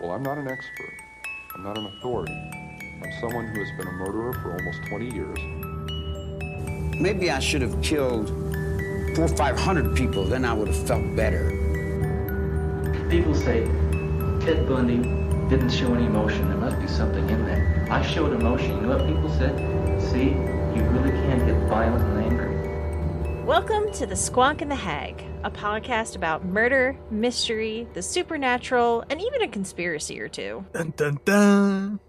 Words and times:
Well, 0.00 0.12
I'm 0.12 0.22
not 0.22 0.38
an 0.38 0.46
expert. 0.46 0.94
I'm 1.56 1.64
not 1.64 1.76
an 1.76 1.86
authority. 1.86 2.32
I'm 2.32 3.12
someone 3.20 3.48
who 3.48 3.58
has 3.58 3.68
been 3.76 3.88
a 3.88 3.92
murderer 3.92 4.32
for 4.34 4.52
almost 4.52 4.84
20 4.84 5.12
years. 5.12 5.38
Maybe 7.00 7.32
I 7.32 7.40
should 7.40 7.62
have 7.62 7.82
killed 7.82 8.28
four 9.16 9.24
or 9.24 9.36
five 9.36 9.58
hundred 9.58 9.96
people, 9.96 10.22
then 10.22 10.44
I 10.44 10.52
would 10.52 10.68
have 10.68 10.86
felt 10.86 11.16
better. 11.16 11.50
People 13.10 13.34
say 13.34 13.64
Ted 14.46 14.68
Bundy 14.68 14.98
didn't 15.48 15.70
show 15.70 15.92
any 15.92 16.06
emotion. 16.06 16.46
There 16.46 16.58
must 16.58 16.80
be 16.80 16.86
something 16.86 17.28
in 17.28 17.44
there. 17.44 17.88
I 17.90 18.00
showed 18.06 18.32
emotion. 18.32 18.76
You 18.76 18.82
know 18.82 18.96
what 18.96 19.04
people 19.04 19.28
said? 19.36 19.56
See, 20.00 20.28
you 20.28 20.84
really 20.90 21.10
can't 21.10 21.44
get 21.44 21.56
violent 21.68 22.04
and 22.04 22.20
angry. 22.24 23.44
Welcome 23.44 23.90
to 23.94 24.06
The 24.06 24.14
Squonk 24.14 24.62
and 24.62 24.70
the 24.70 24.76
Hag, 24.76 25.24
a 25.44 25.50
podcast 25.50 26.16
about 26.16 26.44
murder, 26.44 26.98
mystery, 27.10 27.86
the 27.94 28.02
supernatural, 28.02 29.04
and 29.10 29.20
even 29.20 29.42
a 29.42 29.48
conspiracy 29.48 30.20
or 30.20 30.28
two. 30.28 30.64
Dun 30.72 30.92
dun 30.96 31.18
dun. 31.24 32.00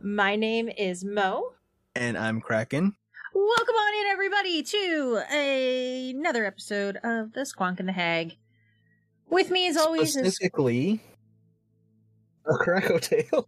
My 0.00 0.36
name 0.36 0.68
is 0.68 1.04
Mo. 1.04 1.52
And 1.94 2.16
I'm 2.16 2.40
Kraken. 2.40 2.94
Welcome 3.34 3.74
on 3.74 4.04
in, 4.04 4.10
everybody, 4.12 4.62
to 4.62 5.22
a- 5.32 6.10
another 6.10 6.44
episode 6.44 6.96
of 7.02 7.32
The 7.32 7.40
Squonk 7.40 7.80
and 7.80 7.88
the 7.88 7.92
Hag. 7.92 8.36
With 9.28 9.50
me, 9.50 9.68
as 9.68 9.76
always, 9.76 10.16
is 10.16 10.34
Specifically, 10.34 11.00
a 12.46 12.54
Crackotail. 12.54 13.46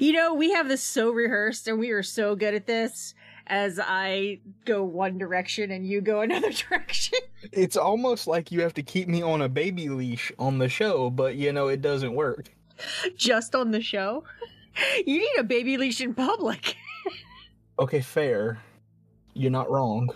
You 0.00 0.12
know, 0.12 0.32
we 0.34 0.52
have 0.52 0.68
this 0.68 0.82
so 0.82 1.10
rehearsed 1.10 1.68
and 1.68 1.78
we 1.78 1.90
are 1.90 2.02
so 2.02 2.34
good 2.34 2.54
at 2.54 2.66
this 2.66 3.14
as 3.46 3.78
I 3.82 4.40
go 4.64 4.82
one 4.84 5.18
direction 5.18 5.70
and 5.70 5.86
you 5.86 6.00
go 6.00 6.20
another 6.22 6.52
direction. 6.52 7.18
It's 7.52 7.76
almost 7.76 8.26
like 8.26 8.50
you 8.50 8.60
have 8.62 8.74
to 8.74 8.82
keep 8.82 9.08
me 9.08 9.22
on 9.22 9.42
a 9.42 9.48
baby 9.48 9.88
leash 9.88 10.32
on 10.38 10.58
the 10.58 10.68
show, 10.68 11.10
but 11.10 11.36
you 11.36 11.52
know, 11.52 11.68
it 11.68 11.80
doesn't 11.82 12.14
work. 12.14 12.46
Just 13.16 13.54
on 13.54 13.70
the 13.70 13.82
show. 13.82 14.24
You 15.06 15.20
need 15.20 15.38
a 15.38 15.42
baby 15.42 15.78
leash 15.78 16.02
in 16.02 16.12
public. 16.12 16.76
Okay, 17.78 18.00
fair. 18.00 18.58
You're 19.34 19.50
not 19.50 19.70
wrong. 19.70 20.08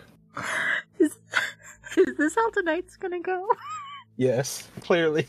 Is, 0.98 1.18
is 1.96 2.16
this 2.16 2.34
how 2.34 2.50
tonight's 2.50 2.96
gonna 2.96 3.20
go? 3.20 3.46
Yes, 4.16 4.68
clearly. 4.80 5.26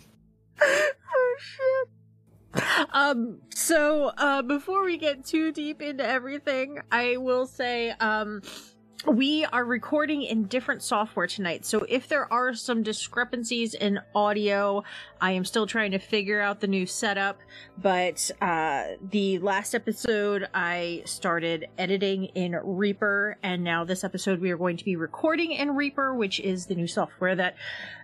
oh 0.62 1.36
shit. 1.40 1.90
Um 2.94 3.38
so 3.54 4.12
uh 4.18 4.42
before 4.42 4.84
we 4.84 4.98
get 4.98 5.26
too 5.26 5.52
deep 5.52 5.82
into 5.82 6.06
everything, 6.06 6.80
I 6.92 7.18
will 7.18 7.46
say 7.46 7.92
um 7.92 8.42
we 9.08 9.46
are 9.46 9.66
recording 9.66 10.22
in 10.22 10.44
different 10.44 10.84
software 10.84 11.26
tonight. 11.26 11.66
So 11.66 11.84
if 11.90 12.08
there 12.08 12.32
are 12.32 12.54
some 12.54 12.84
discrepancies 12.84 13.74
in 13.74 14.00
audio, 14.14 14.84
I 15.20 15.32
am 15.32 15.44
still 15.44 15.66
trying 15.66 15.92
to 15.92 15.98
figure 15.98 16.40
out 16.40 16.60
the 16.60 16.68
new 16.68 16.86
setup, 16.86 17.40
but 17.78 18.30
uh 18.42 18.84
the 19.10 19.40
last 19.40 19.74
episode 19.74 20.48
I 20.54 21.04
started 21.06 21.68
editing 21.78 22.26
in 22.26 22.60
Reaper 22.64 23.38
and 23.42 23.64
now 23.64 23.86
this 23.86 24.04
episode 24.04 24.40
we 24.40 24.52
are 24.52 24.58
going 24.58 24.78
to 24.78 24.86
be 24.86 24.98
recording 24.98 25.52
in 25.54 25.76
Reaper, 25.76 26.14
which 26.14 26.40
is 26.40 26.66
the 26.66 26.76
new 26.76 26.88
software 26.88 27.36
that 27.36 27.56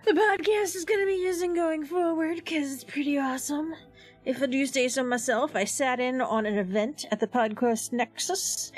the 0.04 0.12
podcast 0.12 0.74
is 0.74 0.84
going 0.84 1.00
to 1.00 1.06
be 1.06 1.20
using 1.20 1.54
going 1.54 1.84
forward 1.84 2.44
cuz 2.46 2.72
it's 2.72 2.84
pretty 2.84 3.18
awesome. 3.18 3.74
If 4.28 4.42
I 4.42 4.46
do 4.46 4.66
say 4.66 4.88
so 4.88 5.02
myself, 5.02 5.56
I 5.56 5.64
sat 5.64 6.00
in 6.00 6.20
on 6.20 6.44
an 6.44 6.58
event 6.58 7.06
at 7.10 7.18
the 7.18 7.26
Podcast 7.26 7.94
Nexus 7.94 8.72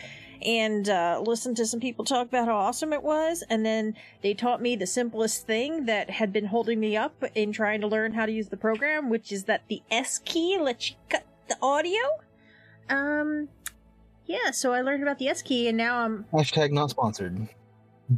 and 0.47 0.89
uh, 0.89 1.20
listened 1.27 1.56
to 1.56 1.67
some 1.67 1.81
people 1.81 2.05
talk 2.05 2.29
about 2.29 2.47
how 2.47 2.55
awesome 2.55 2.93
it 2.93 3.03
was, 3.03 3.43
and 3.51 3.67
then 3.67 3.97
they 4.23 4.33
taught 4.33 4.62
me 4.62 4.77
the 4.77 4.87
simplest 4.87 5.48
thing 5.48 5.87
that 5.87 6.09
had 6.09 6.33
been 6.33 6.47
holding 6.47 6.78
me 6.78 6.97
up 6.97 7.25
in 7.34 7.51
trying 7.51 7.81
to 7.81 7.89
learn 7.89 8.12
how 8.12 8.27
to 8.27 8.31
use 8.31 8.47
the 8.47 8.56
program, 8.56 9.11
which 9.11 9.33
is 9.33 9.43
that 9.45 9.65
the 9.67 9.83
S 9.91 10.21
key 10.25 10.56
lets 10.56 10.91
you 10.91 10.97
cut 11.09 11.27
the 11.48 11.56
audio. 11.61 11.98
Um, 12.89 13.48
yeah, 14.27 14.53
so 14.53 14.73
I 14.73 14.83
learned 14.83 15.03
about 15.03 15.19
the 15.19 15.27
S 15.27 15.43
key, 15.43 15.67
and 15.67 15.77
now 15.77 15.98
I'm 15.98 16.27
Hashtag 16.33 16.71
not 16.71 16.91
sponsored. 16.91 17.49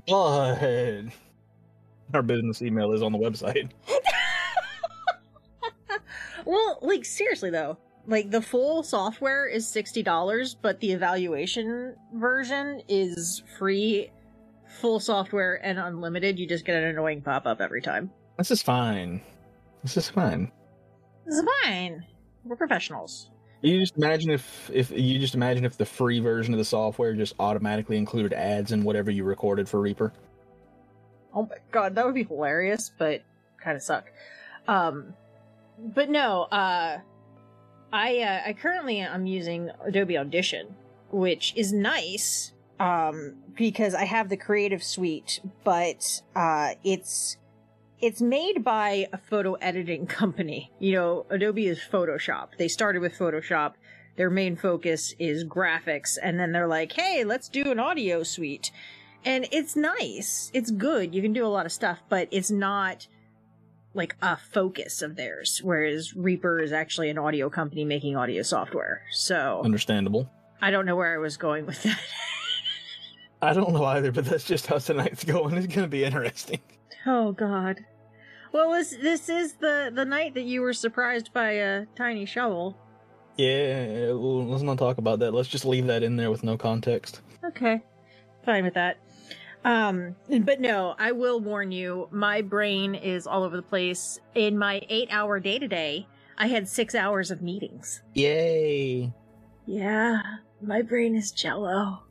But 0.07 1.07
our 2.13 2.23
business 2.23 2.61
email 2.61 2.93
is 2.93 3.03
on 3.03 3.13
the 3.13 3.19
website. 3.19 3.71
well, 6.45 6.79
like 6.83 7.05
seriously 7.05 7.51
though, 7.51 7.79
like 8.07 8.31
the 8.31 8.43
full 8.43 8.83
software 8.83 9.47
is 9.47 9.67
sixty 9.67 10.03
dollars, 10.03 10.55
but 10.55 10.81
the 10.81 10.93
evaluation 10.93 11.95
version 12.15 12.83
is 12.89 13.43
free, 13.59 14.11
full 14.81 15.01
software 15.01 15.65
and 15.65 15.79
unlimited. 15.79 16.39
You 16.39 16.47
just 16.47 16.65
get 16.65 16.77
an 16.77 16.85
annoying 16.85 17.23
pop 17.23 17.47
up 17.47 17.61
every 17.61 17.83
time. 17.83 18.11
This 18.39 18.51
is 18.51 18.63
fine. 18.63 19.21
This 19.83 19.97
is 19.97 20.09
fine. 20.09 20.51
This 21.27 21.37
is 21.37 21.45
fine. 21.63 22.05
We're 22.45 22.57
professionals. 22.57 23.31
You 23.63 23.79
just 23.79 23.97
imagine 23.97 24.31
if 24.31 24.71
if 24.73 24.91
you 24.91 25.21
just 25.21 25.37
imagine 25.37 25.65
if 25.65 25.77
the 25.77 25.85
free 25.87 26.19
version 26.19 26.53
of 26.53 26.59
the 26.59 26.65
software 26.65 27.15
just 27.15 27.35
automatically 27.39 27.97
included 27.97 28.33
ads 28.33 28.73
in 28.73 28.83
whatever 28.83 29.11
you 29.11 29.23
recorded 29.23 29.69
for 29.69 29.81
Reaper. 29.81 30.13
Oh 31.33 31.43
my 31.43 31.57
god, 31.71 31.95
that 31.95 32.05
would 32.05 32.15
be 32.15 32.25
hilarious, 32.25 32.91
but 32.99 33.23
kind 33.63 33.77
of 33.77 33.83
suck. 33.83 34.07
Um, 34.67 35.15
but 35.83 36.09
no, 36.09 36.43
uh, 36.43 36.99
I 37.93 38.19
uh, 38.21 38.49
I 38.49 38.53
currently 38.55 38.99
am 39.01 39.27
using 39.27 39.71
Adobe 39.85 40.17
Audition, 40.17 40.75
which 41.11 41.53
is 41.57 41.73
nice, 41.73 42.53
um, 42.81 43.35
because 43.55 43.95
I 43.95 44.05
have 44.05 44.29
the 44.29 44.37
Creative 44.37 44.83
Suite, 44.83 45.41
but 45.65 46.23
uh, 46.35 46.75
it's 46.85 47.37
it's 48.01 48.21
made 48.21 48.65
by 48.65 49.09
a 49.13 49.19
photo 49.19 49.55
editing 49.55 50.07
company. 50.21 50.71
You 50.79 50.93
know, 50.93 51.27
Adobe 51.31 51.67
is 51.67 51.79
Photoshop. 51.79 52.57
They 52.59 52.69
started 52.69 53.01
with 53.01 53.19
Photoshop. 53.19 53.75
Their 54.17 54.31
main 54.31 54.57
focus 54.57 55.15
is 55.19 55.45
graphics, 55.45 56.19
and 56.23 56.39
then 56.39 56.53
they're 56.53 56.67
like, 56.67 56.93
"Hey, 56.93 57.25
let's 57.25 57.49
do 57.49 57.71
an 57.71 57.79
audio 57.79 58.23
suite." 58.23 58.71
and 59.25 59.47
it's 59.53 59.77
nice. 59.77 60.51
It's 60.53 60.71
good. 60.71 61.15
You 61.15 61.23
can 61.23 61.33
do 61.33 61.47
a 61.47 61.49
lot 61.49 61.67
of 61.67 61.73
stuff, 61.73 62.03
but 62.09 62.29
it's 62.31 62.51
not 62.51 63.07
like 63.95 64.17
a 64.23 64.37
focus 64.37 65.03
of 65.03 65.17
theirs. 65.17 65.61
Whereas 65.63 66.15
Reaper 66.17 66.61
is 66.61 66.73
actually 66.73 67.11
an 67.11 67.19
audio 67.19 67.51
company 67.51 67.85
making 67.85 68.17
audio 68.17 68.43
software. 68.43 69.03
So 69.11 69.61
Understandable. 69.65 70.31
I 70.61 70.71
don't 70.71 70.87
know 70.87 70.97
where 70.97 71.15
I 71.15 71.19
was 71.19 71.37
going 71.37 71.67
with 71.67 71.83
that. 71.83 71.99
I 73.43 73.53
don't 73.53 73.73
know 73.73 73.85
either, 73.85 74.13
but 74.13 74.25
that's 74.25 74.45
just 74.45 74.67
how 74.69 74.79
tonight's 74.79 75.25
going. 75.35 75.57
It's 75.57 75.73
gonna 75.73 75.89
be 75.89 76.05
interesting. 76.05 76.61
oh 77.07 77.33
God. 77.33 77.81
Well, 78.53 78.71
this 78.73 78.91
this 78.91 79.29
is 79.29 79.55
the 79.55 79.91
the 79.93 80.05
night 80.05 80.35
that 80.35 80.45
you 80.45 80.61
were 80.61 80.73
surprised 80.75 81.33
by 81.33 81.51
a 81.53 81.87
tiny 81.97 82.27
shovel. 82.27 82.77
Yeah, 83.37 84.11
let's 84.13 84.63
not 84.63 84.79
talk 84.79 84.99
about 84.99 85.19
that. 85.21 85.33
Let's 85.33 85.49
just 85.49 85.65
leave 85.65 85.87
that 85.87 86.03
in 86.03 86.17
there 86.17 86.31
with 86.31 86.45
no 86.45 86.57
context. 86.59 87.23
Okay, 87.45 87.81
fine 88.45 88.63
with 88.63 88.75
that. 88.75 88.99
Um, 89.65 90.17
but 90.29 90.61
no, 90.61 90.95
I 90.99 91.13
will 91.13 91.41
warn 91.41 91.73
you, 91.73 92.09
my 92.11 92.43
brain 92.43 92.95
is 92.95 93.27
all 93.27 93.45
over 93.45 93.57
the 93.57 93.63
place. 93.63 94.19
In 94.35 94.59
my 94.59 94.83
eight 94.89 95.09
hour 95.11 95.39
day 95.41 95.59
today, 95.59 96.07
I 96.37 96.47
had 96.47 96.69
six 96.69 96.95
hours 96.95 97.31
of 97.31 97.43
meetings. 97.43 98.03
Yay! 98.15 99.13
Yeah, 99.67 100.21
my 100.61 100.83
brain 100.83 101.15
is 101.15 101.31
jello. 101.31 102.03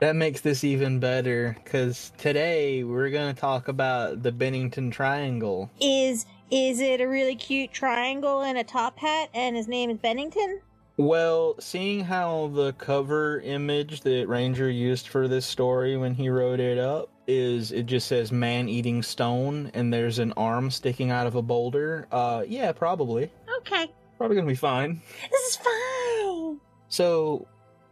That 0.00 0.16
makes 0.16 0.40
this 0.40 0.64
even 0.64 0.98
better 0.98 1.56
because 1.62 2.12
today 2.18 2.82
we're 2.82 3.10
gonna 3.10 3.34
talk 3.34 3.68
about 3.68 4.24
the 4.24 4.32
Bennington 4.32 4.90
Triangle. 4.90 5.70
Is 5.80 6.26
is 6.50 6.80
it 6.80 7.00
a 7.00 7.06
really 7.06 7.36
cute 7.36 7.72
triangle 7.72 8.40
and 8.40 8.58
a 8.58 8.64
top 8.64 8.98
hat 8.98 9.28
and 9.34 9.54
his 9.54 9.68
name 9.68 9.90
is 9.90 9.98
Bennington? 9.98 10.60
Well, 10.98 11.54
seeing 11.60 12.00
how 12.00 12.50
the 12.52 12.72
cover 12.72 13.38
image 13.42 14.00
that 14.00 14.26
Ranger 14.26 14.68
used 14.68 15.06
for 15.06 15.28
this 15.28 15.46
story 15.46 15.96
when 15.96 16.12
he 16.12 16.28
wrote 16.28 16.58
it 16.58 16.76
up 16.76 17.08
is 17.28 17.70
it 17.70 17.86
just 17.86 18.08
says 18.08 18.32
man 18.32 18.68
eating 18.68 19.04
stone 19.04 19.70
and 19.74 19.92
there's 19.92 20.18
an 20.18 20.32
arm 20.36 20.72
sticking 20.72 21.12
out 21.12 21.28
of 21.28 21.36
a 21.36 21.42
boulder. 21.42 22.08
Uh 22.10 22.42
yeah, 22.48 22.72
probably. 22.72 23.30
Okay. 23.58 23.86
Probably 24.16 24.34
gonna 24.34 24.48
be 24.48 24.56
fine. 24.56 25.00
This 25.30 25.40
is 25.50 25.56
fine. 25.58 26.58
So 26.88 27.46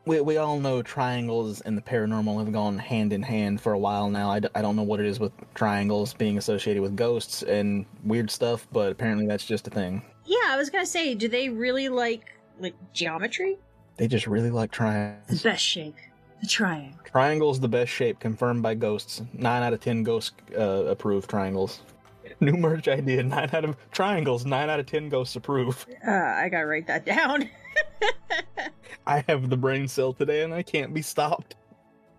we, 0.05 0.21
we 0.21 0.39
all 0.39 0.59
know 0.59 0.83
triangles 0.83 1.61
and 1.61 1.79
the 1.79 1.83
paranormal 1.83 2.39
have 2.45 2.53
gone 2.53 2.77
hand 2.77 3.13
in 3.13 3.23
hand 3.23 3.61
for 3.61 3.73
a 3.73 3.79
while 3.79 4.11
now. 4.11 4.31
I, 4.31 4.41
d- 4.41 4.49
I 4.57 4.63
don't 4.63 4.75
know 4.75 4.83
what 4.83 4.99
it 4.99 5.07
is 5.07 5.21
with 5.21 5.31
triangles 5.55 6.13
being 6.13 6.39
associated 6.39 6.83
with 6.83 6.97
ghosts 6.97 7.45
and 7.45 7.87
weird 8.03 8.33
stuff, 8.33 8.67
but 8.73 8.91
apparently 8.91 9.29
that's 9.29 9.45
just 9.45 9.69
a 9.69 9.71
thing. 9.71 10.03
Yeah, 10.25 10.39
I 10.49 10.57
was 10.57 10.71
gonna 10.71 10.87
say, 10.87 11.15
do 11.15 11.29
they 11.29 11.49
really 11.49 11.89
like 11.89 12.33
like 12.59 12.75
geometry? 12.93 13.59
They 13.97 14.09
just 14.09 14.27
really 14.27 14.51
like 14.51 14.71
triangles. 14.71 15.43
The 15.43 15.49
best 15.51 15.65
shape. 15.65 15.97
The 16.41 16.47
triangle. 16.47 16.99
Triangle's 17.05 17.61
the 17.61 17.69
best 17.69 17.91
shape, 17.91 18.21
confirmed 18.21 18.63
by 18.63 18.75
ghosts. 18.75 19.23
Nine 19.33 19.63
out 19.63 19.73
of 19.73 19.81
ten 19.81 20.03
ghosts 20.03 20.33
uh, 20.57 20.85
approve 20.85 21.27
triangles. 21.27 21.81
New 22.41 22.53
merch 22.53 22.89
idea: 22.89 23.23
nine 23.23 23.51
out 23.53 23.65
of 23.65 23.77
triangles. 23.91 24.45
Nine 24.45 24.69
out 24.69 24.81
of 24.81 24.87
ten 24.87 25.09
ghosts 25.09 25.37
approve. 25.37 25.87
Uh, 26.07 26.11
I 26.11 26.49
gotta 26.51 26.67
write 26.67 26.87
that 26.89 27.07
down. 27.07 27.49
I 29.07 29.25
have 29.29 29.49
the 29.49 29.57
brain 29.57 29.89
cell 29.89 30.13
today, 30.13 30.43
and 30.43 30.53
I 30.53 30.63
can't 30.63 30.93
be 30.93 31.03
stopped. 31.03 31.55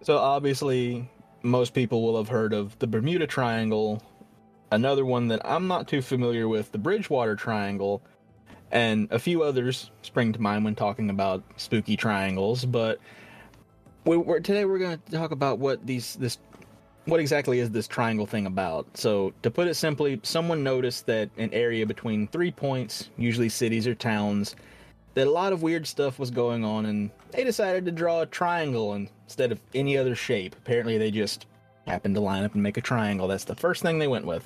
So 0.01 0.17
obviously, 0.17 1.09
most 1.43 1.73
people 1.73 2.01
will 2.01 2.17
have 2.17 2.29
heard 2.29 2.53
of 2.53 2.77
the 2.79 2.87
Bermuda 2.87 3.27
Triangle. 3.27 4.01
Another 4.71 5.05
one 5.05 5.27
that 5.29 5.41
I'm 5.45 5.67
not 5.67 5.87
too 5.87 6.01
familiar 6.01 6.47
with, 6.47 6.71
the 6.71 6.77
Bridgewater 6.77 7.35
Triangle, 7.35 8.01
and 8.71 9.07
a 9.11 9.19
few 9.19 9.43
others 9.43 9.91
spring 10.01 10.33
to 10.33 10.41
mind 10.41 10.65
when 10.65 10.75
talking 10.75 11.09
about 11.09 11.43
spooky 11.57 11.95
triangles. 11.95 12.65
But 12.65 12.99
we, 14.05 14.17
we're, 14.17 14.39
today 14.39 14.65
we're 14.65 14.79
going 14.79 15.01
to 15.05 15.11
talk 15.11 15.31
about 15.31 15.59
what 15.59 15.85
these 15.85 16.15
this 16.15 16.37
what 17.05 17.21
exactly 17.21 17.59
is 17.59 17.69
this 17.71 17.87
triangle 17.87 18.25
thing 18.25 18.45
about. 18.45 18.85
So 18.97 19.33
to 19.41 19.49
put 19.49 19.67
it 19.67 19.75
simply, 19.75 20.19
someone 20.23 20.61
noticed 20.61 21.05
that 21.05 21.29
an 21.37 21.53
area 21.53 21.85
between 21.85 22.27
three 22.27 22.51
points, 22.51 23.09
usually 23.17 23.47
cities 23.47 23.87
or 23.87 23.95
towns, 23.95 24.57
that 25.13 25.25
a 25.25 25.31
lot 25.31 25.53
of 25.53 25.61
weird 25.61 25.87
stuff 25.87 26.19
was 26.19 26.29
going 26.29 26.65
on, 26.65 26.85
and 26.85 27.09
they 27.31 27.45
decided 27.45 27.85
to 27.85 27.91
draw 27.91 28.21
a 28.21 28.25
triangle 28.25 28.93
instead 28.93 29.51
of 29.51 29.61
any 29.73 29.97
other 29.97 30.15
shape. 30.15 30.55
Apparently, 30.57 30.97
they 30.97 31.09
just 31.09 31.45
happened 31.87 32.13
to 32.15 32.21
line 32.21 32.43
up 32.43 32.53
and 32.53 32.61
make 32.61 32.77
a 32.77 32.81
triangle. 32.81 33.27
That's 33.27 33.45
the 33.45 33.55
first 33.55 33.81
thing 33.81 33.99
they 33.99 34.07
went 34.07 34.25
with. 34.25 34.45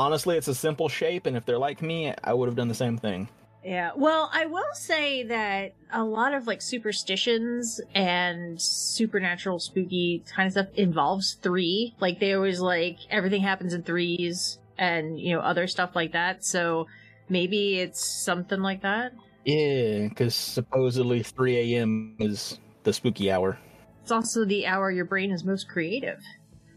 Honestly, 0.00 0.38
it's 0.38 0.48
a 0.48 0.54
simple 0.54 0.88
shape, 0.88 1.26
and 1.26 1.36
if 1.36 1.44
they're 1.44 1.58
like 1.58 1.82
me, 1.82 2.14
I 2.24 2.32
would 2.32 2.48
have 2.48 2.56
done 2.56 2.68
the 2.68 2.74
same 2.74 2.96
thing. 2.96 3.28
Yeah. 3.62 3.90
Well, 3.94 4.30
I 4.32 4.46
will 4.46 4.72
say 4.72 5.24
that 5.24 5.74
a 5.92 6.02
lot 6.02 6.32
of 6.32 6.46
like 6.46 6.62
superstitions 6.62 7.82
and 7.94 8.58
supernatural 8.58 9.58
spooky 9.58 10.24
kind 10.34 10.46
of 10.46 10.52
stuff 10.52 10.68
involves 10.74 11.34
three. 11.42 11.94
Like 12.00 12.18
they 12.18 12.32
always 12.32 12.60
like 12.60 12.96
everything 13.10 13.42
happens 13.42 13.74
in 13.74 13.82
threes 13.82 14.58
and, 14.78 15.20
you 15.20 15.34
know, 15.34 15.40
other 15.40 15.66
stuff 15.66 15.94
like 15.94 16.12
that. 16.12 16.46
So 16.46 16.86
maybe 17.28 17.78
it's 17.78 18.02
something 18.02 18.62
like 18.62 18.80
that. 18.80 19.12
Yeah, 19.44 20.08
because 20.08 20.34
supposedly 20.34 21.22
3 21.22 21.74
a.m. 21.74 22.16
is 22.20 22.58
the 22.84 22.94
spooky 22.94 23.30
hour. 23.30 23.58
It's 24.00 24.10
also 24.10 24.46
the 24.46 24.66
hour 24.66 24.90
your 24.90 25.04
brain 25.04 25.30
is 25.30 25.44
most 25.44 25.68
creative. 25.68 26.20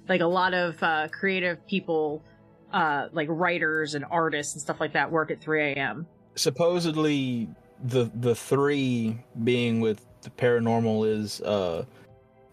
Like 0.09 0.19
a 0.19 0.27
lot 0.27 0.53
of 0.53 0.83
uh, 0.83 1.07
creative 1.07 1.65
people, 1.67 2.21
uh, 2.73 3.07
like 3.13 3.27
writers 3.29 3.95
and 3.95 4.03
artists 4.11 4.53
and 4.53 4.61
stuff 4.61 4.79
like 4.79 4.93
that, 4.93 5.11
work 5.11 5.31
at 5.31 5.39
3 5.39 5.61
a.m. 5.73 6.05
Supposedly, 6.35 7.47
the 7.85 8.09
the 8.15 8.33
three 8.35 9.17
being 9.43 9.79
with 9.81 10.05
the 10.21 10.29
paranormal 10.29 11.07
is 11.07 11.41
uh, 11.41 11.85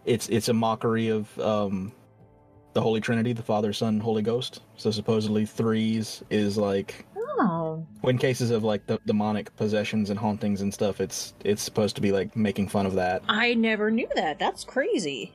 it's 0.04 0.28
it's 0.28 0.48
a 0.48 0.52
mockery 0.54 1.08
of 1.08 1.38
um, 1.38 1.92
the 2.74 2.80
Holy 2.80 3.00
Trinity, 3.00 3.32
the 3.32 3.42
Father, 3.42 3.72
Son, 3.72 4.00
Holy 4.00 4.22
Ghost. 4.22 4.62
So 4.76 4.90
supposedly 4.90 5.44
threes 5.46 6.22
is 6.30 6.56
like 6.58 7.06
Oh. 7.42 7.86
when 8.02 8.18
cases 8.18 8.50
of 8.50 8.64
like 8.64 8.86
the 8.86 8.98
demonic 9.06 9.54
possessions 9.56 10.10
and 10.10 10.18
hauntings 10.18 10.60
and 10.60 10.72
stuff, 10.74 11.00
it's 11.00 11.32
it's 11.44 11.62
supposed 11.62 11.94
to 11.96 12.02
be 12.02 12.12
like 12.12 12.36
making 12.36 12.68
fun 12.68 12.84
of 12.84 12.94
that. 12.94 13.22
I 13.28 13.54
never 13.54 13.90
knew 13.90 14.08
that. 14.16 14.38
That's 14.38 14.64
crazy. 14.64 15.32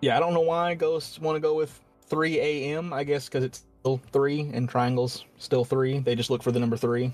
Yeah, 0.00 0.16
I 0.16 0.20
don't 0.20 0.34
know 0.34 0.40
why 0.40 0.74
ghosts 0.74 1.18
want 1.20 1.36
to 1.36 1.40
go 1.40 1.54
with 1.54 1.80
3 2.08 2.40
a.m. 2.40 2.92
I 2.92 3.04
guess 3.04 3.26
because 3.26 3.44
it's 3.44 3.64
still 3.84 4.00
three 4.12 4.50
and 4.54 4.66
triangles 4.66 5.26
still 5.36 5.62
three. 5.62 5.98
They 5.98 6.14
just 6.14 6.30
look 6.30 6.42
for 6.42 6.52
the 6.52 6.58
number 6.58 6.78
three. 6.78 7.12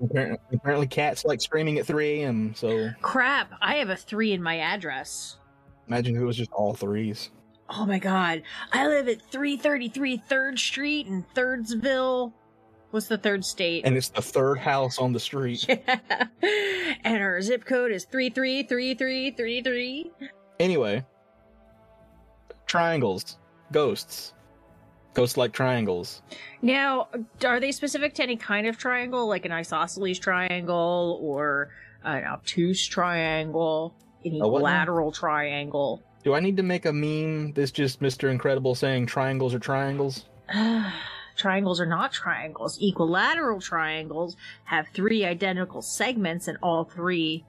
Apparently, 0.00 0.38
apparently 0.52 0.86
cats 0.86 1.24
like 1.24 1.40
screaming 1.40 1.78
at 1.78 1.86
3 1.86 2.22
a.m. 2.22 2.54
So 2.54 2.90
Crap, 3.00 3.52
I 3.60 3.74
have 3.76 3.88
a 3.88 3.96
three 3.96 4.32
in 4.32 4.40
my 4.40 4.58
address. 4.58 5.38
imagine 5.88 6.14
if 6.14 6.22
it 6.22 6.24
was 6.24 6.36
just 6.36 6.52
all 6.52 6.72
threes. 6.74 7.30
Oh 7.68 7.84
my 7.84 7.98
god. 7.98 8.42
I 8.72 8.86
live 8.86 9.08
at 9.08 9.22
333 9.32 10.22
3rd 10.30 10.58
Street 10.58 11.08
in 11.08 11.24
Thirdsville. 11.34 12.32
What's 12.90 13.08
the 13.08 13.18
third 13.18 13.44
state? 13.44 13.84
And 13.84 13.96
it's 13.96 14.10
the 14.10 14.22
third 14.22 14.58
house 14.58 15.00
on 15.00 15.12
the 15.12 15.20
street. 15.20 15.66
yeah. 15.68 16.26
And 17.02 17.20
our 17.22 17.42
zip 17.42 17.64
code 17.64 17.90
is 17.90 18.04
333333. 18.04 20.12
Anyway, 20.60 21.04
triangles, 22.66 23.38
ghosts, 23.72 24.34
ghosts 25.14 25.36
like 25.36 25.52
triangles. 25.52 26.22
Now, 26.60 27.08
are 27.44 27.60
they 27.60 27.72
specific 27.72 28.14
to 28.14 28.22
any 28.22 28.36
kind 28.36 28.66
of 28.66 28.78
triangle, 28.78 29.26
like 29.28 29.44
an 29.44 29.52
isosceles 29.52 30.18
triangle 30.18 31.18
or 31.22 31.70
an 32.04 32.24
obtuse 32.24 32.86
triangle, 32.86 33.94
an 34.24 34.34
A 34.34 34.48
what 34.48 34.62
now? 34.62 34.68
equilateral 34.68 35.12
triangle? 35.12 36.02
Do 36.24 36.34
I 36.34 36.40
need 36.40 36.56
to 36.56 36.62
make 36.62 36.86
a 36.86 36.92
meme 36.92 37.52
that's 37.52 37.72
just 37.72 38.00
Mr. 38.00 38.30
Incredible 38.30 38.74
saying 38.74 39.06
triangles 39.06 39.54
are 39.54 39.58
triangles? 39.58 40.26
triangles 41.36 41.80
are 41.80 41.86
not 41.86 42.12
triangles. 42.12 42.78
Equilateral 42.80 43.60
triangles 43.60 44.36
have 44.64 44.86
three 44.94 45.24
identical 45.24 45.82
segments 45.82 46.46
and 46.48 46.58
all 46.62 46.84
three 46.84 47.44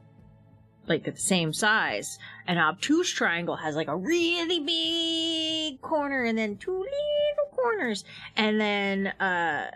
like 0.88 1.07
at 1.07 1.15
the 1.15 1.21
same 1.21 1.54
size. 1.54 2.19
An 2.48 2.57
obtuse 2.57 3.12
triangle 3.12 3.56
has 3.56 3.75
like 3.75 3.88
a 3.88 3.95
really 3.95 4.60
big 4.60 5.81
corner 5.81 6.24
and 6.24 6.38
then 6.38 6.57
two 6.57 6.71
little 6.71 6.94
corners. 7.63 8.04
And 8.36 8.60
then 8.60 9.07
uh 9.07 9.71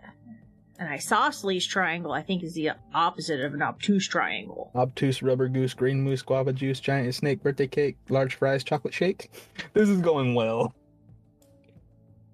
an 0.80 0.88
isosceles 0.88 1.66
triangle 1.66 2.12
I 2.12 2.22
think 2.22 2.44
is 2.44 2.54
the 2.54 2.72
opposite 2.94 3.42
of 3.42 3.54
an 3.54 3.62
obtuse 3.62 4.08
triangle. 4.08 4.72
Obtuse 4.76 5.24
rubber 5.24 5.48
goose, 5.48 5.74
green 5.74 6.02
moose, 6.02 6.22
guava 6.22 6.54
juice, 6.54 6.80
giant 6.80 7.16
snake, 7.16 7.42
birthday 7.42 7.68
cake, 7.68 7.98
large 8.10 8.36
fries, 8.36 8.64
chocolate 8.64 8.94
shake. 8.94 9.32
This 9.74 9.90
is 9.90 10.02
going 10.02 10.36
well. 10.36 10.76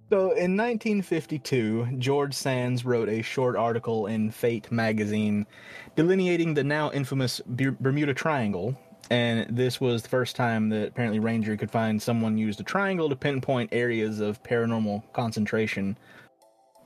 So 0.09 0.31
in 0.31 0.55
1952, 0.55 1.95
George 1.97 2.35
Sands 2.35 2.85
wrote 2.85 3.09
a 3.09 3.23
short 3.23 3.55
article 3.55 4.05
in 4.05 4.29
Fate 4.29 4.71
magazine 4.71 5.47
delineating 5.95 6.53
the 6.53 6.63
now 6.63 6.91
infamous 6.91 7.41
Bermuda 7.47 8.13
Triangle. 8.13 8.77
And 9.13 9.55
this 9.55 9.79
was 9.79 10.01
the 10.01 10.09
first 10.09 10.35
time 10.35 10.69
that 10.69 10.87
apparently 10.87 11.19
Ranger 11.19 11.55
could 11.55 11.69
find 11.69 12.01
someone 12.01 12.35
used 12.35 12.59
a 12.59 12.63
triangle 12.63 13.09
to 13.09 13.15
pinpoint 13.15 13.69
areas 13.71 14.19
of 14.19 14.41
paranormal 14.41 15.03
concentration. 15.13 15.95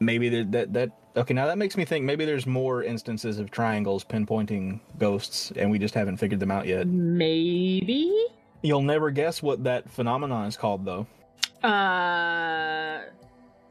Maybe 0.01 0.27
there, 0.27 0.43
that 0.43 0.73
that 0.73 0.91
okay. 1.15 1.33
Now 1.33 1.45
that 1.47 1.57
makes 1.57 1.77
me 1.77 1.85
think 1.85 2.03
maybe 2.03 2.25
there's 2.25 2.45
more 2.45 2.83
instances 2.83 3.39
of 3.39 3.49
triangles 3.49 4.03
pinpointing 4.03 4.81
ghosts, 4.99 5.53
and 5.55 5.71
we 5.71 5.79
just 5.79 5.93
haven't 5.93 6.17
figured 6.17 6.41
them 6.41 6.51
out 6.51 6.67
yet. 6.67 6.85
Maybe? 6.85 8.13
You'll 8.61 8.81
never 8.81 9.09
guess 9.09 9.41
what 9.41 9.63
that 9.63 9.89
phenomenon 9.89 10.47
is 10.47 10.57
called, 10.57 10.83
though. 10.83 11.07
Uh 11.65 13.03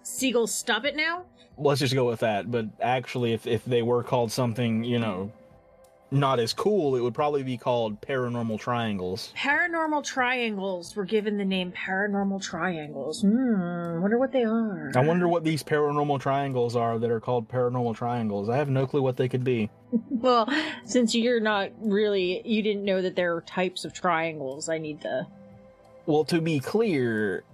Seagulls 0.02 0.54
stop 0.54 0.86
it 0.86 0.96
now? 0.96 1.24
let's 1.58 1.80
just 1.80 1.94
go 1.94 2.06
with 2.06 2.20
that. 2.20 2.50
But 2.50 2.66
actually, 2.80 3.34
if 3.34 3.46
if 3.46 3.66
they 3.66 3.82
were 3.82 4.02
called 4.02 4.32
something, 4.32 4.82
you 4.82 4.98
know, 4.98 5.30
not 6.10 6.38
as 6.38 6.52
cool, 6.52 6.96
it 6.96 7.00
would 7.00 7.14
probably 7.14 7.42
be 7.42 7.56
called 7.56 8.00
paranormal 8.00 8.58
triangles. 8.60 9.32
Paranormal 9.36 10.04
triangles 10.04 10.94
were 10.94 11.04
given 11.04 11.36
the 11.36 11.44
name 11.44 11.72
paranormal 11.72 12.42
triangles. 12.42 13.22
Hmm, 13.22 14.00
wonder 14.00 14.18
what 14.18 14.32
they 14.32 14.44
are. 14.44 14.92
I 14.94 15.00
wonder 15.00 15.26
what 15.28 15.44
these 15.44 15.62
paranormal 15.62 16.20
triangles 16.20 16.76
are 16.76 16.98
that 16.98 17.10
are 17.10 17.20
called 17.20 17.48
paranormal 17.48 17.96
triangles. 17.96 18.48
I 18.48 18.56
have 18.56 18.68
no 18.68 18.86
clue 18.86 19.02
what 19.02 19.16
they 19.16 19.28
could 19.28 19.44
be. 19.44 19.70
Well, 20.10 20.48
since 20.84 21.14
you're 21.14 21.40
not 21.40 21.70
really, 21.78 22.42
you 22.44 22.62
didn't 22.62 22.84
know 22.84 23.00
that 23.02 23.14
there 23.14 23.36
are 23.36 23.42
types 23.42 23.84
of 23.84 23.92
triangles, 23.92 24.68
I 24.68 24.78
need 24.78 25.02
to. 25.02 25.26
Well, 26.06 26.24
to 26.24 26.40
be 26.40 26.58
clear, 26.58 27.44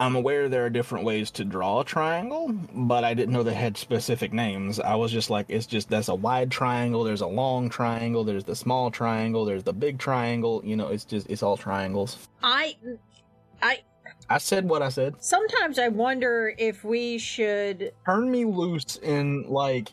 I'm 0.00 0.14
aware 0.14 0.48
there 0.48 0.64
are 0.64 0.70
different 0.70 1.04
ways 1.04 1.30
to 1.32 1.44
draw 1.44 1.80
a 1.80 1.84
triangle, 1.84 2.52
but 2.72 3.02
I 3.02 3.14
didn't 3.14 3.32
know 3.32 3.42
they 3.42 3.54
had 3.54 3.76
specific 3.76 4.32
names. 4.32 4.78
I 4.78 4.94
was 4.94 5.10
just 5.10 5.28
like, 5.28 5.46
it's 5.48 5.66
just 5.66 5.90
that's 5.90 6.08
a 6.08 6.14
wide 6.14 6.50
triangle, 6.50 7.02
there's 7.02 7.20
a 7.20 7.26
long 7.26 7.68
triangle, 7.68 8.22
there's 8.22 8.44
the 8.44 8.54
small 8.54 8.90
triangle, 8.90 9.44
there's 9.44 9.64
the 9.64 9.72
big 9.72 9.98
triangle. 9.98 10.62
You 10.64 10.76
know, 10.76 10.88
it's 10.88 11.04
just 11.04 11.28
it's 11.28 11.42
all 11.42 11.56
triangles. 11.56 12.28
I. 12.42 12.76
I. 13.60 13.80
I 14.30 14.38
said 14.38 14.68
what 14.68 14.82
I 14.82 14.90
said. 14.90 15.16
Sometimes 15.20 15.78
I 15.78 15.88
wonder 15.88 16.54
if 16.58 16.84
we 16.84 17.18
should. 17.18 17.92
Turn 18.06 18.30
me 18.30 18.44
loose 18.44 18.96
in 19.02 19.44
like, 19.48 19.92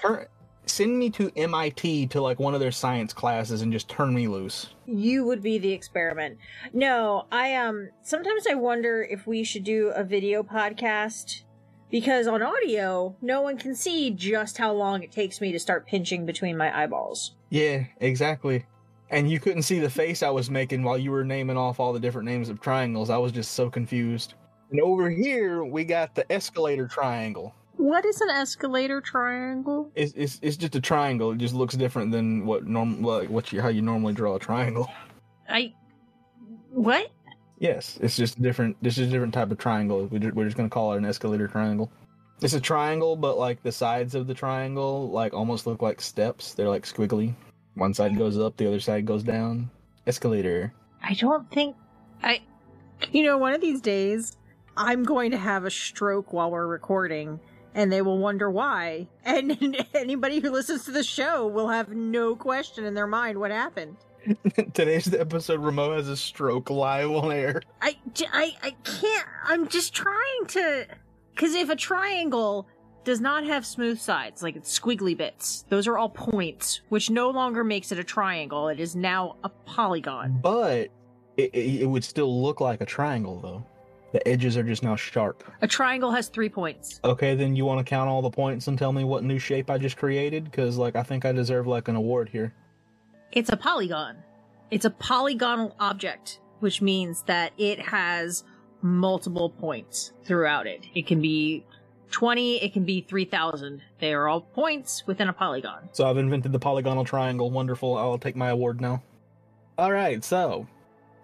turn, 0.00 0.26
send 0.66 0.98
me 0.98 1.10
to 1.10 1.30
MIT 1.36 2.08
to 2.08 2.20
like 2.20 2.38
one 2.38 2.54
of 2.54 2.60
their 2.60 2.72
science 2.72 3.12
classes 3.12 3.62
and 3.62 3.72
just 3.72 3.88
turn 3.88 4.14
me 4.14 4.28
loose. 4.28 4.70
You 4.86 5.24
would 5.24 5.42
be 5.42 5.58
the 5.58 5.72
experiment. 5.72 6.38
No, 6.72 7.26
I, 7.30 7.54
um. 7.56 7.90
Sometimes 8.02 8.46
I 8.46 8.54
wonder 8.54 9.02
if 9.02 9.26
we 9.26 9.44
should 9.44 9.64
do 9.64 9.92
a 9.94 10.04
video 10.04 10.42
podcast. 10.42 11.42
Because 11.90 12.26
on 12.26 12.42
audio, 12.42 13.14
no 13.22 13.42
one 13.42 13.56
can 13.56 13.74
see 13.74 14.10
just 14.10 14.58
how 14.58 14.72
long 14.72 15.04
it 15.04 15.12
takes 15.12 15.40
me 15.40 15.52
to 15.52 15.60
start 15.60 15.86
pinching 15.86 16.26
between 16.26 16.56
my 16.56 16.76
eyeballs. 16.76 17.36
Yeah, 17.50 17.84
exactly. 18.00 18.66
And 19.10 19.30
you 19.30 19.38
couldn't 19.38 19.62
see 19.62 19.78
the 19.78 19.90
face 19.90 20.22
I 20.24 20.30
was 20.30 20.50
making 20.50 20.82
while 20.82 20.98
you 20.98 21.12
were 21.12 21.24
naming 21.24 21.56
off 21.56 21.78
all 21.78 21.92
the 21.92 22.00
different 22.00 22.26
names 22.26 22.48
of 22.48 22.60
triangles. 22.60 23.10
I 23.10 23.18
was 23.18 23.30
just 23.30 23.52
so 23.52 23.70
confused. 23.70 24.34
And 24.72 24.80
over 24.80 25.08
here, 25.08 25.62
we 25.62 25.84
got 25.84 26.16
the 26.16 26.30
escalator 26.32 26.88
triangle. 26.88 27.54
What 27.76 28.04
is 28.04 28.20
an 28.20 28.30
escalator 28.30 29.00
triangle? 29.00 29.90
It's, 29.94 30.12
it's, 30.14 30.38
it's 30.42 30.56
just 30.56 30.74
a 30.76 30.80
triangle. 30.80 31.32
It 31.32 31.38
just 31.38 31.54
looks 31.54 31.74
different 31.74 32.12
than 32.12 32.46
what 32.46 32.66
norm 32.66 33.02
like 33.02 33.28
what 33.28 33.52
you 33.52 33.60
how 33.60 33.68
you 33.68 33.82
normally 33.82 34.14
draw 34.14 34.36
a 34.36 34.38
triangle. 34.38 34.88
I. 35.48 35.74
What? 36.70 37.10
Yes, 37.58 37.98
it's 38.00 38.16
just 38.16 38.40
different. 38.40 38.76
This 38.82 38.98
is 38.98 39.08
a 39.08 39.10
different 39.10 39.34
type 39.34 39.50
of 39.50 39.58
triangle. 39.58 40.06
We 40.06 40.18
We're 40.18 40.44
just 40.44 40.56
gonna 40.56 40.68
call 40.68 40.92
it 40.92 40.98
an 40.98 41.04
escalator 41.04 41.48
triangle. 41.48 41.90
It's 42.40 42.54
a 42.54 42.60
triangle, 42.60 43.16
but 43.16 43.38
like 43.38 43.62
the 43.62 43.72
sides 43.72 44.14
of 44.14 44.26
the 44.26 44.34
triangle, 44.34 45.10
like 45.10 45.32
almost 45.32 45.66
look 45.66 45.82
like 45.82 46.00
steps. 46.00 46.54
They're 46.54 46.68
like 46.68 46.84
squiggly. 46.84 47.34
One 47.74 47.94
side 47.94 48.16
goes 48.16 48.38
up, 48.38 48.56
the 48.56 48.66
other 48.66 48.80
side 48.80 49.06
goes 49.06 49.22
down. 49.22 49.70
Escalator. 50.06 50.72
I 51.02 51.14
don't 51.14 51.50
think. 51.50 51.76
I. 52.22 52.40
You 53.12 53.24
know, 53.24 53.38
one 53.38 53.52
of 53.52 53.60
these 53.60 53.80
days, 53.80 54.36
I'm 54.76 55.02
going 55.02 55.30
to 55.32 55.36
have 55.36 55.64
a 55.64 55.70
stroke 55.70 56.32
while 56.32 56.50
we're 56.50 56.66
recording, 56.66 57.40
and 57.74 57.92
they 57.92 58.02
will 58.02 58.18
wonder 58.18 58.50
why. 58.50 59.08
And 59.26 59.84
anybody 59.94 60.40
who 60.40 60.50
listens 60.50 60.84
to 60.84 60.92
the 60.92 61.02
show 61.02 61.46
will 61.46 61.68
have 61.68 61.88
no 61.88 62.36
question 62.36 62.84
in 62.84 62.94
their 62.94 63.06
mind 63.06 63.38
what 63.38 63.50
happened. 63.50 63.96
Today's 64.74 65.06
the 65.06 65.20
episode 65.20 65.60
Remo 65.60 65.94
has 65.96 66.08
a 66.08 66.16
stroke 66.16 66.70
live 66.70 67.10
on 67.10 67.32
air. 67.32 67.62
I, 67.80 67.96
I, 68.32 68.54
I 68.62 68.70
can't. 68.84 69.26
I'm 69.44 69.68
just 69.68 69.94
trying 69.94 70.46
to. 70.48 70.86
Because 71.34 71.54
if 71.54 71.68
a 71.70 71.76
triangle 71.76 72.68
does 73.04 73.20
not 73.20 73.44
have 73.44 73.66
smooth 73.66 73.98
sides, 73.98 74.42
like 74.42 74.56
it's 74.56 74.78
squiggly 74.78 75.16
bits, 75.16 75.64
those 75.68 75.86
are 75.86 75.98
all 75.98 76.08
points, 76.08 76.80
which 76.88 77.10
no 77.10 77.30
longer 77.30 77.64
makes 77.64 77.92
it 77.92 77.98
a 77.98 78.04
triangle. 78.04 78.68
It 78.68 78.80
is 78.80 78.94
now 78.94 79.36
a 79.42 79.48
polygon. 79.48 80.38
But 80.40 80.90
it, 81.36 81.50
it, 81.54 81.82
it 81.82 81.86
would 81.86 82.04
still 82.04 82.42
look 82.42 82.60
like 82.60 82.80
a 82.80 82.86
triangle, 82.86 83.40
though. 83.40 83.66
The 84.14 84.28
edges 84.28 84.56
are 84.56 84.62
just 84.62 84.84
now 84.84 84.94
sharp. 84.94 85.42
A 85.60 85.66
triangle 85.66 86.12
has 86.12 86.28
three 86.28 86.48
points. 86.48 87.00
Okay, 87.02 87.34
then 87.34 87.56
you 87.56 87.64
want 87.64 87.84
to 87.84 87.84
count 87.84 88.08
all 88.08 88.22
the 88.22 88.30
points 88.30 88.68
and 88.68 88.78
tell 88.78 88.92
me 88.92 89.02
what 89.02 89.24
new 89.24 89.40
shape 89.40 89.68
I 89.68 89.76
just 89.76 89.96
created? 89.96 90.44
Because, 90.44 90.78
like, 90.78 90.94
I 90.94 91.02
think 91.02 91.24
I 91.24 91.32
deserve, 91.32 91.66
like, 91.66 91.88
an 91.88 91.96
award 91.96 92.28
here. 92.28 92.54
It's 93.32 93.50
a 93.50 93.56
polygon. 93.56 94.18
It's 94.70 94.84
a 94.84 94.90
polygonal 94.90 95.74
object, 95.80 96.38
which 96.60 96.80
means 96.80 97.22
that 97.22 97.54
it 97.58 97.80
has 97.80 98.44
multiple 98.82 99.50
points 99.50 100.12
throughout 100.22 100.68
it. 100.68 100.86
It 100.94 101.08
can 101.08 101.20
be 101.20 101.66
20, 102.12 102.62
it 102.62 102.72
can 102.72 102.84
be 102.84 103.00
3000. 103.00 103.82
They 103.98 104.14
are 104.14 104.28
all 104.28 104.42
points 104.42 105.04
within 105.08 105.28
a 105.28 105.32
polygon. 105.32 105.88
So 105.90 106.08
I've 106.08 106.18
invented 106.18 106.52
the 106.52 106.60
polygonal 106.60 107.04
triangle. 107.04 107.50
Wonderful. 107.50 107.98
I'll 107.98 108.18
take 108.18 108.36
my 108.36 108.50
award 108.50 108.80
now. 108.80 109.02
All 109.76 109.90
right, 109.90 110.22
so 110.22 110.68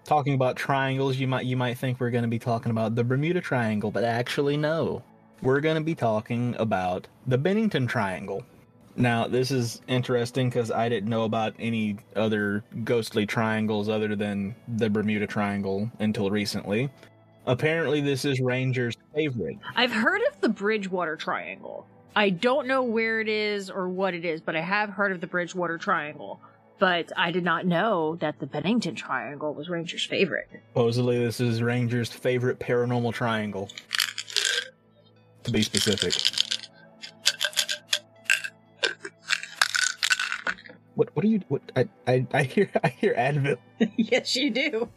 talking 0.05 0.35
about 0.35 0.57
triangles, 0.57 1.17
you 1.17 1.29
might 1.29 1.47
you 1.47 1.57
might 1.57 1.79
think 1.79 2.01
we're 2.01 2.11
going 2.11 2.25
to 2.25 2.29
be 2.29 2.39
talking 2.39 2.71
about 2.71 2.95
the 2.95 3.05
Bermuda 3.05 3.41
Triangle, 3.41 3.91
but 3.91 4.05
actually 4.05 4.57
no. 4.57 5.03
We're 5.43 5.61
going 5.61 5.77
to 5.77 5.83
be 5.83 5.95
talking 5.95 6.55
about 6.59 7.07
the 7.27 7.39
Bennington 7.39 7.87
Triangle. 7.87 8.45
Now, 8.97 9.27
this 9.27 9.51
is 9.51 9.81
interesting 9.89 10.51
because 10.51 10.71
I 10.71 10.89
didn't 10.89 11.09
know 11.09 11.25
about 11.25 11.55
any 11.59 11.97
other 12.17 12.63
ghostly 12.85 13.25
triangles 13.25 13.89
other 13.89 14.15
than 14.15 14.55
the 14.77 14.91
Bermuda 14.91 15.27
Triangle 15.27 15.91
until 16.01 16.31
recently. 16.31 16.91
Apparently, 17.47 18.01
this 18.01 18.25
is 18.25 18.41
Ranger's 18.41 18.97
favorite. 19.15 19.59
I've 19.77 19.93
heard 19.93 20.21
of 20.31 20.41
the 20.41 20.51
Bridgewater 20.51 21.17
Triangle. 21.17 21.87
I 22.15 22.31
don't 22.31 22.67
know 22.67 22.83
where 22.83 23.21
it 23.21 23.29
is 23.29 23.71
or 23.71 23.89
what 23.89 24.15
it 24.15 24.25
is, 24.25 24.41
but 24.41 24.57
I 24.57 24.61
have 24.61 24.91
heard 24.91 25.13
of 25.13 25.21
the 25.21 25.27
Bridgewater 25.27 25.79
Triangle. 25.79 26.41
But 26.81 27.13
I 27.15 27.31
did 27.31 27.45
not 27.45 27.67
know 27.67 28.17
that 28.17 28.41
the 28.41 28.47
Bennington 28.47 28.95
Triangle 28.95 29.53
was 29.53 29.69
Ranger's 29.69 30.07
favorite. 30.07 30.49
Supposedly, 30.69 31.19
this 31.19 31.39
is 31.39 31.63
Ranger's 31.63 32.11
favorite 32.11 32.59
paranormal 32.59 33.13
triangle. 33.13 33.69
To 35.45 35.51
be 35.51 35.63
specific. 35.63 36.15
What? 40.95 41.15
What 41.15 41.25
are 41.25 41.29
you? 41.29 41.43
What? 41.49 41.61
I, 41.77 41.89
I, 42.07 42.27
I 42.33 42.43
hear. 42.45 42.71
I 42.85 42.89
hear 42.89 43.15
Advil. 43.15 43.59
yes, 43.97 44.35
you 44.35 44.51
do. 44.51 44.89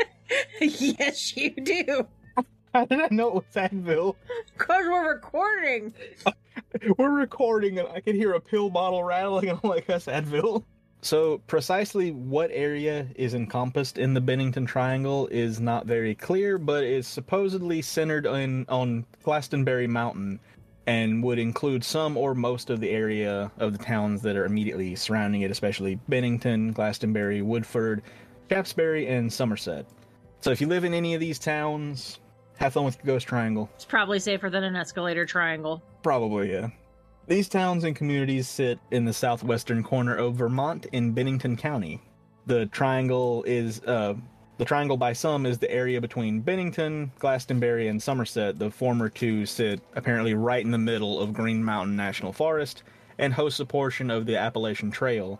yes, 0.60 1.36
you 1.36 1.50
do. 1.50 2.06
How 2.72 2.84
did 2.84 3.00
I 3.00 3.08
know 3.10 3.28
it 3.28 3.34
was 3.34 3.44
Advil? 3.56 4.14
Because 4.56 4.86
we're 4.86 5.14
recording. 5.14 5.94
We're 6.96 7.10
recording, 7.10 7.80
and 7.80 7.88
I 7.88 8.00
can 8.00 8.14
hear 8.14 8.34
a 8.34 8.40
pill 8.40 8.70
bottle 8.70 9.02
rattling, 9.02 9.48
and 9.48 9.58
I'm 9.62 9.68
like, 9.68 9.86
"That's 9.86 10.06
Advil." 10.06 10.64
So, 11.00 11.38
precisely 11.46 12.10
what 12.10 12.50
area 12.52 13.06
is 13.14 13.34
encompassed 13.34 13.98
in 13.98 14.14
the 14.14 14.20
Bennington 14.20 14.66
Triangle 14.66 15.28
is 15.30 15.60
not 15.60 15.86
very 15.86 16.14
clear, 16.14 16.58
but 16.58 16.82
is 16.82 17.06
supposedly 17.06 17.82
centered 17.82 18.26
on, 18.26 18.66
on 18.68 19.06
Glastonbury 19.22 19.86
Mountain 19.86 20.40
and 20.88 21.22
would 21.22 21.38
include 21.38 21.84
some 21.84 22.16
or 22.16 22.34
most 22.34 22.68
of 22.68 22.80
the 22.80 22.90
area 22.90 23.52
of 23.58 23.76
the 23.76 23.84
towns 23.84 24.22
that 24.22 24.36
are 24.36 24.44
immediately 24.44 24.96
surrounding 24.96 25.42
it, 25.42 25.52
especially 25.52 26.00
Bennington, 26.08 26.72
Glastonbury, 26.72 27.42
Woodford, 27.42 28.02
Shaftsbury, 28.48 29.06
and 29.08 29.32
Somerset. 29.32 29.86
So, 30.40 30.50
if 30.50 30.60
you 30.60 30.66
live 30.66 30.82
in 30.82 30.94
any 30.94 31.14
of 31.14 31.20
these 31.20 31.38
towns, 31.38 32.18
have 32.56 32.72
fun 32.72 32.84
with 32.84 32.98
the 32.98 33.06
Ghost 33.06 33.28
Triangle. 33.28 33.70
It's 33.76 33.84
probably 33.84 34.18
safer 34.18 34.50
than 34.50 34.64
an 34.64 34.74
escalator 34.74 35.24
triangle. 35.24 35.80
Probably, 36.02 36.50
yeah. 36.50 36.70
These 37.28 37.50
towns 37.50 37.84
and 37.84 37.94
communities 37.94 38.48
sit 38.48 38.78
in 38.90 39.04
the 39.04 39.12
southwestern 39.12 39.82
corner 39.82 40.16
of 40.16 40.36
Vermont 40.36 40.86
in 40.92 41.12
Bennington 41.12 41.58
County. 41.58 42.00
The 42.46 42.64
triangle 42.66 43.44
is 43.46 43.82
uh 43.82 44.14
the 44.56 44.64
triangle 44.64 44.96
by 44.96 45.12
some 45.12 45.44
is 45.44 45.58
the 45.58 45.70
area 45.70 46.00
between 46.00 46.40
Bennington, 46.40 47.12
Glastonbury, 47.18 47.88
and 47.88 48.02
Somerset. 48.02 48.58
The 48.58 48.70
former 48.70 49.10
two 49.10 49.44
sit 49.44 49.82
apparently 49.94 50.32
right 50.32 50.64
in 50.64 50.70
the 50.70 50.78
middle 50.78 51.20
of 51.20 51.34
Green 51.34 51.62
Mountain 51.62 51.96
National 51.96 52.32
Forest 52.32 52.82
and 53.18 53.34
hosts 53.34 53.60
a 53.60 53.66
portion 53.66 54.10
of 54.10 54.24
the 54.24 54.38
Appalachian 54.38 54.90
Trail. 54.90 55.38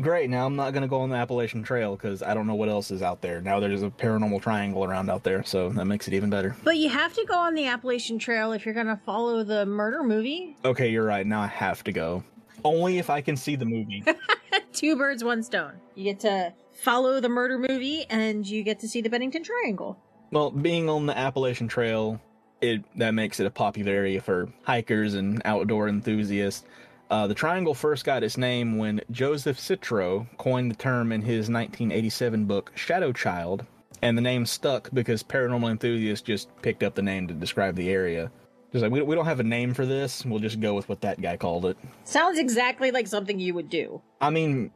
Great, 0.00 0.30
now 0.30 0.46
I'm 0.46 0.56
not 0.56 0.72
going 0.72 0.82
to 0.82 0.88
go 0.88 1.00
on 1.00 1.10
the 1.10 1.16
Appalachian 1.16 1.62
Trail 1.62 1.94
because 1.94 2.22
I 2.22 2.34
don't 2.34 2.46
know 2.46 2.54
what 2.54 2.68
else 2.68 2.90
is 2.90 3.02
out 3.02 3.20
there. 3.20 3.40
Now 3.40 3.60
there's 3.60 3.82
a 3.82 3.90
paranormal 3.90 4.42
triangle 4.42 4.84
around 4.84 5.10
out 5.10 5.22
there, 5.22 5.44
so 5.44 5.68
that 5.70 5.84
makes 5.84 6.08
it 6.08 6.14
even 6.14 6.30
better. 6.30 6.56
But 6.64 6.78
you 6.78 6.88
have 6.88 7.12
to 7.14 7.24
go 7.26 7.36
on 7.36 7.54
the 7.54 7.66
Appalachian 7.66 8.18
Trail 8.18 8.52
if 8.52 8.64
you're 8.64 8.74
going 8.74 8.86
to 8.86 9.00
follow 9.04 9.44
the 9.44 9.66
murder 9.66 10.02
movie. 10.02 10.56
Okay, 10.64 10.90
you're 10.90 11.04
right. 11.04 11.26
Now 11.26 11.42
I 11.42 11.46
have 11.46 11.84
to 11.84 11.92
go. 11.92 12.24
Only 12.64 12.98
if 12.98 13.10
I 13.10 13.20
can 13.20 13.36
see 13.36 13.54
the 13.54 13.64
movie. 13.64 14.04
Two 14.72 14.96
birds, 14.96 15.22
one 15.22 15.42
stone. 15.42 15.74
You 15.94 16.04
get 16.04 16.20
to 16.20 16.52
follow 16.72 17.20
the 17.20 17.28
murder 17.28 17.58
movie 17.58 18.04
and 18.08 18.46
you 18.46 18.62
get 18.62 18.80
to 18.80 18.88
see 18.88 19.02
the 19.02 19.10
Bennington 19.10 19.42
Triangle. 19.44 19.98
Well, 20.30 20.50
being 20.50 20.88
on 20.88 21.06
the 21.06 21.16
Appalachian 21.16 21.68
Trail, 21.68 22.20
it 22.60 22.82
that 22.96 23.12
makes 23.12 23.40
it 23.40 23.46
a 23.46 23.50
popular 23.50 23.92
area 23.92 24.20
for 24.20 24.48
hikers 24.62 25.14
and 25.14 25.42
outdoor 25.44 25.88
enthusiasts. 25.88 26.64
Uh, 27.12 27.26
the 27.26 27.34
triangle 27.34 27.74
first 27.74 28.06
got 28.06 28.22
its 28.22 28.38
name 28.38 28.78
when 28.78 28.98
Joseph 29.10 29.58
Citro 29.58 30.26
coined 30.38 30.70
the 30.70 30.74
term 30.74 31.12
in 31.12 31.20
his 31.20 31.50
1987 31.50 32.46
book 32.46 32.72
Shadow 32.74 33.12
Child, 33.12 33.66
and 34.00 34.16
the 34.16 34.22
name 34.22 34.46
stuck 34.46 34.88
because 34.94 35.22
paranormal 35.22 35.70
enthusiasts 35.70 36.26
just 36.26 36.48
picked 36.62 36.82
up 36.82 36.94
the 36.94 37.02
name 37.02 37.28
to 37.28 37.34
describe 37.34 37.76
the 37.76 37.90
area. 37.90 38.32
Just 38.72 38.82
like 38.82 38.90
we, 38.90 39.02
we 39.02 39.14
don't 39.14 39.26
have 39.26 39.40
a 39.40 39.44
name 39.44 39.74
for 39.74 39.84
this, 39.84 40.24
we'll 40.24 40.38
just 40.38 40.58
go 40.58 40.72
with 40.72 40.88
what 40.88 41.02
that 41.02 41.20
guy 41.20 41.36
called 41.36 41.66
it. 41.66 41.76
Sounds 42.04 42.38
exactly 42.38 42.90
like 42.90 43.06
something 43.06 43.38
you 43.38 43.52
would 43.52 43.68
do. 43.68 44.00
I 44.22 44.30
mean, 44.30 44.70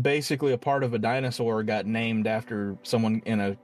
basically, 0.00 0.52
a 0.52 0.58
part 0.58 0.84
of 0.84 0.94
a 0.94 0.98
dinosaur 1.00 1.64
got 1.64 1.86
named 1.86 2.28
after 2.28 2.78
someone 2.84 3.20
in 3.26 3.40
a 3.40 3.56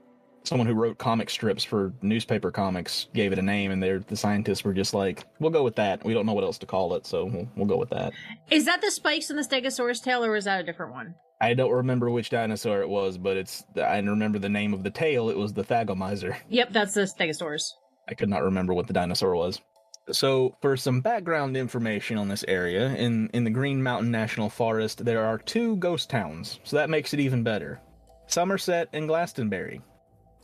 someone 0.47 0.67
who 0.67 0.73
wrote 0.73 0.97
comic 0.97 1.29
strips 1.29 1.63
for 1.63 1.93
newspaper 2.01 2.51
comics 2.51 3.07
gave 3.13 3.31
it 3.31 3.39
a 3.39 3.41
name, 3.41 3.71
and 3.71 3.81
they're 3.81 3.99
the 3.99 4.15
scientists 4.15 4.63
were 4.63 4.73
just 4.73 4.93
like, 4.93 5.25
"We'll 5.39 5.51
go 5.51 5.63
with 5.63 5.75
that. 5.75 6.03
We 6.03 6.13
don't 6.13 6.25
know 6.25 6.33
what 6.33 6.43
else 6.43 6.57
to 6.59 6.65
call 6.65 6.95
it, 6.95 7.05
so 7.05 7.25
we'll, 7.25 7.47
we'll 7.55 7.65
go 7.67 7.77
with 7.77 7.89
that." 7.89 8.13
Is 8.49 8.65
that 8.65 8.81
the 8.81 8.91
spikes 8.91 9.29
in 9.29 9.35
the 9.35 9.43
Stegosaurus 9.43 10.01
tail 10.01 10.23
or 10.23 10.35
is 10.35 10.45
that 10.45 10.61
a 10.61 10.63
different 10.63 10.93
one? 10.93 11.15
I 11.39 11.53
don't 11.53 11.71
remember 11.71 12.09
which 12.09 12.29
dinosaur 12.29 12.81
it 12.81 12.89
was, 12.89 13.17
but 13.17 13.37
it's 13.37 13.63
I 13.75 13.99
remember 13.99 14.39
the 14.39 14.49
name 14.49 14.73
of 14.73 14.83
the 14.83 14.89
tail. 14.89 15.29
It 15.29 15.37
was 15.37 15.53
the 15.53 15.63
Thagomizer. 15.63 16.35
Yep, 16.49 16.71
that's 16.71 16.93
the 16.93 17.01
Stegosaurus. 17.01 17.73
I 18.07 18.13
could 18.13 18.29
not 18.29 18.43
remember 18.43 18.73
what 18.73 18.87
the 18.87 18.93
dinosaur 18.93 19.35
was. 19.35 19.61
So, 20.09 20.55
for 20.61 20.77
some 20.77 21.01
background 21.01 21.57
information 21.57 22.17
on 22.17 22.29
this 22.29 22.45
area, 22.47 22.95
in, 22.95 23.29
in 23.33 23.43
the 23.43 23.49
Green 23.49 23.83
Mountain 23.83 24.09
National 24.09 24.49
Forest, 24.49 25.03
there 25.03 25.25
are 25.25 25.37
two 25.37 25.75
ghost 25.75 26.09
towns, 26.09 26.61
so 26.63 26.77
that 26.77 26.89
makes 26.89 27.13
it 27.13 27.19
even 27.19 27.43
better 27.43 27.81
Somerset 28.27 28.87
and 28.93 29.07
Glastonbury. 29.07 29.81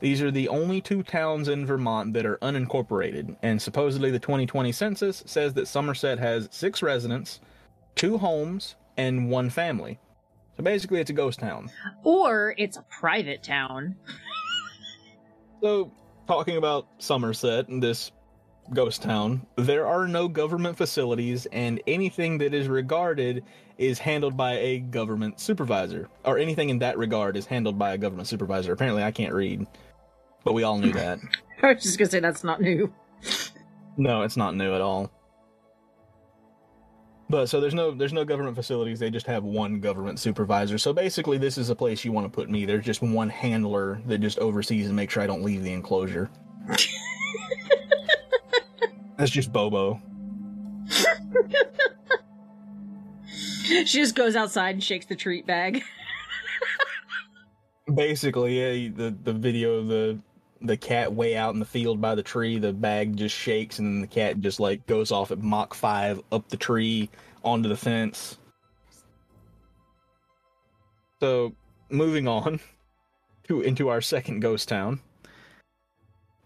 These 0.03 0.21
are 0.21 0.31
the 0.31 0.49
only 0.49 0.81
two 0.81 1.01
towns 1.01 1.47
in 1.47 1.65
Vermont 1.65 2.11
that 2.11 2.25
are 2.25 2.37
unincorporated, 2.39 3.37
and 3.41 3.61
supposedly 3.61 4.11
the 4.11 4.19
2020 4.19 4.69
census 4.73 5.23
says 5.25 5.53
that 5.53 5.65
Somerset 5.65 6.19
has 6.19 6.49
six 6.51 6.81
residents, 6.81 7.39
two 7.95 8.17
homes, 8.17 8.75
and 8.97 9.29
one 9.29 9.49
family. 9.49 9.97
So 10.57 10.63
basically, 10.63 10.99
it's 10.99 11.09
a 11.09 11.13
ghost 11.13 11.39
town. 11.39 11.71
Or 12.03 12.53
it's 12.57 12.75
a 12.75 12.81
private 12.89 13.43
town. 13.43 13.95
So, 15.61 15.89
talking 16.27 16.57
about 16.57 16.85
Somerset, 16.97 17.69
and 17.69 17.81
this 17.81 18.11
ghost 18.73 19.03
town, 19.03 19.47
there 19.55 19.87
are 19.87 20.05
no 20.05 20.27
government 20.27 20.75
facilities, 20.75 21.45
and 21.53 21.81
anything 21.87 22.39
that 22.39 22.53
is 22.53 22.67
regarded 22.67 23.45
is 23.77 23.99
handled 23.99 24.35
by 24.35 24.55
a 24.55 24.79
government 24.79 25.39
supervisor. 25.39 26.09
Or 26.25 26.37
anything 26.37 26.69
in 26.69 26.79
that 26.79 26.97
regard 26.97 27.37
is 27.37 27.45
handled 27.45 27.79
by 27.79 27.93
a 27.93 27.97
government 27.97 28.27
supervisor. 28.27 28.73
Apparently, 28.73 29.01
I 29.01 29.11
can't 29.11 29.33
read, 29.33 29.65
but 30.43 30.53
we 30.53 30.63
all 30.63 30.77
knew 30.77 30.91
that. 30.93 31.19
I 31.61 31.73
was 31.73 31.83
just 31.83 31.97
gonna 31.97 32.09
say 32.09 32.19
that's 32.19 32.43
not 32.43 32.61
new. 32.61 32.93
No, 33.97 34.23
it's 34.23 34.37
not 34.37 34.55
new 34.55 34.73
at 34.73 34.81
all. 34.81 35.11
But 37.29 37.47
so 37.47 37.61
there's 37.61 37.73
no 37.73 37.91
there's 37.91 38.13
no 38.13 38.25
government 38.25 38.55
facilities. 38.55 38.99
They 38.99 39.09
just 39.09 39.25
have 39.27 39.43
one 39.43 39.79
government 39.79 40.19
supervisor. 40.19 40.77
So 40.77 40.93
basically, 40.93 41.37
this 41.37 41.57
is 41.57 41.69
a 41.69 41.75
place 41.75 42.03
you 42.05 42.11
want 42.11 42.25
to 42.25 42.29
put 42.29 42.49
me. 42.49 42.65
There's 42.65 42.85
just 42.85 43.01
one 43.01 43.29
handler 43.29 44.01
that 44.05 44.19
just 44.19 44.39
oversees 44.39 44.87
and 44.87 44.95
makes 44.95 45.13
sure 45.13 45.23
I 45.23 45.27
don't 45.27 45.41
leave 45.43 45.63
the 45.63 45.73
enclosure. 45.73 46.29
That's 49.17 49.31
just 49.31 49.53
Bobo. 49.53 50.01
She 53.63 53.99
just 53.99 54.15
goes 54.15 54.35
outside 54.35 54.75
and 54.75 54.83
shakes 54.83 55.05
the 55.05 55.15
treat 55.15 55.47
bag. 55.47 55.83
Basically, 57.95 58.59
yeah, 58.59 58.91
the 58.95 59.15
the 59.23 59.33
video 59.33 59.75
of 59.75 59.87
the 59.87 60.19
the 60.63 60.77
cat 60.77 61.13
way 61.13 61.35
out 61.35 61.53
in 61.53 61.59
the 61.59 61.65
field 61.65 62.01
by 62.01 62.15
the 62.15 62.23
tree. 62.23 62.57
The 62.57 62.73
bag 62.73 63.15
just 63.17 63.35
shakes, 63.35 63.79
and 63.79 64.01
the 64.01 64.07
cat 64.07 64.39
just 64.39 64.59
like 64.59 64.85
goes 64.87 65.11
off 65.11 65.31
at 65.31 65.39
Mach 65.39 65.73
five 65.73 66.21
up 66.31 66.49
the 66.49 66.57
tree 66.57 67.09
onto 67.43 67.69
the 67.69 67.77
fence. 67.77 68.37
So, 71.19 71.53
moving 71.89 72.27
on 72.27 72.59
to 73.47 73.61
into 73.61 73.89
our 73.89 74.01
second 74.01 74.39
ghost 74.39 74.69
town. 74.69 74.99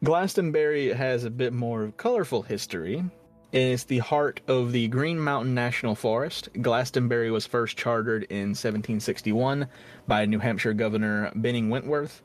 Glastonbury 0.03 0.93
has 0.93 1.23
a 1.23 1.31
bit 1.31 1.53
more 1.53 1.91
colorful 1.97 2.43
history. 2.43 3.03
It's 3.51 3.85
the 3.85 3.99
heart 3.99 4.41
of 4.47 4.73
the 4.73 4.87
Green 4.89 5.17
Mountain 5.17 5.55
National 5.55 5.95
Forest. 5.95 6.49
Glastonbury 6.61 7.31
was 7.31 7.47
first 7.47 7.77
chartered 7.77 8.23
in 8.23 8.49
1761 8.49 9.67
by 10.05 10.25
New 10.25 10.37
Hampshire 10.37 10.73
Governor 10.73 11.31
Benning 11.33 11.69
Wentworth, 11.69 12.21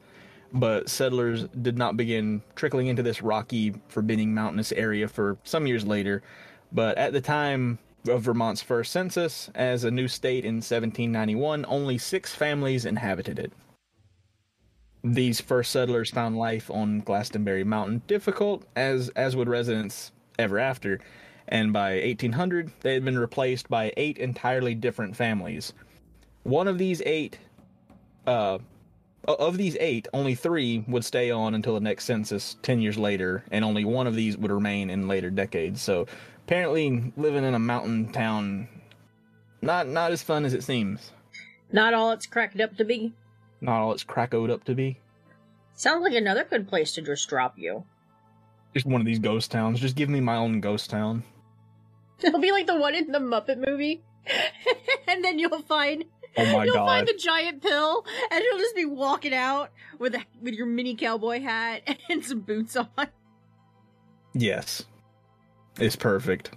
but 0.52 0.88
settlers 0.88 1.44
did 1.62 1.78
not 1.78 1.96
begin 1.96 2.42
trickling 2.54 2.88
into 2.88 3.02
this 3.02 3.22
rocky, 3.22 3.74
forbidding 3.88 4.34
mountainous 4.34 4.72
area 4.72 5.08
for 5.08 5.38
some 5.44 5.66
years 5.66 5.86
later. 5.86 6.22
But 6.72 6.98
at 6.98 7.12
the 7.12 7.20
time 7.20 7.78
of 8.08 8.22
Vermont's 8.22 8.62
first 8.62 8.92
census, 8.92 9.50
as 9.54 9.84
a 9.84 9.90
new 9.90 10.08
state 10.08 10.44
in 10.44 10.56
1791, 10.56 11.64
only 11.68 11.98
six 11.98 12.34
families 12.34 12.84
inhabited 12.84 13.38
it. 13.38 13.52
These 15.04 15.40
first 15.40 15.72
settlers 15.72 16.10
found 16.10 16.38
life 16.38 16.70
on 16.70 17.00
Glastonbury 17.00 17.64
Mountain 17.64 18.02
difficult, 18.06 18.64
as 18.76 19.08
as 19.10 19.34
would 19.34 19.48
residents 19.48 20.12
ever 20.38 20.58
after, 20.58 21.00
and 21.48 21.72
by 21.72 21.94
1800 22.00 22.70
they 22.80 22.94
had 22.94 23.04
been 23.04 23.18
replaced 23.18 23.68
by 23.68 23.92
eight 23.96 24.18
entirely 24.18 24.74
different 24.74 25.16
families. 25.16 25.72
One 26.44 26.68
of 26.68 26.78
these 26.78 27.02
eight, 27.04 27.38
uh, 28.26 28.58
of 29.24 29.56
these 29.56 29.76
eight, 29.78 30.08
only 30.12 30.34
three 30.34 30.84
would 30.88 31.04
stay 31.04 31.30
on 31.30 31.54
until 31.54 31.74
the 31.74 31.80
next 31.80 32.04
census 32.04 32.56
10 32.62 32.80
years 32.80 32.98
later, 32.98 33.44
and 33.50 33.64
only 33.64 33.84
one 33.84 34.06
of 34.06 34.14
these 34.14 34.36
would 34.36 34.50
remain 34.50 34.90
in 34.90 35.08
later 35.08 35.30
decades. 35.30 35.80
So 35.80 36.06
apparently, 36.44 37.12
living 37.16 37.44
in 37.44 37.54
a 37.54 37.58
mountain 37.58 38.12
town, 38.12 38.68
not 39.60 39.86
not 39.86 40.12
as 40.12 40.22
fun 40.22 40.44
as 40.44 40.54
it 40.54 40.64
seems. 40.64 41.12
Not 41.70 41.94
all 41.94 42.10
it's 42.12 42.26
cracked 42.26 42.60
up 42.60 42.76
to 42.76 42.84
be. 42.84 43.14
Not 43.60 43.80
all 43.80 43.92
it's 43.92 44.04
crackoed 44.04 44.50
up 44.50 44.64
to 44.64 44.74
be. 44.74 44.98
Sounds 45.74 46.02
like 46.02 46.14
another 46.14 46.44
good 46.44 46.68
place 46.68 46.92
to 46.94 47.02
just 47.02 47.28
drop 47.28 47.54
you. 47.56 47.84
Just 48.74 48.86
one 48.86 49.00
of 49.00 49.06
these 49.06 49.18
ghost 49.18 49.50
towns. 49.50 49.80
Just 49.80 49.96
give 49.96 50.08
me 50.08 50.20
my 50.20 50.36
own 50.36 50.60
ghost 50.60 50.90
town. 50.90 51.22
It'll 52.20 52.40
be 52.40 52.52
like 52.52 52.66
the 52.66 52.76
one 52.76 52.94
in 52.94 53.12
the 53.12 53.18
Muppet 53.18 53.64
movie. 53.64 54.02
and 55.08 55.24
then 55.24 55.38
you'll 55.38 55.62
find 55.62 56.04
Oh 56.36 56.44
my 56.52 56.64
you'll 56.64 56.74
god. 56.74 56.86
find 56.86 57.08
the 57.08 57.14
giant 57.14 57.62
pill 57.62 58.06
and 58.30 58.42
you'll 58.42 58.58
just 58.58 58.74
be 58.74 58.86
walking 58.86 59.34
out 59.34 59.70
with 59.98 60.14
a, 60.14 60.24
with 60.40 60.54
your 60.54 60.66
mini 60.66 60.94
cowboy 60.94 61.40
hat 61.40 61.82
and 62.10 62.24
some 62.24 62.40
boots 62.40 62.76
on. 62.76 63.08
Yes. 64.34 64.84
It's 65.78 65.96
perfect. 65.96 66.52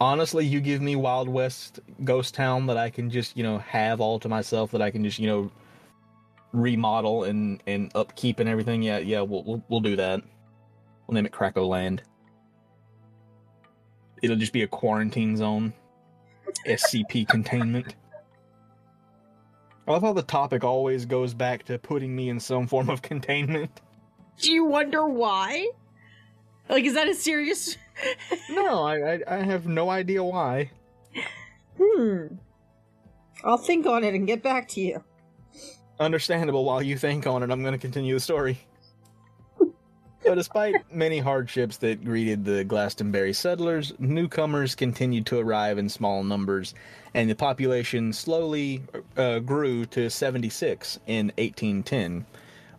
Honestly, 0.00 0.46
you 0.46 0.60
give 0.60 0.80
me 0.80 0.96
Wild 0.96 1.28
West 1.28 1.80
Ghost 2.04 2.34
Town 2.34 2.66
that 2.66 2.76
I 2.76 2.90
can 2.90 3.10
just, 3.10 3.36
you 3.36 3.42
know, 3.42 3.58
have 3.58 4.00
all 4.00 4.18
to 4.20 4.28
myself 4.28 4.70
that 4.70 4.80
I 4.80 4.90
can 4.90 5.04
just, 5.04 5.18
you 5.18 5.26
know, 5.26 5.50
remodel 6.52 7.24
and 7.24 7.62
and 7.66 7.92
upkeep 7.94 8.40
and 8.40 8.48
everything. 8.48 8.82
Yeah, 8.82 8.98
yeah, 8.98 9.20
we'll 9.20 9.44
we'll, 9.44 9.62
we'll 9.68 9.80
do 9.80 9.96
that. 9.96 10.22
We'll 11.06 11.16
name 11.16 11.26
it 11.26 11.32
Krakow 11.32 11.66
Land. 11.66 12.02
It'll 14.22 14.36
just 14.36 14.52
be 14.52 14.62
a 14.62 14.66
quarantine 14.66 15.36
zone. 15.36 15.72
SCP 16.66 17.28
containment. 17.28 17.94
I 19.90 19.94
love 19.94 20.02
how 20.02 20.12
the 20.12 20.22
topic 20.22 20.62
always 20.62 21.04
goes 21.04 21.34
back 21.34 21.64
to 21.64 21.76
putting 21.76 22.14
me 22.14 22.28
in 22.28 22.38
some 22.38 22.68
form 22.68 22.88
of 22.88 23.02
containment. 23.10 23.80
Do 24.38 24.52
you 24.52 24.64
wonder 24.64 25.04
why? 25.04 25.68
Like, 26.68 26.84
is 26.84 26.94
that 26.94 27.08
a 27.08 27.14
serious? 27.14 27.76
No, 28.48 28.84
I, 28.84 28.96
I 28.96 29.20
I 29.26 29.36
have 29.42 29.66
no 29.66 29.90
idea 29.90 30.24
why. 30.24 30.70
Hmm. 31.78 32.36
I'll 33.44 33.58
think 33.58 33.84
on 33.84 34.04
it 34.04 34.14
and 34.14 34.26
get 34.26 34.42
back 34.42 34.68
to 34.68 34.80
you. 34.80 35.04
Understandable. 35.98 36.64
While 36.64 36.80
you 36.80 36.96
think 36.96 37.26
on 37.26 37.42
it, 37.42 37.50
I'm 37.50 37.60
going 37.60 37.74
to 37.74 37.78
continue 37.78 38.14
the 38.14 38.20
story. 38.20 38.58
So, 40.22 40.34
despite 40.34 40.94
many 40.94 41.18
hardships 41.18 41.78
that 41.78 42.04
greeted 42.04 42.44
the 42.44 42.62
Glastonbury 42.62 43.32
settlers, 43.32 43.94
newcomers 43.98 44.74
continued 44.74 45.24
to 45.26 45.38
arrive 45.38 45.78
in 45.78 45.88
small 45.88 46.22
numbers, 46.22 46.74
and 47.14 47.30
the 47.30 47.34
population 47.34 48.12
slowly 48.12 48.82
uh, 49.16 49.38
grew 49.38 49.86
to 49.86 50.10
76 50.10 50.98
in 51.06 51.26
1810. 51.38 52.26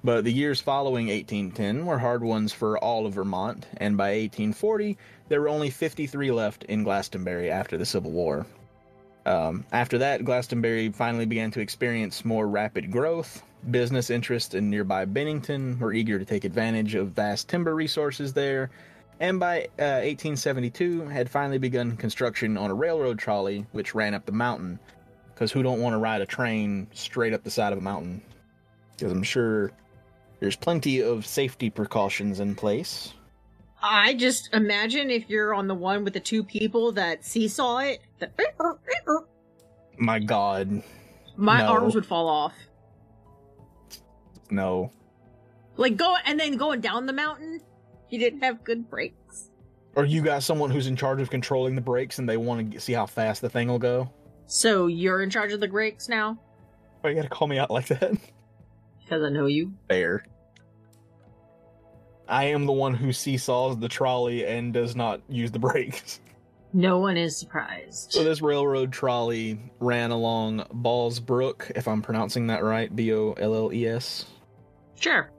But 0.03 0.23
the 0.23 0.31
years 0.31 0.61
following 0.61 1.07
1810 1.07 1.85
were 1.85 1.97
hard 1.97 2.23
ones 2.23 2.53
for 2.53 2.77
all 2.77 3.05
of 3.05 3.13
Vermont, 3.13 3.67
and 3.77 3.97
by 3.97 4.11
1840, 4.11 4.97
there 5.27 5.41
were 5.41 5.49
only 5.49 5.69
53 5.69 6.31
left 6.31 6.63
in 6.65 6.83
Glastonbury 6.83 7.49
after 7.49 7.77
the 7.77 7.85
Civil 7.85 8.11
War. 8.11 8.45
Um, 9.25 9.65
after 9.71 9.97
that, 9.99 10.25
Glastonbury 10.25 10.89
finally 10.89 11.25
began 11.25 11.51
to 11.51 11.59
experience 11.59 12.23
more 12.23 12.47
rapid 12.47 12.91
growth. 12.91 13.43
Business 13.69 14.09
interests 14.09 14.55
in 14.55 14.69
nearby 14.69 15.05
Bennington 15.05 15.77
were 15.79 15.93
eager 15.93 16.17
to 16.17 16.25
take 16.25 16.45
advantage 16.45 16.95
of 16.95 17.09
vast 17.09 17.47
timber 17.47 17.75
resources 17.75 18.33
there, 18.33 18.71
and 19.19 19.39
by 19.39 19.65
uh, 19.77 20.01
1872 20.01 21.01
had 21.07 21.29
finally 21.29 21.59
begun 21.59 21.95
construction 21.95 22.57
on 22.57 22.71
a 22.71 22.73
railroad 22.73 23.19
trolley 23.19 23.65
which 23.71 23.93
ran 23.93 24.15
up 24.15 24.25
the 24.25 24.31
mountain. 24.31 24.79
Because 25.33 25.51
who 25.51 25.61
don't 25.61 25.79
want 25.79 25.93
to 25.93 25.99
ride 25.99 26.21
a 26.21 26.25
train 26.25 26.87
straight 26.93 27.33
up 27.33 27.43
the 27.43 27.51
side 27.51 27.71
of 27.71 27.77
a 27.79 27.81
mountain? 27.81 28.21
Because 28.97 29.11
I'm 29.11 29.23
sure 29.23 29.71
there's 30.39 30.55
plenty 30.55 31.01
of 31.03 31.25
safety 31.27 31.69
precautions 31.69 32.39
in 32.39 32.55
place. 32.55 33.13
I 33.83 34.15
just 34.15 34.51
imagine 34.53 35.09
if 35.11 35.29
you're 35.29 35.53
on 35.53 35.67
the 35.67 35.75
one 35.75 36.03
with 36.03 36.13
the 36.13 36.19
two 36.19 36.43
people 36.43 36.91
that 36.93 37.23
seesaw 37.23 37.77
it, 37.79 38.01
that 38.19 38.33
My 39.97 40.17
God, 40.19 40.81
my 41.35 41.59
No. 41.59 41.67
arms 41.67 41.93
would 41.95 42.05
fall 42.05 42.27
off. 42.27 42.53
No. 44.51 44.91
Like 45.77 45.97
go 45.97 46.15
and 46.25 46.39
then 46.39 46.57
going 46.57 46.81
down 46.81 47.05
the 47.05 47.13
mountain, 47.13 47.61
you 48.09 48.19
didn't 48.19 48.41
have 48.41 48.63
good 48.63 48.89
brakes. 48.89 49.49
Or 49.95 50.05
you 50.05 50.21
got 50.21 50.43
someone 50.43 50.69
who's 50.71 50.87
in 50.87 50.95
charge 50.95 51.21
of 51.21 51.29
controlling 51.29 51.75
the 51.75 51.81
brakes 51.81 52.19
and 52.19 52.27
they 52.27 52.37
want 52.37 52.71
to 52.71 52.79
see 52.79 52.93
how 52.93 53.05
fast 53.05 53.41
the 53.41 53.49
thing 53.49 53.67
will 53.67 53.79
go. 53.79 54.11
So 54.45 54.87
you're 54.87 55.21
in 55.23 55.29
charge 55.29 55.53
of 55.53 55.59
the 55.61 55.67
brakes 55.67 56.09
now 56.09 56.37
Why 57.01 57.09
you 57.11 57.15
gotta 57.15 57.29
call 57.29 57.47
me 57.47 57.57
out 57.57 57.71
like 57.71 57.87
that? 57.87 58.13
because 58.99 59.23
I 59.23 59.29
know 59.29 59.45
you. 59.47 59.73
Fair. 59.89 60.25
I 62.27 62.45
am 62.45 62.65
the 62.65 62.71
one 62.71 62.93
who 62.93 63.11
seesaws 63.11 63.77
the 63.77 63.89
trolley 63.89 64.45
and 64.45 64.71
does 64.73 64.95
not 64.95 65.21
use 65.27 65.51
the 65.51 65.59
brakes. 65.59 66.19
No 66.73 66.99
one 66.99 67.17
is 67.17 67.37
surprised. 67.37 68.13
So 68.13 68.23
this 68.23 68.41
railroad 68.41 68.93
trolley 68.93 69.59
ran 69.81 70.11
along 70.11 70.65
Balls 70.71 71.19
Brook, 71.19 71.69
if 71.75 71.85
I'm 71.85 72.01
pronouncing 72.01 72.47
that 72.47 72.63
right, 72.63 72.95
B 72.95 73.11
O 73.13 73.33
L 73.33 73.53
L 73.53 73.73
E 73.73 73.85
S. 73.87 74.25
Sure, 75.01 75.29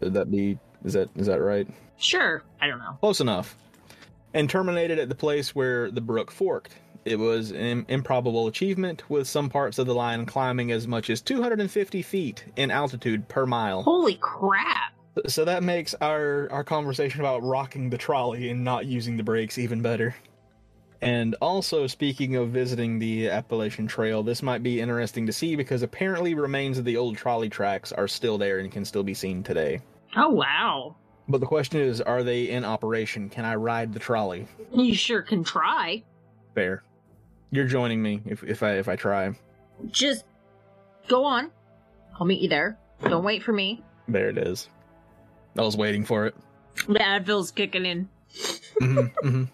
Would 0.00 0.14
that 0.14 0.30
be 0.30 0.58
is 0.84 0.92
that 0.92 1.08
is 1.16 1.26
that 1.26 1.40
right? 1.40 1.66
sure. 1.98 2.42
I 2.60 2.66
don't 2.68 2.78
know. 2.78 2.96
Close 3.00 3.20
enough. 3.20 3.56
And 4.34 4.48
terminated 4.50 4.98
at 4.98 5.08
the 5.08 5.14
place 5.14 5.54
where 5.54 5.90
the 5.90 6.00
brook 6.02 6.30
forked. 6.30 6.74
It 7.06 7.18
was 7.18 7.52
an 7.52 7.86
improbable 7.88 8.48
achievement, 8.48 9.08
with 9.08 9.26
some 9.28 9.48
parts 9.48 9.78
of 9.78 9.86
the 9.86 9.94
line 9.94 10.26
climbing 10.26 10.72
as 10.72 10.86
much 10.88 11.08
as 11.08 11.22
250 11.22 12.02
feet 12.02 12.44
in 12.56 12.70
altitude 12.70 13.26
per 13.28 13.46
mile. 13.46 13.82
Holy 13.82 14.16
crap! 14.20 14.92
So 15.26 15.44
that 15.46 15.62
makes 15.62 15.94
our 16.02 16.48
our 16.50 16.64
conversation 16.64 17.20
about 17.20 17.42
rocking 17.42 17.88
the 17.88 17.96
trolley 17.96 18.50
and 18.50 18.62
not 18.64 18.84
using 18.86 19.16
the 19.16 19.22
brakes 19.22 19.56
even 19.56 19.80
better. 19.80 20.14
And 21.02 21.34
also, 21.40 21.86
speaking 21.86 22.36
of 22.36 22.48
visiting 22.50 22.98
the 22.98 23.28
Appalachian 23.28 23.86
Trail, 23.86 24.22
this 24.22 24.42
might 24.42 24.62
be 24.62 24.80
interesting 24.80 25.26
to 25.26 25.32
see 25.32 25.54
because 25.54 25.82
apparently 25.82 26.34
remains 26.34 26.78
of 26.78 26.84
the 26.84 26.96
old 26.96 27.16
trolley 27.16 27.48
tracks 27.48 27.92
are 27.92 28.08
still 28.08 28.38
there 28.38 28.58
and 28.58 28.72
can 28.72 28.84
still 28.84 29.02
be 29.02 29.14
seen 29.14 29.42
today. 29.42 29.80
Oh 30.16 30.30
wow! 30.30 30.96
But 31.28 31.40
the 31.40 31.46
question 31.46 31.80
is, 31.80 32.00
are 32.00 32.22
they 32.22 32.48
in 32.48 32.64
operation? 32.64 33.28
Can 33.28 33.44
I 33.44 33.56
ride 33.56 33.92
the 33.92 33.98
trolley? 33.98 34.46
You 34.72 34.94
sure 34.94 35.22
can 35.22 35.44
try. 35.44 36.02
Fair. 36.54 36.82
You're 37.50 37.66
joining 37.66 38.02
me 38.02 38.22
if, 38.24 38.42
if 38.42 38.62
I 38.62 38.72
if 38.72 38.88
I 38.88 38.96
try. 38.96 39.34
Just 39.90 40.24
go 41.08 41.24
on. 41.24 41.50
I'll 42.18 42.26
meet 42.26 42.40
you 42.40 42.48
there. 42.48 42.78
Don't 43.02 43.24
wait 43.24 43.42
for 43.42 43.52
me. 43.52 43.84
There 44.08 44.28
it 44.28 44.38
is. 44.38 44.68
I 45.58 45.62
was 45.62 45.76
waiting 45.76 46.04
for 46.04 46.26
it. 46.26 46.34
The 46.88 46.98
Advil's 46.98 47.50
kicking 47.50 47.84
in. 47.86 48.08
mm-hmm, 48.80 49.28
mhm. 49.28 49.48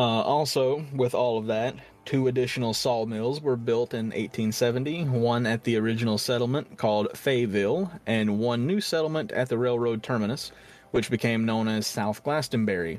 Uh, 0.00 0.22
also, 0.22 0.82
with 0.94 1.14
all 1.14 1.36
of 1.36 1.46
that, 1.46 1.74
two 2.06 2.26
additional 2.26 2.72
sawmills 2.72 3.42
were 3.42 3.54
built 3.54 3.92
in 3.92 4.06
1870, 4.06 5.04
one 5.04 5.44
at 5.44 5.64
the 5.64 5.76
original 5.76 6.16
settlement 6.16 6.78
called 6.78 7.08
Fayville, 7.12 7.90
and 8.06 8.38
one 8.38 8.66
new 8.66 8.80
settlement 8.80 9.30
at 9.32 9.50
the 9.50 9.58
railroad 9.58 10.02
terminus, 10.02 10.52
which 10.92 11.10
became 11.10 11.44
known 11.44 11.68
as 11.68 11.86
South 11.86 12.24
Glastonbury. 12.24 12.98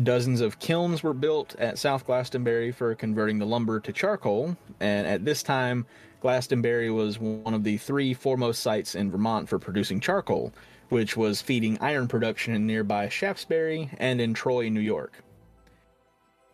Dozens 0.00 0.40
of 0.40 0.60
kilns 0.60 1.02
were 1.02 1.12
built 1.12 1.56
at 1.58 1.76
South 1.76 2.06
Glastonbury 2.06 2.70
for 2.70 2.94
converting 2.94 3.40
the 3.40 3.44
lumber 3.44 3.80
to 3.80 3.92
charcoal, 3.92 4.56
and 4.78 5.08
at 5.08 5.24
this 5.24 5.42
time, 5.42 5.86
Glastonbury 6.20 6.92
was 6.92 7.18
one 7.18 7.52
of 7.52 7.64
the 7.64 7.78
three 7.78 8.14
foremost 8.14 8.62
sites 8.62 8.94
in 8.94 9.10
Vermont 9.10 9.48
for 9.48 9.58
producing 9.58 9.98
charcoal, 9.98 10.52
which 10.88 11.16
was 11.16 11.42
feeding 11.42 11.76
iron 11.80 12.06
production 12.06 12.54
in 12.54 12.64
nearby 12.64 13.08
Shaftsbury 13.08 13.90
and 13.98 14.20
in 14.20 14.34
Troy, 14.34 14.68
New 14.68 14.78
York. 14.78 15.24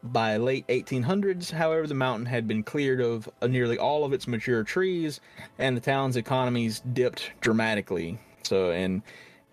By 0.04 0.36
late 0.36 0.66
1800s, 0.66 1.50
however, 1.50 1.86
the 1.86 1.94
mountain 1.94 2.26
had 2.26 2.46
been 2.46 2.62
cleared 2.62 3.00
of 3.00 3.26
uh, 3.40 3.46
nearly 3.46 3.78
all 3.78 4.04
of 4.04 4.12
its 4.12 4.28
mature 4.28 4.62
trees, 4.62 5.18
and 5.58 5.74
the 5.74 5.80
town's 5.80 6.18
economies 6.18 6.82
dipped 6.92 7.30
dramatically. 7.40 8.18
So, 8.42 8.70
in 8.70 9.02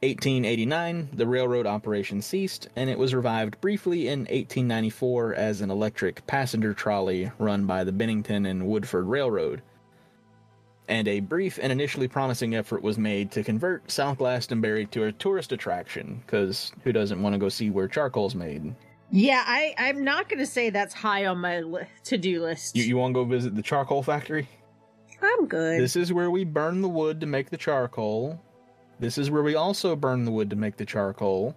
1889, 0.04 1.12
the 1.14 1.26
railroad 1.26 1.66
operation 1.66 2.22
ceased, 2.22 2.68
and 2.76 2.90
it 2.90 3.00
was 3.00 3.16
revived 3.16 3.62
briefly 3.62 4.10
in 4.10 4.22
1894 4.22 5.36
as 5.36 5.62
an 5.62 5.72
electric 5.72 6.28
passenger 6.28 6.74
trolley 6.74 7.32
run 7.40 7.66
by 7.66 7.86
the 7.86 7.94
Bennington 7.94 8.46
and 8.46 8.68
Woodford 8.68 9.06
Railroad. 9.06 9.62
And 10.90 11.08
a 11.08 11.22
brief 11.22 11.60
and 11.62 11.72
initially 11.72 12.10
promising 12.10 12.56
effort 12.56 12.82
was 12.84 12.98
made 12.98 13.32
to 13.32 13.44
convert 13.44 13.90
South 13.90 14.18
Glastonbury 14.18 14.86
to 14.88 15.06
a 15.06 15.14
tourist 15.14 15.54
attraction, 15.54 16.22
because 16.26 16.74
who 16.84 16.92
doesn't 16.92 17.22
want 17.22 17.32
to 17.36 17.40
go 17.40 17.48
see 17.48 17.70
where 17.70 17.88
charcoal's 17.88 18.36
made? 18.36 18.76
Yeah, 19.12 19.44
I, 19.46 19.76
I'm 19.78 20.06
not 20.06 20.30
going 20.30 20.40
to 20.40 20.46
say 20.46 20.70
that's 20.70 20.94
high 20.94 21.26
on 21.26 21.40
my 21.40 21.60
li- 21.60 21.82
to 22.06 22.18
do 22.18 22.42
list. 22.42 22.78
You, 22.78 22.84
you 22.84 22.96
want 22.98 23.14
to 23.14 23.20
go 23.20 23.26
visit 23.26 23.56
the 23.56 23.62
charcoal 23.62 24.02
factory? 24.04 24.48
I'm 25.22 25.48
good. 25.48 25.82
This 25.82 25.96
is 25.98 26.14
where 26.14 26.32
we 26.32 26.46
burn 26.46 26.82
the 26.82 26.88
wood 26.90 27.20
to 27.20 27.28
make 27.28 27.50
the 27.50 27.58
charcoal. 27.58 28.42
This 29.00 29.18
is 29.18 29.30
where 29.30 29.44
we 29.44 29.56
also 29.56 29.96
burn 29.96 30.24
the 30.26 30.32
wood 30.32 30.50
to 30.52 30.56
make 30.56 30.78
the 30.78 30.86
charcoal. 30.86 31.56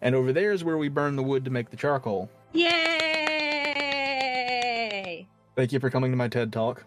And 0.00 0.14
over 0.16 0.32
there 0.32 0.52
is 0.52 0.64
where 0.64 0.76
we 0.76 0.88
burn 0.88 1.14
the 1.16 1.22
wood 1.22 1.44
to 1.44 1.50
make 1.50 1.70
the 1.70 1.76
charcoal. 1.76 2.28
Yay! 2.52 2.72
Thank 5.54 5.72
you 5.72 5.78
for 5.78 5.88
coming 5.90 6.10
to 6.10 6.16
my 6.16 6.28
TED 6.28 6.52
Talk. 6.52 6.84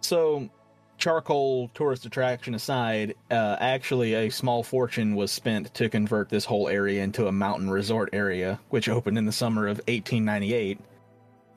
So, 0.00 0.50
charcoal 1.00 1.68
tourist 1.74 2.06
attraction 2.06 2.54
aside, 2.54 3.14
uh, 3.30 3.56
actually, 3.58 4.14
a 4.14 4.30
small 4.30 4.62
fortune 4.62 5.16
was 5.16 5.32
spent 5.32 5.72
to 5.74 5.88
convert 5.88 6.28
this 6.28 6.44
whole 6.44 6.68
area 6.68 7.02
into 7.02 7.26
a 7.26 7.32
mountain 7.32 7.70
resort 7.70 8.10
area, 8.12 8.60
which 8.68 8.88
opened 8.88 9.18
in 9.18 9.24
the 9.24 9.32
summer 9.32 9.66
of 9.66 9.78
1898. 9.88 10.78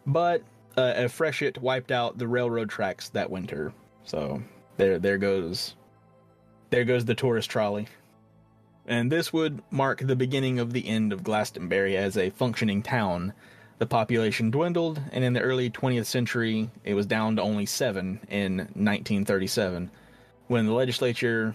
But 0.08 0.41
uh, 0.77 0.93
a 0.95 1.10
freshet 1.10 1.62
wiped 1.62 1.91
out 1.91 2.17
the 2.17 2.27
railroad 2.27 2.69
tracks 2.69 3.10
that 3.10 3.29
winter. 3.29 3.73
So 4.06 4.41
there, 4.77 4.97
there 4.97 5.17
goes, 5.17 5.75
there 6.69 6.86
goes 6.86 7.06
the 7.06 7.15
tourist 7.15 7.49
trolley. 7.49 7.88
And 8.86 9.12
this 9.12 9.32
would 9.32 9.62
mark 9.71 9.99
the 9.99 10.15
beginning 10.15 10.60
of 10.60 10.73
the 10.73 10.88
end 10.88 11.13
of 11.13 11.23
Glastonbury 11.23 11.95
as 11.95 12.17
a 12.17 12.32
functioning 12.32 12.82
town. 12.82 13.34
The 13.84 13.88
population 13.88 14.50
dwindled, 14.50 15.02
and 15.12 15.26
in 15.26 15.34
the 15.34 15.41
early 15.41 15.69
20th 15.69 16.06
century, 16.06 16.69
it 16.86 16.93
was 16.93 17.06
down 17.06 17.36
to 17.36 17.41
only 17.41 17.65
seven 17.65 18.22
in 18.30 18.60
1937, 18.60 19.91
when 20.48 20.65
the 20.65 20.72
legislature 20.72 21.54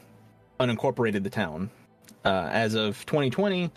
unincorporated 0.60 1.22
the 1.22 1.30
town. 1.30 1.70
Uh, 2.26 2.50
as 2.52 2.74
of 2.74 3.06
2020, 3.06 3.70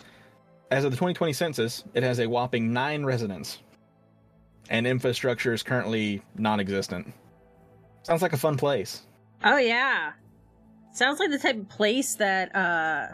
as 0.70 0.84
of 0.84 0.90
the 0.90 0.96
2020 0.96 1.32
census, 1.32 1.82
it 1.94 2.02
has 2.02 2.20
a 2.20 2.26
whopping 2.26 2.74
nine 2.74 3.06
residents, 3.06 3.58
and 4.68 4.86
infrastructure 4.86 5.54
is 5.54 5.62
currently 5.62 6.20
non-existent. 6.36 7.10
Sounds 8.02 8.20
like 8.20 8.34
a 8.34 8.36
fun 8.36 8.58
place. 8.58 9.00
Oh 9.42 9.56
yeah, 9.56 10.12
sounds 10.92 11.20
like 11.20 11.30
the 11.30 11.38
type 11.38 11.56
of 11.56 11.70
place 11.70 12.16
that 12.16 12.54
uh, 12.54 13.06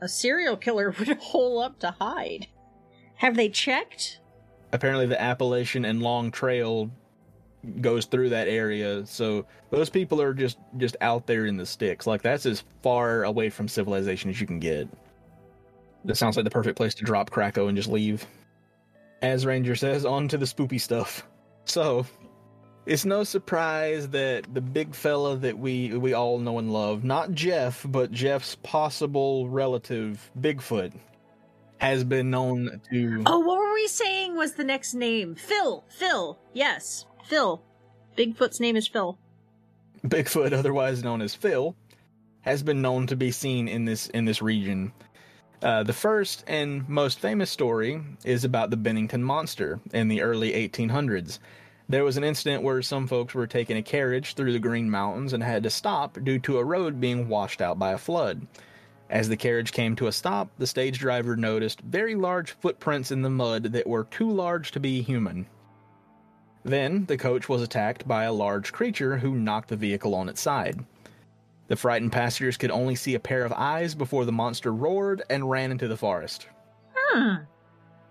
a 0.00 0.08
serial 0.08 0.56
killer 0.56 0.94
would 0.98 1.08
hole 1.18 1.58
up 1.58 1.78
to 1.80 1.90
hide. 1.90 2.46
Have 3.16 3.36
they 3.36 3.50
checked? 3.50 4.20
Apparently 4.72 5.06
the 5.06 5.20
Appalachian 5.20 5.84
and 5.84 6.02
Long 6.02 6.30
Trail 6.30 6.90
goes 7.80 8.06
through 8.06 8.30
that 8.30 8.48
area. 8.48 9.04
So 9.06 9.46
those 9.70 9.90
people 9.90 10.20
are 10.22 10.34
just 10.34 10.58
just 10.76 10.96
out 11.00 11.26
there 11.26 11.46
in 11.46 11.56
the 11.56 11.66
sticks. 11.66 12.06
Like 12.06 12.22
that's 12.22 12.46
as 12.46 12.64
far 12.82 13.24
away 13.24 13.50
from 13.50 13.68
civilization 13.68 14.30
as 14.30 14.40
you 14.40 14.46
can 14.46 14.58
get. 14.58 14.88
That 16.04 16.16
sounds 16.16 16.36
like 16.36 16.44
the 16.44 16.50
perfect 16.50 16.76
place 16.76 16.94
to 16.94 17.04
drop 17.04 17.30
Krakow 17.30 17.66
and 17.66 17.76
just 17.76 17.88
leave. 17.88 18.26
As 19.20 19.44
Ranger 19.44 19.74
says, 19.74 20.04
on 20.04 20.28
to 20.28 20.38
the 20.38 20.46
spoopy 20.46 20.80
stuff. 20.80 21.26
So, 21.64 22.06
it's 22.86 23.04
no 23.04 23.24
surprise 23.24 24.08
that 24.10 24.46
the 24.54 24.60
big 24.60 24.94
fella 24.94 25.36
that 25.38 25.58
we 25.58 25.92
we 25.96 26.14
all 26.14 26.38
know 26.38 26.58
and 26.58 26.72
love, 26.72 27.04
not 27.04 27.32
Jeff, 27.32 27.84
but 27.88 28.12
Jeff's 28.12 28.54
possible 28.62 29.48
relative, 29.48 30.30
Bigfoot, 30.40 30.92
has 31.78 32.04
been 32.04 32.30
known 32.30 32.80
to 32.90 33.22
Oh, 33.26 33.38
what 33.40 33.58
were 33.58 33.72
we 33.74 33.86
saying 33.86 34.36
was 34.36 34.54
the 34.54 34.64
next 34.64 34.94
name? 34.94 35.34
Phil. 35.34 35.84
Phil. 35.88 36.38
Yes, 36.52 37.06
Phil. 37.24 37.62
Bigfoot's 38.16 38.60
name 38.60 38.76
is 38.76 38.88
Phil. 38.88 39.18
Bigfoot, 40.04 40.52
otherwise 40.58 41.04
known 41.04 41.22
as 41.22 41.34
Phil, 41.34 41.74
has 42.42 42.62
been 42.62 42.82
known 42.82 43.06
to 43.06 43.16
be 43.16 43.30
seen 43.30 43.68
in 43.68 43.84
this 43.84 44.08
in 44.08 44.24
this 44.24 44.42
region. 44.42 44.92
Uh, 45.62 45.82
the 45.82 45.92
first 45.92 46.44
and 46.46 46.88
most 46.88 47.18
famous 47.18 47.50
story 47.50 48.00
is 48.24 48.44
about 48.44 48.70
the 48.70 48.76
Bennington 48.76 49.22
monster 49.24 49.80
in 49.92 50.06
the 50.06 50.22
early 50.22 50.52
1800s. 50.52 51.40
There 51.88 52.04
was 52.04 52.16
an 52.16 52.22
incident 52.22 52.62
where 52.62 52.80
some 52.82 53.06
folks 53.08 53.34
were 53.34 53.46
taking 53.46 53.76
a 53.76 53.82
carriage 53.82 54.34
through 54.34 54.52
the 54.52 54.58
Green 54.58 54.88
Mountains 54.90 55.32
and 55.32 55.42
had 55.42 55.62
to 55.64 55.70
stop 55.70 56.18
due 56.22 56.38
to 56.40 56.58
a 56.58 56.64
road 56.64 57.00
being 57.00 57.28
washed 57.28 57.60
out 57.60 57.78
by 57.78 57.92
a 57.92 57.98
flood. 57.98 58.46
As 59.10 59.28
the 59.28 59.36
carriage 59.36 59.72
came 59.72 59.96
to 59.96 60.06
a 60.06 60.12
stop, 60.12 60.50
the 60.58 60.66
stage 60.66 60.98
driver 60.98 61.36
noticed 61.36 61.80
very 61.80 62.14
large 62.14 62.52
footprints 62.52 63.10
in 63.10 63.22
the 63.22 63.30
mud 63.30 63.64
that 63.64 63.86
were 63.86 64.04
too 64.04 64.30
large 64.30 64.70
to 64.72 64.80
be 64.80 65.00
human. 65.00 65.46
Then, 66.64 67.06
the 67.06 67.16
coach 67.16 67.48
was 67.48 67.62
attacked 67.62 68.06
by 68.06 68.24
a 68.24 68.32
large 68.32 68.72
creature 68.72 69.16
who 69.16 69.34
knocked 69.34 69.70
the 69.70 69.76
vehicle 69.76 70.14
on 70.14 70.28
its 70.28 70.42
side. 70.42 70.84
The 71.68 71.76
frightened 71.76 72.12
passengers 72.12 72.56
could 72.56 72.70
only 72.70 72.94
see 72.94 73.14
a 73.14 73.20
pair 73.20 73.44
of 73.44 73.52
eyes 73.52 73.94
before 73.94 74.24
the 74.24 74.32
monster 74.32 74.72
roared 74.72 75.22
and 75.30 75.48
ran 75.48 75.70
into 75.70 75.88
the 75.88 75.96
forest. 75.96 76.46
Hmm. 76.94 77.44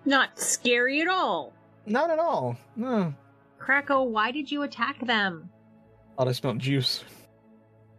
Not 0.05 0.39
scary 0.39 1.01
at 1.01 1.07
all. 1.07 1.53
Not 1.85 2.09
at 2.09 2.19
all. 2.19 2.57
No. 2.75 3.13
Krakow, 3.59 4.03
why 4.03 4.31
did 4.31 4.51
you 4.51 4.63
attack 4.63 5.05
them? 5.05 5.49
Thought 6.17 6.27
I 6.27 6.31
smelled 6.31 6.59
juice. 6.59 7.03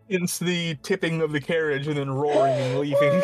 It's 0.09 0.38
the 0.38 0.77
tipping 0.83 1.21
of 1.21 1.33
the 1.33 1.40
carriage 1.40 1.87
and 1.87 1.97
then 1.97 2.11
roaring 2.11 2.55
and 2.55 2.81
leaving. 2.81 3.23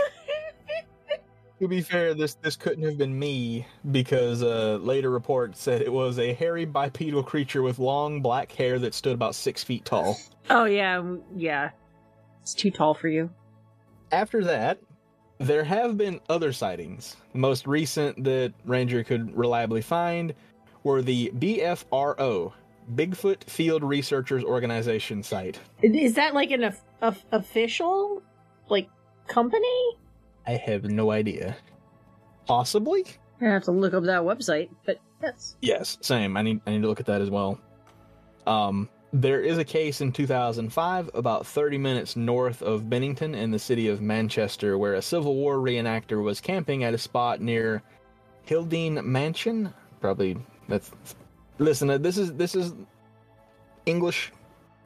to 1.60 1.68
be 1.68 1.80
fair, 1.80 2.14
this 2.14 2.34
this 2.36 2.56
couldn't 2.56 2.84
have 2.84 2.98
been 2.98 3.18
me 3.18 3.66
because 3.90 4.42
uh, 4.42 4.78
later 4.82 5.10
reports 5.10 5.62
said 5.62 5.80
it 5.80 5.92
was 5.92 6.18
a 6.18 6.34
hairy 6.34 6.64
bipedal 6.64 7.22
creature 7.22 7.62
with 7.62 7.78
long 7.78 8.20
black 8.20 8.52
hair 8.52 8.78
that 8.78 8.94
stood 8.94 9.14
about 9.14 9.34
six 9.34 9.64
feet 9.64 9.84
tall. 9.84 10.18
oh 10.50 10.64
yeah, 10.64 10.98
mm, 10.98 11.22
yeah. 11.34 11.70
It's 12.42 12.54
too 12.54 12.70
tall 12.70 12.92
for 12.92 13.08
you. 13.08 13.30
After 14.12 14.44
that, 14.44 14.78
there 15.38 15.64
have 15.64 15.96
been 15.96 16.20
other 16.28 16.52
sightings. 16.52 17.16
The 17.32 17.38
most 17.38 17.66
recent 17.66 18.22
that 18.24 18.52
Ranger 18.66 19.02
could 19.02 19.34
reliably 19.36 19.80
find 19.80 20.34
were 20.82 21.00
the 21.00 21.32
BFRO, 21.34 22.52
Bigfoot 22.94 23.44
Field 23.44 23.82
Researchers 23.82 24.44
Organization 24.44 25.22
site. 25.22 25.58
Is 25.82 26.14
that 26.14 26.34
like 26.34 26.50
an 26.50 26.64
of- 26.64 26.80
of- 27.00 27.24
official 27.32 28.22
like 28.68 28.88
company? 29.26 29.96
I 30.46 30.52
have 30.52 30.84
no 30.84 31.10
idea. 31.10 31.56
Possibly? 32.46 33.04
I 33.40 33.46
have 33.46 33.64
to 33.64 33.70
look 33.72 33.94
up 33.94 34.04
that 34.04 34.22
website, 34.22 34.68
but 34.84 34.98
yes. 35.22 35.56
Yes, 35.62 35.98
same. 36.00 36.36
I 36.36 36.42
need 36.42 36.60
I 36.66 36.72
need 36.72 36.82
to 36.82 36.88
look 36.88 37.00
at 37.00 37.06
that 37.06 37.20
as 37.20 37.30
well. 37.30 37.58
Um, 38.46 38.88
there 39.12 39.40
is 39.40 39.58
a 39.58 39.64
case 39.64 40.00
in 40.00 40.12
2005, 40.12 41.10
about 41.14 41.46
30 41.46 41.78
minutes 41.78 42.16
north 42.16 42.62
of 42.62 42.90
Bennington 42.90 43.34
in 43.34 43.50
the 43.50 43.58
city 43.58 43.88
of 43.88 44.00
Manchester, 44.02 44.76
where 44.76 44.94
a 44.94 45.02
Civil 45.02 45.34
War 45.36 45.56
reenactor 45.56 46.22
was 46.22 46.40
camping 46.40 46.84
at 46.84 46.92
a 46.94 46.98
spot 46.98 47.40
near 47.40 47.82
Hildene 48.46 49.02
Mansion. 49.04 49.72
Probably 50.00 50.36
that's. 50.68 50.90
Listen, 51.58 51.90
uh, 51.90 51.98
this 51.98 52.18
is 52.18 52.32
this 52.34 52.54
is 52.54 52.74
English 53.86 54.32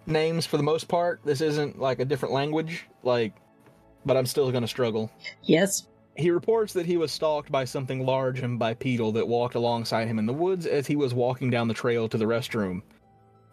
names 0.06 0.46
for 0.46 0.56
the 0.56 0.62
most 0.62 0.88
part. 0.88 1.20
This 1.24 1.40
isn't 1.40 1.78
like 1.78 2.00
a 2.00 2.04
different 2.04 2.34
language, 2.34 2.86
like, 3.02 3.34
but 4.04 4.16
I'm 4.16 4.26
still 4.26 4.50
gonna 4.50 4.68
struggle. 4.68 5.10
Yes. 5.42 5.86
He 6.16 6.30
reports 6.30 6.72
that 6.72 6.86
he 6.86 6.96
was 6.96 7.12
stalked 7.12 7.52
by 7.52 7.64
something 7.64 8.04
large 8.04 8.40
and 8.40 8.58
bipedal 8.58 9.12
that 9.12 9.28
walked 9.28 9.54
alongside 9.54 10.08
him 10.08 10.18
in 10.18 10.26
the 10.26 10.32
woods 10.32 10.66
as 10.66 10.86
he 10.86 10.96
was 10.96 11.14
walking 11.14 11.48
down 11.48 11.68
the 11.68 11.74
trail 11.74 12.08
to 12.08 12.18
the 12.18 12.24
restroom. 12.24 12.82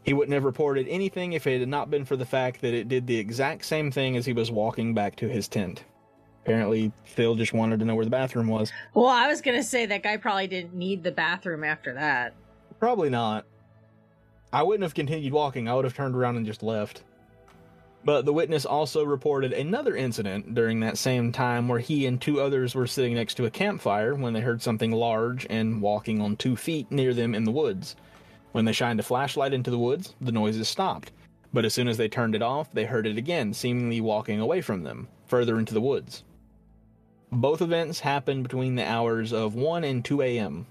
He 0.04 0.14
wouldn't 0.14 0.34
have 0.34 0.44
reported 0.44 0.88
anything 0.88 1.34
if 1.34 1.46
it 1.48 1.60
had 1.60 1.70
not 1.70 1.92
been 1.92 2.06
for 2.06 2.16
the 2.16 2.26
fact 2.26 2.62
that 2.62 2.74
it 2.74 2.88
did 2.88 3.06
the 3.06 3.18
exact 3.18 3.66
same 3.66 3.92
thing 3.92 4.18
as 4.18 4.26
he 4.26 4.34
was 4.34 4.52
walking 4.52 4.94
back 4.94 5.16
to 5.18 5.28
his 5.28 5.48
tent. 5.48 5.84
Apparently, 6.44 6.92
Phil 7.06 7.36
just 7.36 7.54
wanted 7.54 7.80
to 7.80 7.86
know 7.86 7.96
where 7.96 8.06
the 8.06 8.12
bathroom 8.12 8.48
was. 8.48 8.72
Well, 8.94 9.08
I 9.08 9.28
was 9.28 9.42
gonna 9.42 9.64
say 9.64 9.86
that 9.86 10.04
guy 10.04 10.18
probably 10.18 10.48
didn't 10.48 10.76
need 10.76 11.04
the 11.04 11.12
bathroom 11.12 11.64
after 11.64 11.94
that. 11.94 12.34
Probably 12.80 13.10
not. 13.10 13.46
I 14.52 14.64
wouldn't 14.64 14.84
have 14.84 14.94
continued 14.94 15.34
walking. 15.34 15.68
I 15.68 15.76
would 15.76 15.86
have 15.86 15.96
turned 15.96 16.16
around 16.16 16.38
and 16.38 16.46
just 16.46 16.64
left. 16.64 17.04
But 18.06 18.24
the 18.24 18.34
witness 18.34 18.66
also 18.66 19.04
reported 19.04 19.52
another 19.52 19.96
incident 19.96 20.54
during 20.54 20.80
that 20.80 20.98
same 20.98 21.32
time 21.32 21.68
where 21.68 21.80
he 21.80 22.06
and 22.06 22.22
two 22.22 22.40
others 22.40 22.76
were 22.76 22.86
sitting 22.86 23.16
next 23.16 23.34
to 23.36 23.46
a 23.46 23.52
campfire 23.52 24.14
when 24.14 24.34
they 24.34 24.42
heard 24.42 24.62
something 24.62 24.92
large 24.92 25.48
and 25.50 25.82
walking 25.82 26.22
on 26.22 26.36
two 26.36 26.56
feet 26.56 26.92
near 26.92 27.16
them 27.16 27.34
in 27.34 27.46
the 27.46 27.52
woods. 27.52 27.96
When 28.52 28.66
they 28.66 28.74
shined 28.74 29.00
a 29.00 29.04
flashlight 29.04 29.54
into 29.54 29.72
the 29.72 29.80
woods, 29.80 30.14
the 30.22 30.32
noises 30.32 30.68
stopped. 30.68 31.12
But 31.52 31.66
as 31.66 31.74
soon 31.74 31.88
as 31.88 31.98
they 31.98 32.08
turned 32.08 32.36
it 32.36 32.44
off, 32.44 32.72
they 32.72 32.86
heard 32.86 33.08
it 33.08 33.18
again, 33.18 33.54
seemingly 33.54 34.02
walking 34.02 34.40
away 34.40 34.62
from 34.62 34.84
them, 34.84 35.08
further 35.26 35.58
into 35.58 35.74
the 35.74 35.82
woods. 35.82 36.24
Both 37.32 37.62
events 37.62 38.00
happened 38.02 38.44
between 38.44 38.76
the 38.76 38.86
hours 38.86 39.34
of 39.34 39.56
1 39.56 39.84
and 39.84 40.06
2 40.06 40.22
a.m. 40.22 40.68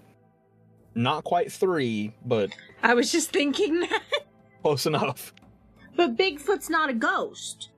Not 0.95 1.25
quite 1.25 1.51
3, 1.53 2.13
but 2.25 2.51
I 2.83 2.95
was 2.95 3.11
just 3.11 3.31
thinking 3.33 3.81
that. 3.81 4.03
close 4.63 4.87
enough. 4.87 5.33
But 5.97 6.17
Bigfoot's 6.17 6.71
not 6.71 6.91
a 6.91 6.95
ghost. 6.95 7.71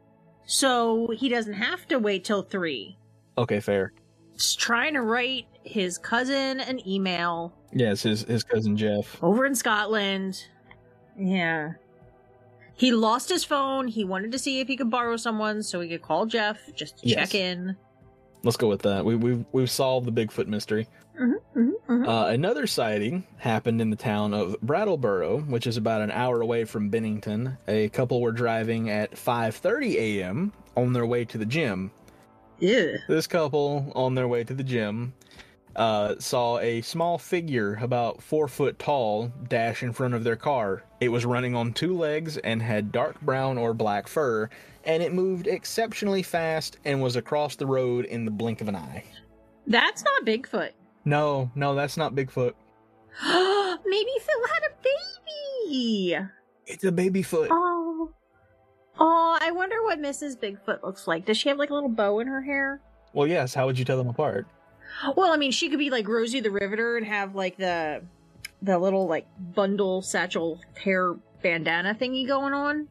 So 0.46 1.08
he 1.16 1.28
doesn't 1.28 1.54
have 1.54 1.86
to 1.88 1.98
wait 1.98 2.24
till 2.24 2.42
three. 2.42 2.96
Okay, 3.36 3.58
fair. 3.60 3.92
He's 4.32 4.54
trying 4.54 4.94
to 4.94 5.02
write 5.02 5.46
his 5.64 5.98
cousin 5.98 6.60
an 6.60 6.86
email 6.88 7.52
Yes, 7.72 8.02
his, 8.04 8.22
his 8.22 8.44
cousin 8.44 8.76
Jeff. 8.76 9.22
over 9.22 9.44
in 9.44 9.54
Scotland. 9.54 10.44
Yeah. 11.18 11.72
He 12.76 12.92
lost 12.92 13.28
his 13.28 13.42
phone. 13.44 13.88
He 13.88 14.04
wanted 14.04 14.30
to 14.32 14.38
see 14.38 14.60
if 14.60 14.68
he 14.68 14.76
could 14.76 14.90
borrow 14.90 15.16
someone 15.16 15.62
so 15.62 15.80
he 15.80 15.88
could 15.88 16.02
call 16.02 16.26
Jeff 16.26 16.58
just 16.74 16.98
to 16.98 17.08
Yes. 17.08 17.30
check 17.30 17.34
in. 17.34 17.76
Let's 18.44 18.56
go 18.56 18.68
with 18.68 18.82
that. 18.82 19.04
We, 19.04 19.16
we've, 19.16 19.44
we've 19.52 19.70
solved 19.70 20.06
the 20.06 20.12
Bigfoot 20.12 20.46
mystery. 20.46 20.86
Mm-hmm, 21.20 21.58
mm-hmm, 21.58 21.70
mm-hmm. 21.88 22.08
Uh, 22.08 22.26
another 22.26 22.66
sighting 22.66 23.24
happened 23.38 23.80
in 23.80 23.90
the 23.90 23.96
town 23.96 24.34
of 24.34 24.60
Brattleboro, 24.60 25.40
which 25.40 25.66
is 25.66 25.76
about 25.76 26.02
an 26.02 26.10
hour 26.10 26.40
away 26.40 26.64
from 26.64 26.90
Bennington. 26.90 27.58
A 27.68 27.88
couple 27.90 28.20
were 28.20 28.32
driving 28.32 28.90
at 28.90 29.12
5:30 29.12 29.94
a.m. 29.94 30.52
on 30.76 30.92
their 30.92 31.06
way 31.06 31.24
to 31.24 31.38
the 31.38 31.46
gym. 31.46 31.90
Ew. 32.58 32.98
This 33.08 33.26
couple, 33.26 33.92
on 33.94 34.14
their 34.14 34.28
way 34.28 34.42
to 34.44 34.54
the 34.54 34.64
gym, 34.64 35.12
uh, 35.76 36.14
saw 36.18 36.58
a 36.58 36.80
small 36.80 37.18
figure 37.18 37.78
about 37.82 38.22
four 38.22 38.48
foot 38.48 38.78
tall 38.78 39.30
dash 39.48 39.82
in 39.82 39.92
front 39.92 40.14
of 40.14 40.24
their 40.24 40.36
car. 40.36 40.82
It 41.00 41.10
was 41.10 41.26
running 41.26 41.54
on 41.54 41.72
two 41.72 41.96
legs 41.96 42.38
and 42.38 42.62
had 42.62 42.92
dark 42.92 43.20
brown 43.20 43.58
or 43.58 43.74
black 43.74 44.08
fur, 44.08 44.48
and 44.84 45.02
it 45.02 45.12
moved 45.12 45.46
exceptionally 45.46 46.22
fast 46.22 46.78
and 46.84 47.02
was 47.02 47.16
across 47.16 47.56
the 47.56 47.66
road 47.66 48.06
in 48.06 48.24
the 48.24 48.30
blink 48.30 48.60
of 48.60 48.68
an 48.68 48.76
eye. 48.76 49.04
That's 49.66 50.02
not 50.02 50.24
Bigfoot. 50.24 50.70
No, 51.06 51.50
no, 51.54 51.74
that's 51.74 51.96
not 51.96 52.14
Bigfoot. 52.14 52.52
Maybe 53.24 54.10
Phil 54.20 54.46
had 54.52 54.62
a 54.68 54.74
baby. 54.82 56.18
It's 56.66 56.84
a 56.84 56.92
baby 56.92 57.22
foot. 57.22 57.48
Oh. 57.50 58.10
Oh, 58.98 59.38
I 59.40 59.52
wonder 59.52 59.82
what 59.84 60.00
Mrs. 60.00 60.36
Bigfoot 60.36 60.82
looks 60.82 61.06
like. 61.06 61.24
Does 61.24 61.36
she 61.38 61.48
have 61.48 61.58
like 61.58 61.70
a 61.70 61.74
little 61.74 61.88
bow 61.88 62.18
in 62.18 62.26
her 62.26 62.42
hair? 62.42 62.80
Well, 63.12 63.26
yes. 63.26 63.54
How 63.54 63.66
would 63.66 63.78
you 63.78 63.84
tell 63.84 63.96
them 63.96 64.08
apart? 64.08 64.46
Well, 65.16 65.32
I 65.32 65.36
mean, 65.36 65.52
she 65.52 65.68
could 65.68 65.78
be 65.78 65.90
like 65.90 66.08
Rosie 66.08 66.40
the 66.40 66.50
Riveter 66.50 66.96
and 66.96 67.06
have 67.06 67.34
like 67.34 67.56
the 67.56 68.02
the 68.62 68.78
little 68.78 69.06
like 69.06 69.26
bundle 69.54 70.02
satchel 70.02 70.60
hair 70.82 71.14
bandana 71.42 71.94
thingy 71.94 72.26
going 72.26 72.54
on 72.54 72.88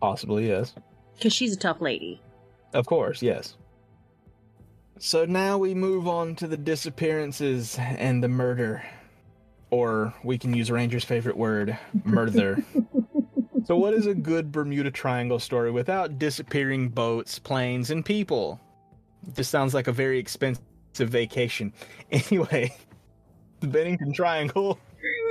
Possibly, 0.00 0.48
yes. 0.48 0.74
because 1.16 1.32
she's 1.32 1.54
a 1.54 1.58
tough 1.58 1.80
lady. 1.80 2.20
Of 2.72 2.86
course, 2.86 3.22
yes. 3.22 3.56
So 5.02 5.24
now 5.24 5.56
we 5.56 5.74
move 5.74 6.06
on 6.06 6.34
to 6.36 6.46
the 6.46 6.58
disappearances 6.58 7.76
and 7.78 8.22
the 8.22 8.28
murder. 8.28 8.82
Or 9.70 10.12
we 10.24 10.36
can 10.36 10.52
use 10.52 10.70
Ranger's 10.70 11.04
favorite 11.04 11.36
word, 11.36 11.78
murder. 12.04 12.58
so, 13.64 13.76
what 13.76 13.94
is 13.94 14.06
a 14.06 14.14
good 14.14 14.50
Bermuda 14.52 14.90
Triangle 14.90 15.38
story 15.38 15.70
without 15.70 16.18
disappearing 16.18 16.88
boats, 16.88 17.38
planes, 17.38 17.90
and 17.90 18.04
people? 18.04 18.60
This 19.34 19.48
sounds 19.48 19.72
like 19.72 19.86
a 19.86 19.92
very 19.92 20.18
expensive 20.18 20.64
vacation. 20.98 21.72
Anyway, 22.10 22.74
the 23.60 23.68
Bennington 23.68 24.12
Triangle 24.12 24.76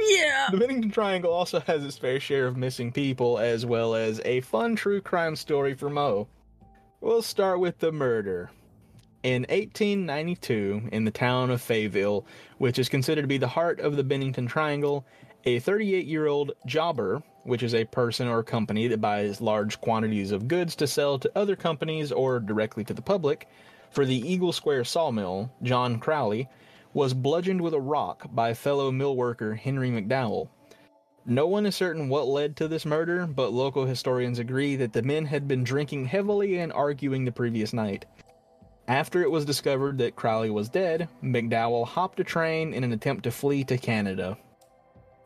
Yeah. 0.09 0.47
the 0.51 0.57
Bennington 0.57 0.89
Triangle 0.91 1.33
also 1.33 1.59
has 1.61 1.83
its 1.83 1.97
fair 1.97 2.19
share 2.21 2.47
of 2.47 2.55
missing 2.55 2.91
people, 2.93 3.37
as 3.37 3.65
well 3.65 3.93
as 3.93 4.21
a 4.23 4.39
fun 4.41 4.77
true 4.77 5.01
crime 5.01 5.35
story 5.35 5.73
for 5.75 5.89
Mo. 5.89 6.27
We'll 7.01 7.21
start 7.21 7.59
with 7.59 7.79
the 7.79 7.91
murder. 7.91 8.49
In 9.21 9.41
1892, 9.49 10.89
in 10.93 11.03
the 11.03 11.11
town 11.11 11.51
of 11.51 11.61
Fayetteville, 11.61 12.25
which 12.57 12.79
is 12.79 12.87
considered 12.87 13.23
to 13.23 13.27
be 13.27 13.37
the 13.37 13.49
heart 13.49 13.81
of 13.81 13.97
the 13.97 14.03
Bennington 14.03 14.47
Triangle, 14.47 15.05
a 15.43 15.59
38 15.59 16.05
year 16.05 16.27
old 16.27 16.53
jobber, 16.65 17.21
which 17.43 17.61
is 17.61 17.75
a 17.75 17.83
person 17.83 18.29
or 18.29 18.43
company 18.43 18.87
that 18.87 19.01
buys 19.01 19.41
large 19.41 19.81
quantities 19.81 20.31
of 20.31 20.47
goods 20.47 20.73
to 20.77 20.87
sell 20.87 21.19
to 21.19 21.37
other 21.37 21.57
companies 21.57 22.13
or 22.13 22.39
directly 22.39 22.85
to 22.85 22.93
the 22.93 23.01
public, 23.01 23.49
for 23.91 24.05
the 24.05 24.15
Eagle 24.15 24.53
Square 24.53 24.85
sawmill, 24.85 25.51
John 25.63 25.99
Crowley, 25.99 26.47
was 26.93 27.13
bludgeoned 27.13 27.59
with 27.59 27.73
a 27.73 27.81
rock 27.81 28.33
by 28.33 28.53
fellow 28.53 28.89
mill 28.89 29.17
worker 29.17 29.55
Henry 29.55 29.89
McDowell. 29.89 30.47
No 31.25 31.45
one 31.45 31.65
is 31.65 31.75
certain 31.75 32.07
what 32.07 32.27
led 32.27 32.55
to 32.55 32.69
this 32.69 32.85
murder, 32.85 33.27
but 33.27 33.51
local 33.51 33.85
historians 33.85 34.39
agree 34.39 34.77
that 34.77 34.93
the 34.93 35.03
men 35.03 35.25
had 35.25 35.45
been 35.45 35.65
drinking 35.65 36.05
heavily 36.05 36.57
and 36.57 36.71
arguing 36.71 37.25
the 37.25 37.33
previous 37.33 37.73
night. 37.73 38.05
After 38.89 39.21
it 39.21 39.29
was 39.29 39.45
discovered 39.45 39.99
that 39.99 40.15
Crowley 40.15 40.49
was 40.49 40.67
dead, 40.67 41.07
McDowell 41.23 41.85
hopped 41.85 42.19
a 42.19 42.23
train 42.23 42.73
in 42.73 42.83
an 42.83 42.91
attempt 42.91 43.23
to 43.25 43.31
flee 43.31 43.63
to 43.65 43.77
Canada. 43.77 44.35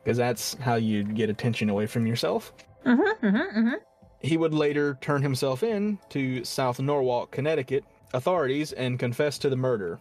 Because 0.03 0.17
that's 0.17 0.55
how 0.55 0.75
you 0.75 1.03
get 1.05 1.29
attention 1.29 1.69
away 1.69 1.85
from 1.87 2.05
yourself. 2.05 2.51
Mm-hmm, 2.85 3.25
mm-hmm, 3.25 3.37
mm-hmm. 3.37 3.75
He 4.19 4.35
would 4.35 4.53
later 4.53 4.97
turn 4.99 5.21
himself 5.21 5.63
in 5.63 5.97
to 6.09 6.43
South 6.43 6.81
Norwalk, 6.81 7.31
Connecticut, 7.31 7.85
authorities 8.13 8.73
and 8.73 8.99
confess 8.99 9.37
to 9.37 9.49
the 9.49 9.55
murder. 9.55 9.97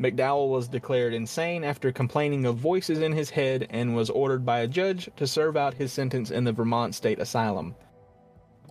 McDowell 0.00 0.48
was 0.48 0.66
declared 0.66 1.12
insane 1.12 1.64
after 1.64 1.92
complaining 1.92 2.46
of 2.46 2.56
voices 2.56 3.00
in 3.00 3.12
his 3.12 3.28
head 3.28 3.66
and 3.68 3.94
was 3.94 4.08
ordered 4.08 4.46
by 4.46 4.60
a 4.60 4.68
judge 4.68 5.10
to 5.16 5.26
serve 5.26 5.54
out 5.54 5.74
his 5.74 5.92
sentence 5.92 6.30
in 6.30 6.44
the 6.44 6.52
Vermont 6.52 6.94
State 6.94 7.18
Asylum. 7.18 7.74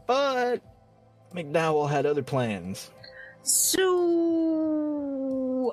But 0.07 0.63
McDowell 1.31 1.91
had 1.91 2.07
other 2.07 2.23
plans. 2.23 2.89
So, 3.45 3.85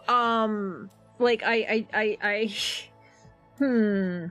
um, 0.07 0.91
like 1.19 1.43
I, 1.43 1.55
I, 1.55 1.87
I, 1.95 2.19
I, 2.23 2.55
hmm, 3.59 4.27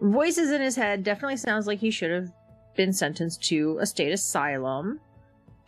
voices 0.00 0.50
in 0.50 0.62
his 0.62 0.76
head 0.76 1.04
definitely 1.04 1.36
sounds 1.36 1.66
like 1.66 1.78
he 1.78 1.90
should 1.90 2.10
have 2.10 2.32
been 2.74 2.94
sentenced 2.94 3.42
to 3.44 3.78
a 3.80 3.86
state 3.86 4.12
asylum. 4.12 5.00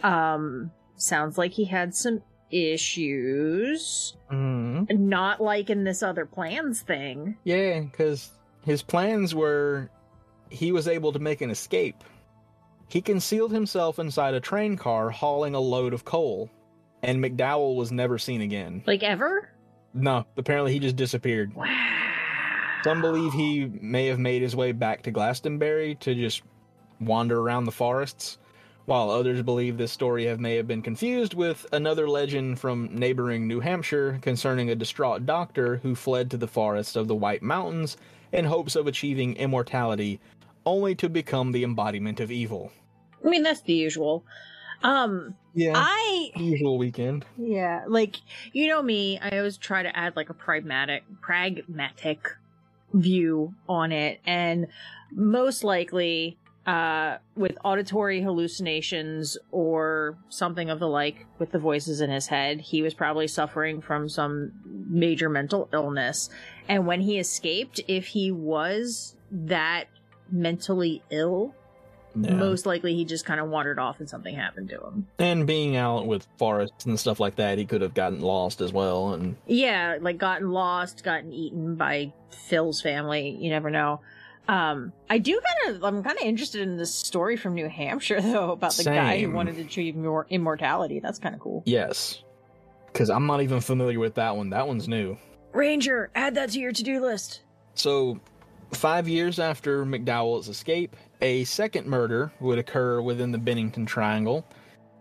Um, 0.03 0.71
sounds 0.97 1.37
like 1.37 1.53
he 1.53 1.67
had 1.67 1.95
some 1.95 2.23
issues, 2.51 4.17
hmm 4.31 4.85
not 4.91 5.39
like 5.39 5.69
in 5.69 5.85
this 5.85 6.03
other 6.03 6.25
plans 6.25 6.81
thing. 6.81 7.37
Yeah, 7.45 7.81
because 7.81 8.31
his 8.65 8.83
plans 8.83 9.35
were 9.35 9.91
he 10.49 10.73
was 10.73 10.89
able 10.89 11.13
to 11.13 11.19
make 11.19 11.43
an 11.43 11.51
escape. 11.51 12.03
He 12.89 13.03
concealed 13.03 13.53
himself 13.53 13.99
inside 13.99 14.33
a 14.33 14.41
train 14.41 14.77
car 14.77 15.11
hauling 15.11 15.55
a 15.55 15.61
load 15.61 15.93
of 15.93 16.07
coal, 16.07 16.49
and 17.03 17.23
McDowell 17.23 17.77
was 17.77 17.93
never 17.93 18.19
seen 18.19 18.41
again. 18.41 18.83
Like 18.87 19.03
ever? 19.03 19.51
No, 19.95 20.27
apparently 20.37 20.73
he 20.73 20.79
just 20.79 20.97
disappeared. 20.97 21.55
Wow. 21.55 21.67
Some 22.85 23.01
believe 23.01 23.33
he 23.33 23.67
may 23.81 24.07
have 24.07 24.19
made 24.19 24.43
his 24.43 24.55
way 24.55 24.73
back 24.73 25.03
to 25.03 25.11
Glastonbury 25.11 25.97
to 25.97 26.15
just 26.15 26.43
wander 27.01 27.41
around 27.41 27.65
the 27.65 27.73
forests, 27.73 28.39
while 28.85 29.11
others 29.11 29.43
believe 29.43 29.77
this 29.77 29.93
story 29.93 30.27
have 30.27 30.41
may 30.41 30.57
have 30.57 30.67
been 30.67 30.83
confused 30.83 31.35
with 31.35 31.67
another 31.73 32.09
legend 32.09 32.59
from 32.59 32.89
neighboring 32.97 33.47
New 33.47 33.61
Hampshire 33.61 34.19
concerning 34.23 34.71
a 34.71 34.75
distraught 34.75 35.27
doctor 35.27 35.77
who 35.79 35.95
fled 35.95 36.31
to 36.31 36.37
the 36.37 36.49
forests 36.49 36.97
of 36.97 37.09
the 37.09 37.15
White 37.15 37.43
Mountains 37.43 37.97
in 38.33 38.45
hopes 38.45 38.77
of 38.77 38.87
achieving 38.87 39.37
immortality, 39.37 40.21
only 40.65 40.95
to 40.95 41.09
become 41.09 41.53
the 41.53 41.65
embodiment 41.65 42.21
of 42.21 42.31
evil. 42.31 42.71
I 43.25 43.29
mean, 43.29 43.43
that's 43.43 43.63
the 43.63 43.75
usual. 43.75 44.25
Um, 44.83 45.35
Yeah, 45.55 45.73
I 45.75 46.31
usual 46.37 46.79
weekend. 46.79 47.25
Yeah, 47.37 47.85
like 47.89 48.17
you 48.53 48.69
know 48.69 48.83
me, 48.83 49.19
I 49.19 49.39
always 49.39 49.57
try 49.57 49.83
to 49.83 49.97
add 49.97 50.17
like 50.17 50.31
a 50.31 50.35
pragmatic 50.35 51.05
pragmatic 51.21 52.29
view 52.95 53.55
on 53.69 53.93
it 53.93 54.19
and 54.25 54.67
most 55.13 55.63
likely 55.63 56.39
uh 56.67 57.19
with 57.37 57.59
auditory 57.65 58.23
hallucinations 58.23 59.37
or 59.51 60.17
something 60.31 60.71
of 60.71 60.79
the 60.79 60.89
like 60.89 61.27
with 61.39 61.51
the 61.51 61.59
voices 61.59 62.01
in 62.01 62.11
his 62.11 62.27
head, 62.27 62.61
he 62.61 62.81
was 62.83 62.95
probably 62.95 63.27
suffering 63.27 63.81
from 63.81 64.09
some 64.09 64.53
major 64.65 65.29
mental 65.29 65.69
illness. 65.73 66.31
And 66.69 66.87
when 66.87 67.01
he 67.01 67.19
escaped, 67.19 67.81
if 67.89 68.07
he 68.09 68.31
was 68.31 69.17
that 69.31 69.85
mentally 70.31 71.03
ill, 71.11 71.55
Yeah. 72.17 72.35
most 72.35 72.67
likely 72.67 72.95
he 72.95 73.05
just 73.05 73.25
kind 73.25 73.39
of 73.41 73.49
wandered 73.49 73.79
off 73.79 74.01
and 74.01 74.09
something 74.09 74.35
happened 74.35 74.71
to 74.71 74.81
him. 74.81 75.07
and 75.19 75.47
being 75.47 75.77
out 75.77 76.07
with 76.07 76.27
forests 76.39 76.85
and 76.87 76.99
stuff 76.99 77.21
like 77.21 77.37
that, 77.37 77.59
he 77.59 77.65
could 77.67 77.81
have 77.83 77.95
gotten 77.95 78.21
lost 78.21 78.61
as 78.61 78.73
well. 78.73 79.13
And 79.13 79.37
Yeah, 79.47 79.99
like 80.01 80.19
gotten 80.19 80.51
lost, 80.51 81.05
gotten 81.05 81.33
eaten 81.33 81.77
by 81.77 82.13
Phil's 82.31 82.81
family. 82.81 83.37
You 83.41 83.51
never 83.51 83.71
know. 83.71 84.01
Um, 84.49 84.95
I 85.11 85.19
do 85.19 85.39
kind 85.65 85.77
of, 85.77 85.85
I'm 85.85 86.03
kind 86.03 86.17
of 86.19 86.25
interested 86.25 86.63
in 86.63 86.79
this 86.79 86.95
story 86.95 87.37
from 87.37 87.55
New 87.55 87.69
Hampshire 87.69 88.21
though 88.23 88.53
about 88.53 88.73
the 88.73 88.85
guy 88.85 89.21
who 89.21 89.31
wanted 89.31 89.57
to 89.57 89.61
achieve 89.63 89.95
more 89.95 90.27
immortality. 90.31 91.01
That's 91.01 91.19
kind 91.19 91.35
of 91.35 91.41
cool. 91.41 91.63
Yes. 91.67 92.23
Because 92.87 93.11
I'm 93.11 93.27
not 93.27 93.43
even 93.43 93.61
familiar 93.61 93.99
with 94.01 94.15
that 94.15 94.35
one. 94.37 94.51
That 94.51 94.67
one's 94.67 94.89
new. 94.89 95.19
Ranger, 95.53 96.11
add 96.15 96.35
that 96.37 96.51
to 96.51 96.59
your 96.61 96.73
to-do 96.73 97.01
list. 97.03 97.43
So, 97.75 98.19
five 98.73 99.09
years 99.09 99.39
after 99.39 99.85
McDowell's 99.85 100.49
escape, 100.49 100.97
a 101.21 101.45
second 101.45 101.87
murder 101.87 102.33
would 102.41 102.59
occur 102.59 103.01
within 103.01 103.33
the 103.33 103.39
Bennington 103.39 103.87
Triangle. 103.87 104.47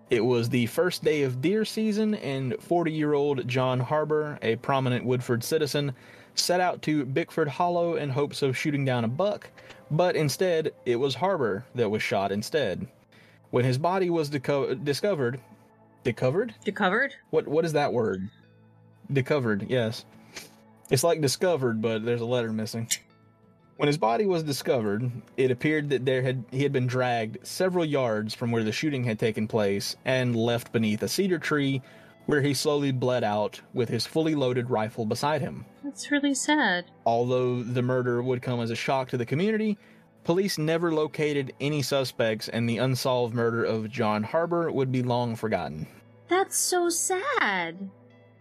It 0.09 0.23
was 0.23 0.49
the 0.49 0.67
first 0.67 1.03
day 1.03 1.23
of 1.23 1.41
deer 1.41 1.65
season, 1.65 2.15
and 2.15 2.55
40 2.61 2.91
year 2.91 3.13
old 3.13 3.47
John 3.47 3.79
Harbor, 3.79 4.39
a 4.41 4.55
prominent 4.57 5.05
Woodford 5.05 5.43
citizen, 5.43 5.93
set 6.35 6.61
out 6.61 6.81
to 6.83 7.05
Bickford 7.05 7.49
Hollow 7.49 7.95
in 7.95 8.09
hopes 8.09 8.41
of 8.41 8.57
shooting 8.57 8.85
down 8.85 9.03
a 9.03 9.09
buck, 9.09 9.49
but 9.91 10.15
instead, 10.15 10.71
it 10.85 10.95
was 10.95 11.15
Harbor 11.15 11.65
that 11.75 11.89
was 11.89 12.01
shot 12.01 12.31
instead. 12.31 12.87
When 13.49 13.65
his 13.65 13.77
body 13.77 14.09
was 14.09 14.29
deco- 14.29 14.83
discovered, 14.83 15.39
discovered? 16.03 16.53
Discovered? 16.63 17.13
What 17.31 17.47
what 17.47 17.65
is 17.65 17.73
that 17.73 17.93
word? 17.93 18.29
Discovered, 19.11 19.67
yes. 19.69 20.05
It's 20.89 21.03
like 21.03 21.21
discovered, 21.21 21.81
but 21.81 22.05
there's 22.05 22.21
a 22.21 22.25
letter 22.25 22.53
missing. 22.53 22.89
When 23.77 23.87
his 23.87 23.97
body 23.97 24.25
was 24.25 24.41
discovered, 24.41 25.11
it 25.37 25.51
appeared 25.51 25.89
that 25.89 26.03
there 26.03 26.23
had 26.23 26.43
he 26.51 26.63
had 26.63 26.73
been 26.73 26.87
dragged 26.87 27.45
several 27.45 27.85
yards 27.85 28.33
from 28.33 28.51
where 28.51 28.63
the 28.63 28.71
shooting 28.71 29.03
had 29.03 29.19
taken 29.19 29.47
place 29.47 29.95
and 30.03 30.35
left 30.35 30.71
beneath 30.71 31.03
a 31.03 31.07
cedar 31.07 31.37
tree 31.37 31.83
where 32.25 32.41
he 32.41 32.55
slowly 32.55 32.91
bled 32.91 33.23
out 33.23 33.61
with 33.73 33.87
his 33.87 34.05
fully 34.05 34.33
loaded 34.33 34.69
rifle 34.69 35.05
beside 35.05 35.41
him. 35.41 35.63
That's 35.83 36.11
really 36.11 36.33
sad. 36.33 36.85
Although 37.05 37.63
the 37.63 37.83
murder 37.83 38.21
would 38.21 38.41
come 38.41 38.59
as 38.59 38.71
a 38.71 38.75
shock 38.75 39.09
to 39.09 39.17
the 39.17 39.25
community, 39.25 39.77
police 40.23 40.57
never 40.57 40.91
located 40.91 41.53
any 41.61 41.83
suspects 41.83 42.49
and 42.49 42.67
the 42.67 42.79
unsolved 42.79 43.33
murder 43.35 43.63
of 43.63 43.91
John 43.91 44.23
Harbor 44.23 44.71
would 44.71 44.91
be 44.91 45.03
long 45.03 45.35
forgotten. 45.35 45.87
That's 46.27 46.57
so 46.57 46.89
sad. 46.89 47.89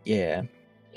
Yeah. 0.04 0.42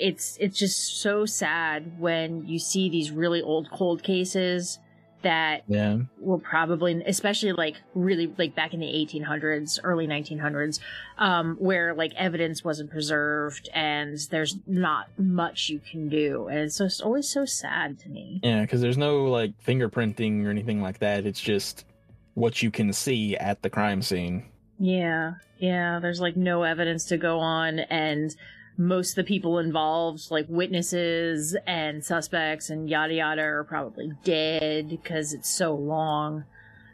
It's 0.00 0.36
it's 0.40 0.58
just 0.58 1.00
so 1.00 1.26
sad 1.26 1.98
when 2.00 2.46
you 2.46 2.58
see 2.58 2.88
these 2.88 3.10
really 3.10 3.42
old 3.42 3.70
cold 3.70 4.02
cases 4.02 4.78
that 5.22 5.64
Yeah. 5.68 5.98
were 6.18 6.38
probably 6.38 7.02
especially 7.04 7.52
like 7.52 7.76
really 7.94 8.32
like 8.38 8.54
back 8.54 8.72
in 8.72 8.80
the 8.80 8.86
1800s 8.86 9.78
early 9.84 10.06
1900s 10.06 10.80
um 11.18 11.56
where 11.60 11.92
like 11.92 12.14
evidence 12.16 12.64
wasn't 12.64 12.90
preserved 12.90 13.68
and 13.74 14.16
there's 14.30 14.56
not 14.66 15.08
much 15.18 15.68
you 15.68 15.78
can 15.78 16.08
do 16.08 16.48
and 16.48 16.72
so 16.72 16.86
it's 16.86 17.02
always 17.02 17.28
so 17.28 17.44
sad 17.44 17.98
to 17.98 18.08
me 18.08 18.40
Yeah, 18.42 18.62
because 18.62 18.80
there's 18.80 18.96
no 18.96 19.24
like 19.26 19.52
fingerprinting 19.62 20.46
or 20.46 20.50
anything 20.50 20.80
like 20.80 21.00
that. 21.00 21.26
It's 21.26 21.40
just 21.40 21.84
what 22.32 22.62
you 22.62 22.70
can 22.70 22.90
see 22.94 23.36
at 23.36 23.60
the 23.60 23.68
crime 23.68 24.00
scene. 24.00 24.46
yeah 24.78 25.34
yeah 25.58 25.98
there's 26.00 26.20
like 26.22 26.34
no 26.36 26.62
evidence 26.62 27.04
to 27.04 27.18
go 27.18 27.40
on 27.40 27.80
and 27.80 28.34
most 28.76 29.10
of 29.10 29.16
the 29.16 29.24
people 29.24 29.58
involved 29.58 30.30
like 30.30 30.46
witnesses 30.48 31.56
and 31.66 32.04
suspects 32.04 32.70
and 32.70 32.88
yada 32.88 33.14
yada 33.14 33.42
are 33.42 33.64
probably 33.64 34.12
dead 34.24 34.88
because 34.88 35.32
it's 35.32 35.48
so 35.48 35.74
long 35.74 36.44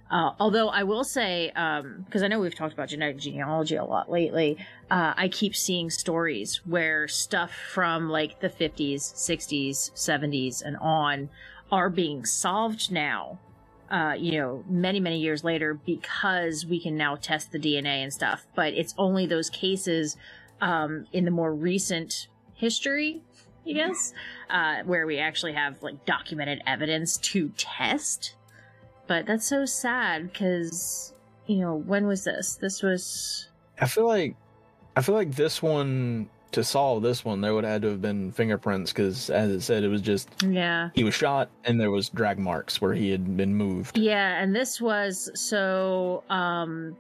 Uh, 0.08 0.30
although 0.38 0.68
I 0.68 0.84
will 0.84 1.02
say, 1.02 1.50
because 2.04 2.22
I 2.22 2.28
know 2.28 2.38
we've 2.38 2.54
talked 2.54 2.72
about 2.72 2.88
genetic 2.90 3.18
genealogy 3.18 3.74
a 3.74 3.84
lot 3.84 4.08
lately, 4.08 4.56
uh, 4.88 5.14
I 5.16 5.26
keep 5.28 5.56
seeing 5.56 5.90
stories 5.90 6.60
where 6.64 7.08
stuff 7.08 7.50
from 7.72 8.08
like 8.08 8.38
the 8.40 8.48
50s, 8.48 8.98
60s, 9.14 9.90
70s, 9.94 10.62
and 10.62 10.76
on 10.76 11.28
are 11.72 11.90
being 11.90 12.24
solved 12.24 12.92
now. 12.92 13.40
Uh, 13.90 14.14
you 14.18 14.32
know, 14.38 14.64
many 14.68 14.98
many 15.00 15.18
years 15.18 15.44
later 15.44 15.74
because 15.74 16.66
we 16.66 16.80
can 16.80 16.96
now 16.96 17.16
test 17.16 17.50
the 17.52 17.58
DNA 17.58 18.02
and 18.02 18.12
stuff. 18.12 18.46
But 18.54 18.74
it's 18.74 18.94
only 18.98 19.26
those 19.26 19.48
cases 19.50 20.16
um, 20.60 21.06
in 21.12 21.24
the 21.24 21.30
more 21.30 21.54
recent 21.54 22.28
history, 22.54 23.22
I 23.66 23.72
guess, 23.72 24.12
uh, 24.50 24.82
where 24.84 25.06
we 25.06 25.18
actually 25.18 25.52
have 25.52 25.82
like 25.82 26.04
documented 26.04 26.62
evidence 26.66 27.16
to 27.18 27.50
test. 27.56 28.34
But 29.06 29.26
that's 29.26 29.46
so 29.46 29.64
sad 29.64 30.32
because 30.32 31.12
you 31.46 31.58
know 31.58 31.74
when 31.74 32.06
was 32.06 32.24
this? 32.24 32.56
This 32.56 32.82
was 32.82 33.48
I 33.80 33.86
feel 33.86 34.06
like 34.06 34.36
I 34.96 35.02
feel 35.02 35.14
like 35.14 35.32
this 35.32 35.62
one 35.62 36.28
to 36.52 36.64
solve 36.64 37.02
this 37.02 37.24
one 37.24 37.40
there 37.40 37.54
would 37.54 37.64
have 37.64 37.72
had 37.74 37.82
to 37.82 37.88
have 37.88 38.00
been 38.00 38.32
fingerprints 38.32 38.90
because 38.90 39.28
as 39.28 39.50
it 39.50 39.60
said 39.60 39.84
it 39.84 39.88
was 39.88 40.00
just 40.00 40.28
yeah. 40.42 40.88
he 40.94 41.04
was 41.04 41.14
shot 41.14 41.50
and 41.64 41.78
there 41.78 41.90
was 41.90 42.08
drag 42.08 42.38
marks 42.38 42.80
where 42.80 42.94
he 42.94 43.10
had 43.10 43.36
been 43.36 43.54
moved. 43.54 43.98
yeah 43.98 44.40
and 44.40 44.56
this 44.56 44.80
was 44.80 45.30
so 45.34 46.22
um 46.30 46.96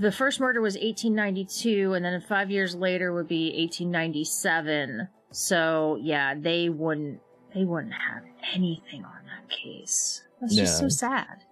the 0.00 0.12
first 0.12 0.40
murder 0.40 0.60
was 0.60 0.74
1892 0.74 1.94
and 1.94 2.04
then 2.04 2.20
five 2.20 2.50
years 2.50 2.74
later 2.74 3.12
would 3.12 3.28
be 3.28 3.46
1897 3.48 5.08
so 5.30 5.98
yeah 6.00 6.34
they 6.34 6.68
wouldn't 6.68 7.20
they 7.54 7.64
wouldn't 7.64 7.94
have 7.94 8.22
anything 8.54 9.04
on 9.04 9.20
that 9.26 9.48
case. 9.48 10.22
That's 10.40 10.54
just 10.54 10.78
so 10.78 10.88
sad. 10.88 11.44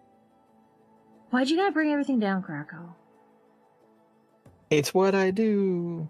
Why'd 1.31 1.51
you 1.51 1.57
gotta 1.57 1.73
bring 1.73 1.91
everything 1.91 2.21
down 2.21 2.43
krakow? 2.43 2.95
It's 4.71 4.95
what 4.95 5.15
I 5.15 5.31
do. 5.31 6.09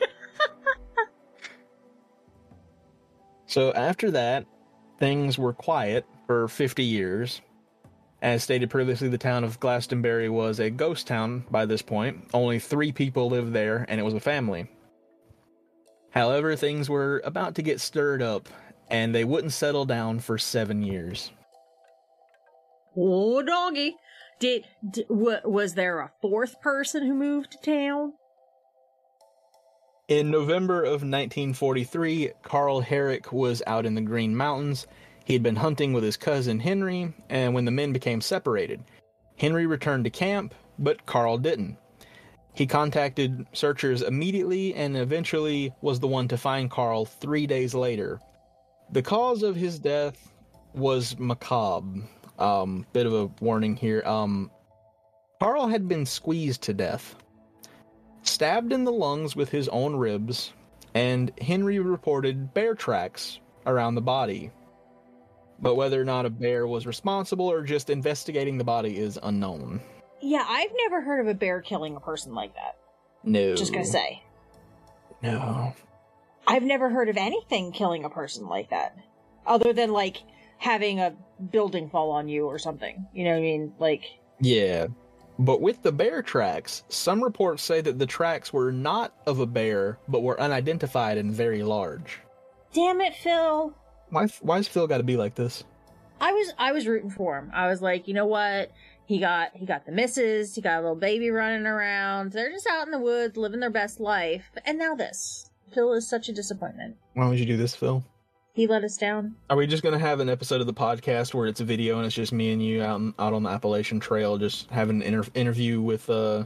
so 3.46 3.72
after 3.72 4.10
that, 4.12 4.46
things 4.98 5.38
were 5.38 5.52
quiet 5.52 6.04
for 6.26 6.48
50 6.48 6.84
years. 6.84 7.40
As 8.20 8.42
stated 8.42 8.70
previously, 8.70 9.08
the 9.08 9.18
town 9.18 9.44
of 9.44 9.60
Glastonbury 9.60 10.28
was 10.28 10.58
a 10.58 10.70
ghost 10.70 11.06
town 11.06 11.44
by 11.50 11.66
this 11.66 11.82
point. 11.82 12.28
Only 12.34 12.58
three 12.58 12.90
people 12.90 13.28
lived 13.28 13.52
there, 13.52 13.86
and 13.88 14.00
it 14.00 14.04
was 14.04 14.14
a 14.14 14.20
family. 14.20 14.68
However, 16.10 16.56
things 16.56 16.90
were 16.90 17.22
about 17.24 17.54
to 17.56 17.62
get 17.62 17.80
stirred 17.80 18.20
up, 18.20 18.48
and 18.88 19.14
they 19.14 19.24
wouldn't 19.24 19.52
settle 19.52 19.84
down 19.84 20.18
for 20.18 20.36
seven 20.36 20.82
years. 20.82 21.30
Oh, 22.96 23.42
doggy. 23.42 23.94
Did, 24.40 24.64
was 25.08 25.74
there 25.74 26.00
a 26.00 26.12
fourth 26.20 26.60
person 26.60 27.06
who 27.06 27.14
moved 27.14 27.52
to 27.52 27.58
town? 27.58 28.14
In 30.08 30.30
November 30.30 30.84
of 30.84 31.02
1943, 31.02 32.32
Carl 32.42 32.80
Herrick 32.80 33.32
was 33.32 33.62
out 33.66 33.84
in 33.84 33.94
the 33.94 34.00
Green 34.00 34.34
Mountains. 34.34 34.86
He 35.28 35.34
had 35.34 35.42
been 35.42 35.56
hunting 35.56 35.92
with 35.92 36.02
his 36.02 36.16
cousin 36.16 36.58
Henry, 36.58 37.12
and 37.28 37.52
when 37.52 37.66
the 37.66 37.70
men 37.70 37.92
became 37.92 38.22
separated, 38.22 38.82
Henry 39.36 39.66
returned 39.66 40.04
to 40.04 40.10
camp, 40.10 40.54
but 40.78 41.04
Carl 41.04 41.36
didn't. 41.36 41.76
He 42.54 42.66
contacted 42.66 43.46
searchers 43.52 44.00
immediately 44.00 44.74
and 44.74 44.96
eventually 44.96 45.70
was 45.82 46.00
the 46.00 46.08
one 46.08 46.28
to 46.28 46.38
find 46.38 46.70
Carl 46.70 47.04
three 47.04 47.46
days 47.46 47.74
later. 47.74 48.20
The 48.90 49.02
cause 49.02 49.42
of 49.42 49.54
his 49.54 49.78
death 49.78 50.32
was 50.72 51.18
macabre. 51.18 52.04
Um, 52.38 52.86
bit 52.94 53.04
of 53.04 53.12
a 53.12 53.26
warning 53.42 53.76
here. 53.76 54.02
Um, 54.06 54.50
Carl 55.40 55.68
had 55.68 55.88
been 55.88 56.06
squeezed 56.06 56.62
to 56.62 56.72
death 56.72 57.14
stabbed 58.22 58.72
in 58.72 58.84
the 58.84 58.92
lungs 58.92 59.36
with 59.36 59.50
his 59.50 59.68
own 59.68 59.94
ribs, 59.94 60.54
and 60.94 61.32
Henry 61.38 61.80
reported 61.80 62.54
bear 62.54 62.74
tracks 62.74 63.40
around 63.66 63.94
the 63.94 64.00
body. 64.00 64.50
But 65.60 65.74
whether 65.74 66.00
or 66.00 66.04
not 66.04 66.24
a 66.26 66.30
bear 66.30 66.66
was 66.66 66.86
responsible 66.86 67.50
or 67.50 67.62
just 67.62 67.90
investigating 67.90 68.58
the 68.58 68.64
body 68.64 68.96
is 68.98 69.18
unknown. 69.22 69.80
Yeah, 70.20 70.44
I've 70.48 70.70
never 70.76 71.00
heard 71.00 71.20
of 71.20 71.26
a 71.28 71.34
bear 71.34 71.60
killing 71.60 71.96
a 71.96 72.00
person 72.00 72.34
like 72.34 72.54
that. 72.54 72.76
No. 73.24 73.54
Just 73.56 73.72
gonna 73.72 73.84
say. 73.84 74.22
No. 75.22 75.74
I've 76.46 76.62
never 76.62 76.88
heard 76.88 77.08
of 77.08 77.16
anything 77.16 77.72
killing 77.72 78.04
a 78.04 78.10
person 78.10 78.46
like 78.46 78.70
that. 78.70 78.96
Other 79.46 79.72
than, 79.72 79.92
like, 79.92 80.18
having 80.58 81.00
a 81.00 81.14
building 81.50 81.90
fall 81.90 82.10
on 82.10 82.28
you 82.28 82.46
or 82.46 82.58
something. 82.58 83.06
You 83.12 83.24
know 83.24 83.30
what 83.30 83.38
I 83.38 83.42
mean? 83.42 83.74
Like, 83.78 84.04
Yeah. 84.40 84.86
But 85.40 85.60
with 85.60 85.82
the 85.82 85.92
bear 85.92 86.20
tracks, 86.22 86.82
some 86.88 87.22
reports 87.22 87.62
say 87.62 87.80
that 87.80 87.98
the 87.98 88.06
tracks 88.06 88.52
were 88.52 88.72
not 88.72 89.14
of 89.26 89.38
a 89.38 89.46
bear, 89.46 89.98
but 90.08 90.22
were 90.24 90.40
unidentified 90.40 91.16
and 91.16 91.32
very 91.32 91.62
large. 91.62 92.20
damn 92.72 93.00
it, 93.00 93.14
Phil. 93.14 93.72
Why, 94.10 94.26
why's 94.40 94.68
Phil 94.68 94.86
got 94.86 94.98
to 94.98 95.04
be 95.04 95.16
like 95.16 95.34
this? 95.34 95.64
I 96.20 96.32
was 96.32 96.52
I 96.58 96.72
was 96.72 96.86
rooting 96.86 97.10
for 97.10 97.38
him. 97.38 97.50
I 97.54 97.68
was 97.68 97.80
like, 97.80 98.08
you 98.08 98.14
know 98.14 98.26
what? 98.26 98.72
He 99.06 99.18
got 99.18 99.50
he 99.54 99.66
got 99.66 99.86
the 99.86 99.92
misses. 99.92 100.54
He 100.54 100.60
got 100.60 100.78
a 100.78 100.82
little 100.82 100.96
baby 100.96 101.30
running 101.30 101.66
around. 101.66 102.32
They're 102.32 102.50
just 102.50 102.66
out 102.66 102.86
in 102.86 102.90
the 102.90 102.98
woods 102.98 103.36
living 103.36 103.60
their 103.60 103.70
best 103.70 104.00
life. 104.00 104.50
And 104.66 104.78
now 104.78 104.94
this. 104.94 105.50
Phil 105.72 105.92
is 105.92 106.08
such 106.08 106.28
a 106.28 106.32
disappointment. 106.32 106.96
Why 107.14 107.28
would 107.28 107.38
you 107.38 107.46
do 107.46 107.56
this, 107.56 107.74
Phil? 107.74 108.02
He 108.54 108.66
let 108.66 108.82
us 108.82 108.96
down. 108.96 109.36
Are 109.48 109.56
we 109.56 109.66
just 109.68 109.82
gonna 109.84 109.98
have 109.98 110.18
an 110.18 110.28
episode 110.28 110.60
of 110.60 110.66
the 110.66 110.74
podcast 110.74 111.32
where 111.34 111.46
it's 111.46 111.60
a 111.60 111.64
video 111.64 111.98
and 111.98 112.06
it's 112.06 112.14
just 112.16 112.32
me 112.32 112.50
and 112.52 112.60
you 112.62 112.82
out 112.82 112.96
on- 112.96 113.14
out 113.18 113.32
on 113.34 113.42
the 113.44 113.50
Appalachian 113.50 114.00
Trail, 114.00 114.36
just 114.38 114.68
having 114.70 114.96
an 114.96 115.02
inter- 115.02 115.30
interview 115.34 115.80
with 115.80 116.10
uh 116.10 116.44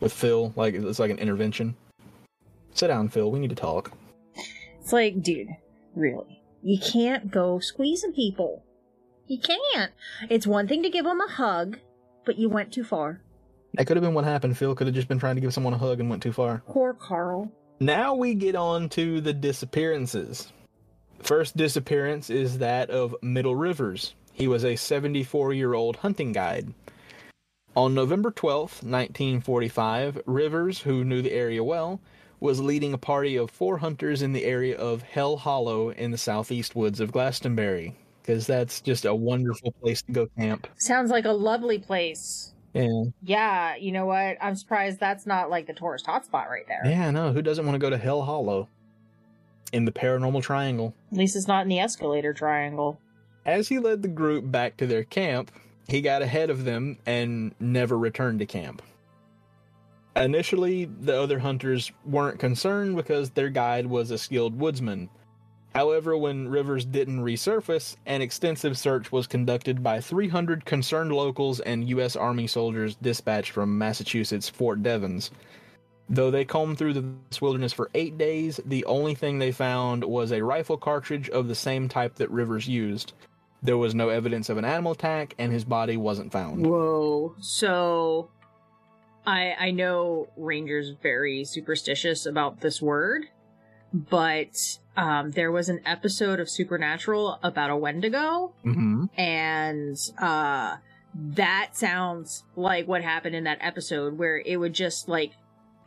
with 0.00 0.12
Phil? 0.12 0.52
Like 0.56 0.74
it's 0.74 0.98
like 0.98 1.10
an 1.12 1.18
intervention. 1.18 1.76
Sit 2.72 2.88
down, 2.88 3.08
Phil. 3.08 3.30
We 3.30 3.38
need 3.38 3.50
to 3.50 3.56
talk. 3.56 3.92
It's 4.80 4.92
like, 4.92 5.22
dude, 5.22 5.48
really, 5.94 6.42
You 6.64 6.78
can't 6.78 7.30
go 7.30 7.58
squeezing 7.58 8.14
people. 8.14 8.64
You 9.26 9.38
can't. 9.38 9.92
It's 10.30 10.46
one 10.46 10.66
thing 10.66 10.82
to 10.82 10.88
give 10.88 11.04
them 11.04 11.20
a 11.20 11.28
hug, 11.28 11.78
but 12.24 12.38
you 12.38 12.48
went 12.48 12.72
too 12.72 12.84
far. 12.84 13.20
That 13.74 13.86
could 13.86 13.98
have 13.98 14.02
been 14.02 14.14
what 14.14 14.24
happened. 14.24 14.56
Phil 14.56 14.74
could 14.74 14.86
have 14.86 14.96
just 14.96 15.06
been 15.06 15.18
trying 15.18 15.34
to 15.34 15.42
give 15.42 15.52
someone 15.52 15.74
a 15.74 15.78
hug 15.78 16.00
and 16.00 16.08
went 16.08 16.22
too 16.22 16.32
far. 16.32 16.62
Poor 16.66 16.94
Carl. 16.94 17.52
Now 17.80 18.14
we 18.14 18.32
get 18.32 18.56
on 18.56 18.88
to 18.90 19.20
the 19.20 19.34
disappearances. 19.34 20.52
First 21.18 21.54
disappearance 21.54 22.30
is 22.30 22.56
that 22.58 22.88
of 22.88 23.14
Middle 23.20 23.56
Rivers. 23.56 24.14
He 24.32 24.48
was 24.48 24.64
a 24.64 24.76
74 24.76 25.52
year 25.52 25.74
old 25.74 25.96
hunting 25.96 26.32
guide. 26.32 26.72
On 27.76 27.92
November 27.92 28.30
12th, 28.30 28.82
1945, 28.82 30.22
Rivers, 30.24 30.80
who 30.80 31.04
knew 31.04 31.20
the 31.20 31.32
area 31.32 31.62
well, 31.62 32.00
was 32.44 32.60
leading 32.60 32.92
a 32.92 32.98
party 32.98 33.36
of 33.36 33.50
four 33.50 33.78
hunters 33.78 34.20
in 34.20 34.34
the 34.34 34.44
area 34.44 34.76
of 34.76 35.00
Hell 35.00 35.38
Hollow 35.38 35.88
in 35.88 36.10
the 36.10 36.18
southeast 36.18 36.76
woods 36.76 37.00
of 37.00 37.10
Glastonbury, 37.10 37.96
because 38.20 38.46
that's 38.46 38.82
just 38.82 39.06
a 39.06 39.14
wonderful 39.14 39.72
place 39.72 40.02
to 40.02 40.12
go 40.12 40.26
camp. 40.38 40.66
Sounds 40.76 41.10
like 41.10 41.24
a 41.24 41.32
lovely 41.32 41.78
place. 41.78 42.52
Yeah. 42.74 43.04
Yeah, 43.22 43.76
you 43.76 43.92
know 43.92 44.04
what? 44.04 44.36
I'm 44.42 44.56
surprised 44.56 45.00
that's 45.00 45.24
not 45.24 45.48
like 45.48 45.66
the 45.66 45.72
tourist 45.72 46.04
hotspot 46.04 46.50
right 46.50 46.68
there. 46.68 46.82
Yeah, 46.84 47.10
no, 47.10 47.32
who 47.32 47.40
doesn't 47.40 47.64
want 47.64 47.76
to 47.76 47.78
go 47.78 47.88
to 47.88 47.96
Hell 47.96 48.20
Hollow? 48.20 48.68
In 49.72 49.86
the 49.86 49.92
paranormal 49.92 50.42
triangle. 50.42 50.94
At 51.12 51.16
least 51.16 51.36
it's 51.36 51.48
not 51.48 51.62
in 51.62 51.68
the 51.70 51.78
escalator 51.78 52.34
triangle. 52.34 53.00
As 53.46 53.68
he 53.68 53.78
led 53.78 54.02
the 54.02 54.08
group 54.08 54.50
back 54.50 54.76
to 54.76 54.86
their 54.86 55.04
camp, 55.04 55.50
he 55.88 56.02
got 56.02 56.20
ahead 56.20 56.50
of 56.50 56.64
them 56.64 56.98
and 57.06 57.54
never 57.58 57.96
returned 57.96 58.40
to 58.40 58.46
camp. 58.46 58.82
Initially, 60.16 60.84
the 60.84 61.20
other 61.20 61.40
hunters 61.40 61.90
weren't 62.04 62.38
concerned 62.38 62.96
because 62.96 63.30
their 63.30 63.48
guide 63.48 63.86
was 63.86 64.10
a 64.10 64.18
skilled 64.18 64.58
woodsman. 64.58 65.10
However, 65.74 66.16
when 66.16 66.48
Rivers 66.48 66.84
didn't 66.84 67.24
resurface, 67.24 67.96
an 68.06 68.22
extensive 68.22 68.78
search 68.78 69.10
was 69.10 69.26
conducted 69.26 69.82
by 69.82 70.00
300 70.00 70.64
concerned 70.64 71.12
locals 71.12 71.58
and 71.58 71.88
U.S. 71.88 72.14
Army 72.14 72.46
soldiers 72.46 72.94
dispatched 72.94 73.50
from 73.50 73.76
Massachusetts 73.76 74.48
Fort 74.48 74.84
Devens. 74.84 75.32
Though 76.08 76.30
they 76.30 76.44
combed 76.44 76.78
through 76.78 76.92
the 76.92 77.12
wilderness 77.40 77.72
for 77.72 77.90
eight 77.94 78.16
days, 78.16 78.60
the 78.66 78.84
only 78.84 79.16
thing 79.16 79.38
they 79.38 79.50
found 79.50 80.04
was 80.04 80.30
a 80.30 80.44
rifle 80.44 80.76
cartridge 80.76 81.28
of 81.30 81.48
the 81.48 81.54
same 81.56 81.88
type 81.88 82.14
that 82.16 82.30
Rivers 82.30 82.68
used. 82.68 83.14
There 83.62 83.78
was 83.78 83.94
no 83.94 84.10
evidence 84.10 84.50
of 84.50 84.58
an 84.58 84.64
animal 84.64 84.92
attack, 84.92 85.34
and 85.38 85.50
his 85.50 85.64
body 85.64 85.96
wasn't 85.96 86.30
found. 86.30 86.66
Whoa. 86.66 87.34
So 87.40 88.28
I 89.26 89.54
I 89.58 89.70
know 89.70 90.28
Ranger's 90.36 90.90
very 91.02 91.44
superstitious 91.44 92.26
about 92.26 92.60
this 92.60 92.80
word, 92.82 93.26
but 93.92 94.78
um 94.96 95.30
there 95.32 95.50
was 95.52 95.68
an 95.68 95.80
episode 95.86 96.40
of 96.40 96.48
Supernatural 96.50 97.38
about 97.42 97.70
a 97.70 97.76
Wendigo 97.76 98.52
Mm-hmm. 98.64 99.06
and 99.18 99.96
uh 100.18 100.76
that 101.16 101.70
sounds 101.76 102.42
like 102.56 102.88
what 102.88 103.02
happened 103.02 103.36
in 103.36 103.44
that 103.44 103.58
episode 103.60 104.18
where 104.18 104.36
it 104.44 104.56
would 104.56 104.72
just 104.72 105.08
like 105.08 105.32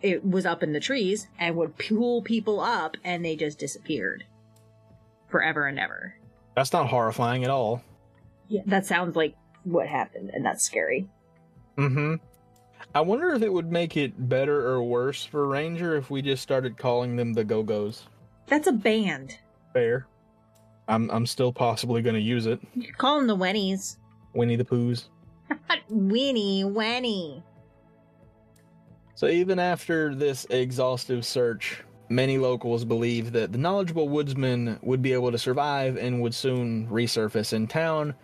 it 0.02 0.24
was 0.26 0.46
up 0.46 0.64
in 0.64 0.74
the 0.74 0.80
trees 0.80 1.28
and 1.38 1.56
would 1.58 1.78
pull 1.78 2.22
people 2.22 2.60
up 2.62 2.96
and 3.04 3.26
they 3.26 3.36
just 3.36 3.60
disappeared 3.60 4.24
forever 5.28 5.66
and 5.68 5.80
ever. 5.80 6.16
That's 6.56 6.72
not 6.72 6.88
horrifying 6.88 7.44
at 7.44 7.50
all. 7.50 7.82
Yeah, 8.48 8.62
that 8.68 8.86
sounds 8.86 9.16
like 9.18 9.36
what 9.64 9.88
happened 9.88 10.32
and 10.34 10.46
that's 10.46 10.64
scary. 10.64 11.10
Mm-hmm. 11.78 12.16
I 12.98 13.02
wonder 13.02 13.32
if 13.36 13.44
it 13.44 13.54
would 13.54 13.72
make 13.72 13.96
it 13.96 14.28
better 14.28 14.70
or 14.70 14.82
worse 14.82 15.24
for 15.24 15.46
Ranger 15.46 15.96
if 15.96 16.10
we 16.10 16.24
just 16.24 16.42
started 16.42 16.80
calling 16.80 17.16
them 17.16 17.32
the 17.32 17.44
Go-Go's. 17.44 18.08
That's 18.48 18.66
a 18.66 18.72
band. 18.72 19.38
Fair. 19.72 20.08
I'm 20.88 21.08
I'm 21.12 21.28
still 21.28 21.54
possibly 21.54 22.02
going 22.02 22.16
to 22.16 22.20
use 22.20 22.48
it. 22.48 22.60
You 22.74 22.88
could 22.88 22.98
call 22.98 23.20
them 23.20 23.28
the 23.28 23.38
Wennies. 23.38 23.98
Winnie 24.34 24.56
the 24.56 24.66
Pooh's. 24.66 25.10
Winnie, 25.92 26.64
Wenny. 26.64 27.44
So 29.14 29.28
even 29.28 29.60
after 29.60 30.16
this 30.16 30.48
exhaustive 30.50 31.24
search, 31.24 31.84
many 32.10 32.40
locals 32.40 32.84
believed 32.84 33.32
that 33.34 33.52
the 33.52 33.60
knowledgeable 33.60 34.10
woodsman 34.10 34.80
would 34.82 35.04
be 35.04 35.14
able 35.14 35.32
to 35.32 35.38
survive 35.38 35.98
and 35.98 36.20
would 36.24 36.34
soon 36.34 36.88
resurface 36.88 37.54
in 37.54 37.68
town, 37.68 38.16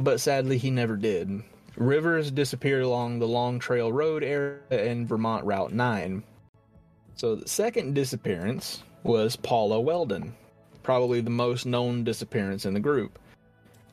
but 0.00 0.18
sadly 0.18 0.58
he 0.58 0.72
never 0.72 0.96
did. 0.96 1.44
Rivers 1.76 2.30
disappeared 2.30 2.82
along 2.82 3.18
the 3.18 3.28
Long 3.28 3.58
Trail 3.58 3.92
Road 3.92 4.22
area 4.22 4.58
in 4.70 5.06
Vermont 5.06 5.44
Route 5.44 5.72
9. 5.72 6.22
So 7.14 7.36
the 7.36 7.48
second 7.48 7.94
disappearance 7.94 8.82
was 9.02 9.36
Paula 9.36 9.76
Welden, 9.76 10.32
probably 10.82 11.20
the 11.20 11.30
most 11.30 11.66
known 11.66 12.04
disappearance 12.04 12.66
in 12.66 12.74
the 12.74 12.80
group. 12.80 13.18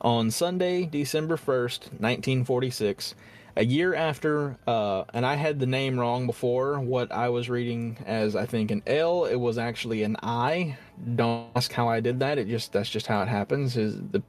On 0.01 0.29
Sunday, 0.29 0.85
December 0.85 1.37
1st, 1.37 1.79
1946, 1.99 3.15
a 3.57 3.65
year 3.65 3.95
after, 3.95 4.55
uh, 4.67 5.03
and 5.13 5.25
I 5.25 5.35
had 5.35 5.59
the 5.59 5.65
name 5.65 5.99
wrong 5.99 6.27
before. 6.27 6.79
What 6.79 7.11
I 7.11 7.29
was 7.29 7.49
reading 7.49 7.97
as 8.05 8.35
I 8.35 8.45
think 8.45 8.69
an 8.69 8.83
L, 8.85 9.25
it 9.25 9.35
was 9.35 9.57
actually 9.57 10.03
an 10.03 10.15
I. 10.21 10.77
Don't 11.15 11.47
ask 11.55 11.71
how 11.71 11.87
I 11.87 11.99
did 11.99 12.19
that. 12.19 12.37
It 12.37 12.47
just 12.47 12.71
that's 12.71 12.89
just 12.89 13.07
how 13.07 13.21
it 13.23 13.27
happens. 13.27 13.75
Is 13.75 13.99
the 14.11 14.21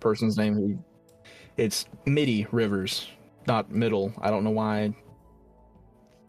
person's 0.00 0.36
name 0.36 0.54
who? 0.54 0.78
It's 1.56 1.86
Middie 2.04 2.48
Rivers, 2.50 3.06
not 3.46 3.70
Middle. 3.70 4.12
I 4.20 4.30
don't 4.30 4.42
know 4.42 4.50
why. 4.50 4.92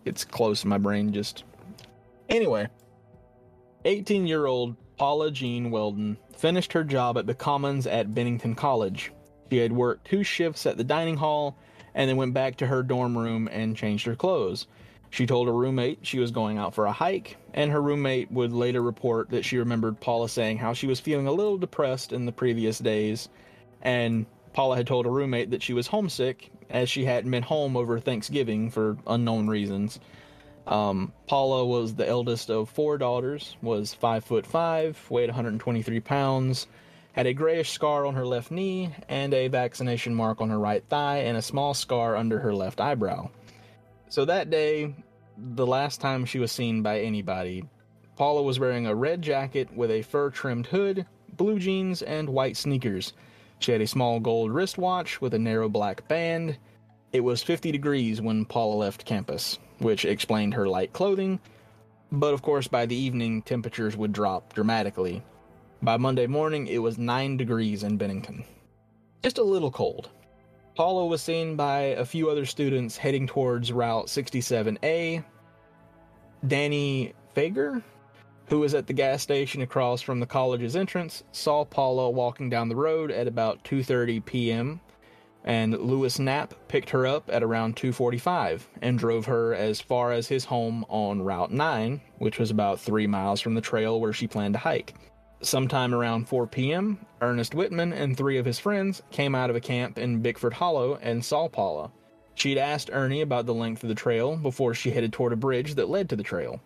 It's 0.05 0.23
close 0.23 0.63
my 0.63 0.77
brain. 0.77 1.11
Just 1.13 1.43
anyway. 2.29 2.67
18 3.85 4.27
year 4.27 4.45
old 4.45 4.75
Paula 4.97 5.31
Jean 5.31 5.71
Welden 5.71 6.17
finished 6.37 6.73
her 6.73 6.83
job 6.83 7.17
at 7.17 7.25
the 7.25 7.33
Commons 7.33 7.87
at 7.87 8.13
Bennington 8.13 8.53
College. 8.53 9.11
She 9.49 9.57
had 9.57 9.71
worked 9.71 10.07
two 10.07 10.23
shifts 10.23 10.65
at 10.65 10.77
the 10.77 10.83
dining 10.83 11.17
hall 11.17 11.57
and 11.95 12.07
then 12.07 12.17
went 12.17 12.33
back 12.33 12.57
to 12.57 12.67
her 12.67 12.83
dorm 12.83 13.17
room 13.17 13.49
and 13.51 13.75
changed 13.75 14.05
her 14.05 14.15
clothes. 14.15 14.67
She 15.09 15.25
told 15.25 15.47
her 15.47 15.53
roommate 15.53 16.05
she 16.05 16.19
was 16.19 16.31
going 16.31 16.57
out 16.57 16.75
for 16.75 16.85
a 16.85 16.91
hike, 16.91 17.37
and 17.53 17.71
her 17.71 17.81
roommate 17.81 18.29
would 18.31 18.51
later 18.51 18.81
report 18.81 19.29
that 19.29 19.45
she 19.45 19.57
remembered 19.57 20.01
Paula 20.01 20.27
saying 20.27 20.57
how 20.57 20.73
she 20.73 20.87
was 20.87 20.99
feeling 20.99 21.27
a 21.27 21.31
little 21.31 21.57
depressed 21.57 22.11
in 22.11 22.25
the 22.25 22.31
previous 22.31 22.79
days, 22.79 23.29
and 23.81 24.25
Paula 24.55 24.77
had 24.77 24.87
told 24.87 25.05
her 25.05 25.11
roommate 25.11 25.51
that 25.51 25.61
she 25.61 25.73
was 25.73 25.87
homesick 25.87 26.49
as 26.69 26.89
she 26.89 27.03
hadn't 27.03 27.29
been 27.29 27.43
home 27.43 27.75
over 27.75 27.99
Thanksgiving 27.99 28.71
for 28.71 28.97
unknown 29.05 29.49
reasons. 29.49 29.99
Um, 30.65 31.11
Paula 31.27 31.65
was 31.65 31.93
the 31.93 32.07
eldest 32.07 32.49
of 32.49 32.69
four 32.69 32.97
daughters, 32.97 33.57
was 33.61 33.93
five 33.93 34.23
foot 34.23 34.47
five, 34.47 34.97
weighed 35.09 35.27
123 35.27 35.99
pounds, 35.99 36.67
had 37.11 37.27
a 37.27 37.33
grayish 37.33 37.71
scar 37.71 38.05
on 38.05 38.15
her 38.15 38.25
left 38.25 38.49
knee, 38.49 38.95
and 39.09 39.33
a 39.33 39.49
vaccination 39.49 40.15
mark 40.15 40.39
on 40.39 40.49
her 40.49 40.57
right 40.57 40.85
thigh, 40.87 41.17
and 41.17 41.35
a 41.35 41.41
small 41.41 41.73
scar 41.73 42.15
under 42.15 42.39
her 42.39 42.55
left 42.55 42.79
eyebrow. 42.79 43.29
So 44.07 44.23
that 44.23 44.49
day, 44.49 44.95
the 45.37 45.67
last 45.67 45.99
time 45.99 46.23
she 46.23 46.39
was 46.39 46.53
seen 46.53 46.81
by 46.81 47.01
anybody, 47.01 47.65
Paula 48.15 48.41
was 48.41 48.57
wearing 48.57 48.87
a 48.87 48.95
red 48.95 49.21
jacket 49.21 49.75
with 49.75 49.91
a 49.91 50.03
fur 50.03 50.29
trimmed 50.29 50.67
hood, 50.67 51.05
blue 51.35 51.59
jeans, 51.59 52.01
and 52.01 52.29
white 52.29 52.55
sneakers. 52.55 53.11
She 53.65 53.71
had 53.71 53.81
a 53.81 53.87
small 53.87 54.19
gold 54.19 54.51
wristwatch 54.51 55.19
with 55.21 55.33
a 55.33 55.39
narrow 55.39 55.67
black 55.67 56.07
band. 56.07 56.55
It 57.11 57.21
was 57.21 57.41
50 57.41 57.71
degrees 57.71 58.21
when 58.21 58.45
Paula 58.45 58.75
left 58.75 59.05
campus, 59.05 59.57
which 59.79 60.05
explained 60.05 60.53
her 60.53 60.69
light 60.69 60.93
clothing, 60.93 61.39
but 62.11 62.35
of 62.35 62.43
course, 62.43 62.67
by 62.67 62.85
the 62.85 62.95
evening, 62.95 63.41
temperatures 63.41 63.97
would 63.97 64.13
drop 64.13 64.53
dramatically. 64.53 65.23
By 65.81 65.97
Monday 65.97 66.27
morning, 66.27 66.67
it 66.67 66.77
was 66.77 66.99
9 66.99 67.37
degrees 67.37 67.81
in 67.81 67.97
Bennington. 67.97 68.45
Just 69.23 69.39
a 69.39 69.43
little 69.43 69.71
cold. 69.71 70.09
Paula 70.75 71.07
was 71.07 71.23
seen 71.23 71.55
by 71.55 71.95
a 71.97 72.05
few 72.05 72.29
other 72.29 72.45
students 72.45 72.97
heading 72.97 73.25
towards 73.25 73.73
Route 73.73 74.05
67A. 74.05 75.23
Danny 76.45 77.15
Fager, 77.35 77.81
who 78.47 78.59
was 78.59 78.73
at 78.73 78.87
the 78.87 78.93
gas 78.93 79.21
station 79.21 79.61
across 79.61 80.01
from 80.01 80.19
the 80.19 80.25
college's 80.25 80.75
entrance, 80.75 81.23
saw 81.31 81.65
Paula 81.65 82.09
walking 82.09 82.49
down 82.49 82.69
the 82.69 82.75
road 82.75 83.11
at 83.11 83.27
about 83.27 83.63
2:30 83.63 84.23
p.m. 84.25 84.79
and 85.43 85.77
Lewis 85.77 86.19
Knapp 86.19 86.53
picked 86.67 86.91
her 86.91 87.07
up 87.07 87.29
at 87.31 87.43
around 87.43 87.75
2:45 87.75 88.61
and 88.81 88.99
drove 88.99 89.25
her 89.25 89.53
as 89.53 89.81
far 89.81 90.11
as 90.11 90.27
his 90.27 90.45
home 90.45 90.85
on 90.89 91.21
Route 91.21 91.51
9, 91.51 92.01
which 92.19 92.39
was 92.39 92.51
about 92.51 92.79
3 92.79 93.07
miles 93.07 93.41
from 93.41 93.55
the 93.55 93.61
trail 93.61 93.99
where 93.99 94.13
she 94.13 94.27
planned 94.27 94.53
to 94.53 94.59
hike. 94.59 94.93
Sometime 95.41 95.93
around 95.93 96.27
4 96.27 96.47
p.m., 96.47 97.05
Ernest 97.21 97.53
Whitman 97.53 97.93
and 97.93 98.15
three 98.15 98.37
of 98.37 98.45
his 98.45 98.57
friends 98.57 99.01
came 99.11 99.35
out 99.35 99.49
of 99.49 99.55
a 99.55 99.61
camp 99.61 99.97
in 99.97 100.21
Bickford 100.21 100.53
Hollow 100.53 100.97
and 101.01 101.23
saw 101.23 101.47
Paula. 101.47 101.91
She'd 102.35 102.57
asked 102.57 102.89
Ernie 102.91 103.21
about 103.21 103.45
the 103.45 103.53
length 103.53 103.83
of 103.83 103.89
the 103.89 103.95
trail 103.95 104.37
before 104.37 104.73
she 104.73 104.91
headed 104.91 105.13
toward 105.13 105.33
a 105.33 105.37
bridge 105.37 105.75
that 105.75 105.89
led 105.89 106.09
to 106.09 106.15
the 106.15 106.23
trail. 106.23 106.61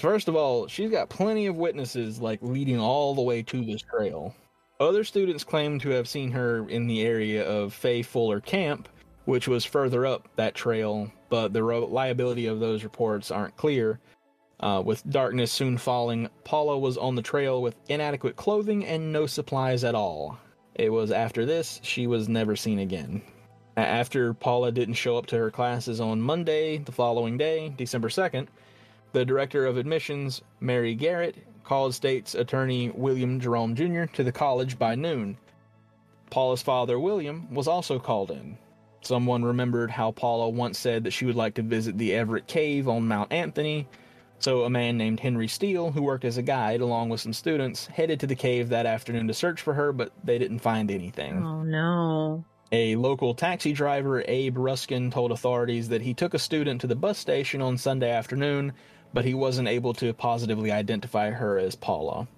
First 0.00 0.28
of 0.28 0.36
all, 0.36 0.66
she's 0.66 0.90
got 0.90 1.08
plenty 1.08 1.46
of 1.46 1.56
witnesses 1.56 2.20
like 2.20 2.40
leading 2.42 2.78
all 2.78 3.14
the 3.14 3.22
way 3.22 3.42
to 3.42 3.64
this 3.64 3.82
trail. 3.82 4.34
Other 4.78 5.04
students 5.04 5.44
claim 5.44 5.78
to 5.80 5.90
have 5.90 6.08
seen 6.08 6.30
her 6.32 6.68
in 6.68 6.86
the 6.86 7.02
area 7.02 7.46
of 7.48 7.72
Fay 7.72 8.02
Fuller 8.02 8.40
Camp, 8.40 8.88
which 9.24 9.48
was 9.48 9.64
further 9.64 10.04
up 10.04 10.28
that 10.36 10.54
trail, 10.54 11.10
but 11.28 11.52
the 11.52 11.62
reliability 11.62 12.46
of 12.46 12.60
those 12.60 12.84
reports 12.84 13.30
aren't 13.30 13.56
clear. 13.56 13.98
Uh, 14.60 14.82
with 14.84 15.08
darkness 15.10 15.52
soon 15.52 15.76
falling, 15.76 16.28
Paula 16.44 16.78
was 16.78 16.96
on 16.96 17.14
the 17.14 17.22
trail 17.22 17.60
with 17.60 17.76
inadequate 17.88 18.36
clothing 18.36 18.86
and 18.86 19.12
no 19.12 19.26
supplies 19.26 19.84
at 19.84 19.94
all. 19.94 20.38
It 20.74 20.90
was 20.90 21.10
after 21.10 21.46
this 21.46 21.80
she 21.82 22.06
was 22.06 22.28
never 22.28 22.56
seen 22.56 22.78
again. 22.78 23.22
After 23.76 24.32
Paula 24.32 24.72
didn't 24.72 24.94
show 24.94 25.18
up 25.18 25.26
to 25.26 25.36
her 25.36 25.50
classes 25.50 26.00
on 26.00 26.20
Monday, 26.20 26.78
the 26.78 26.92
following 26.92 27.36
day, 27.36 27.70
December 27.76 28.08
2nd, 28.08 28.48
the 29.12 29.24
director 29.24 29.66
of 29.66 29.76
admissions, 29.76 30.42
Mary 30.60 30.94
Garrett, 30.94 31.36
called 31.64 31.94
state's 31.94 32.34
attorney 32.34 32.90
William 32.90 33.40
Jerome 33.40 33.74
Jr. 33.74 34.04
to 34.14 34.22
the 34.22 34.32
college 34.32 34.78
by 34.78 34.94
noon. 34.94 35.36
Paula's 36.30 36.62
father, 36.62 36.98
William, 36.98 37.52
was 37.54 37.68
also 37.68 37.98
called 37.98 38.30
in. 38.30 38.58
Someone 39.00 39.44
remembered 39.44 39.90
how 39.90 40.10
Paula 40.10 40.48
once 40.48 40.78
said 40.78 41.04
that 41.04 41.12
she 41.12 41.26
would 41.26 41.36
like 41.36 41.54
to 41.54 41.62
visit 41.62 41.96
the 41.96 42.14
Everett 42.14 42.46
Cave 42.46 42.88
on 42.88 43.06
Mount 43.06 43.32
Anthony, 43.32 43.86
so 44.38 44.64
a 44.64 44.70
man 44.70 44.98
named 44.98 45.20
Henry 45.20 45.48
Steele, 45.48 45.92
who 45.92 46.02
worked 46.02 46.24
as 46.24 46.36
a 46.36 46.42
guide 46.42 46.80
along 46.80 47.08
with 47.08 47.20
some 47.20 47.32
students, 47.32 47.86
headed 47.86 48.20
to 48.20 48.26
the 48.26 48.34
cave 48.34 48.68
that 48.68 48.86
afternoon 48.86 49.28
to 49.28 49.34
search 49.34 49.62
for 49.62 49.74
her, 49.74 49.92
but 49.92 50.12
they 50.24 50.38
didn't 50.38 50.58
find 50.58 50.90
anything. 50.90 51.44
Oh 51.44 51.62
no. 51.62 52.44
A 52.72 52.96
local 52.96 53.32
taxi 53.32 53.72
driver, 53.72 54.24
Abe 54.26 54.58
Ruskin, 54.58 55.10
told 55.10 55.30
authorities 55.30 55.88
that 55.88 56.02
he 56.02 56.12
took 56.12 56.34
a 56.34 56.38
student 56.38 56.80
to 56.80 56.86
the 56.86 56.96
bus 56.96 57.16
station 57.16 57.62
on 57.62 57.78
Sunday 57.78 58.10
afternoon, 58.10 58.72
but 59.16 59.24
he 59.24 59.32
wasn't 59.32 59.66
able 59.66 59.94
to 59.94 60.12
positively 60.12 60.70
identify 60.70 61.30
her 61.30 61.56
as 61.56 61.74
Paula. 61.74 62.28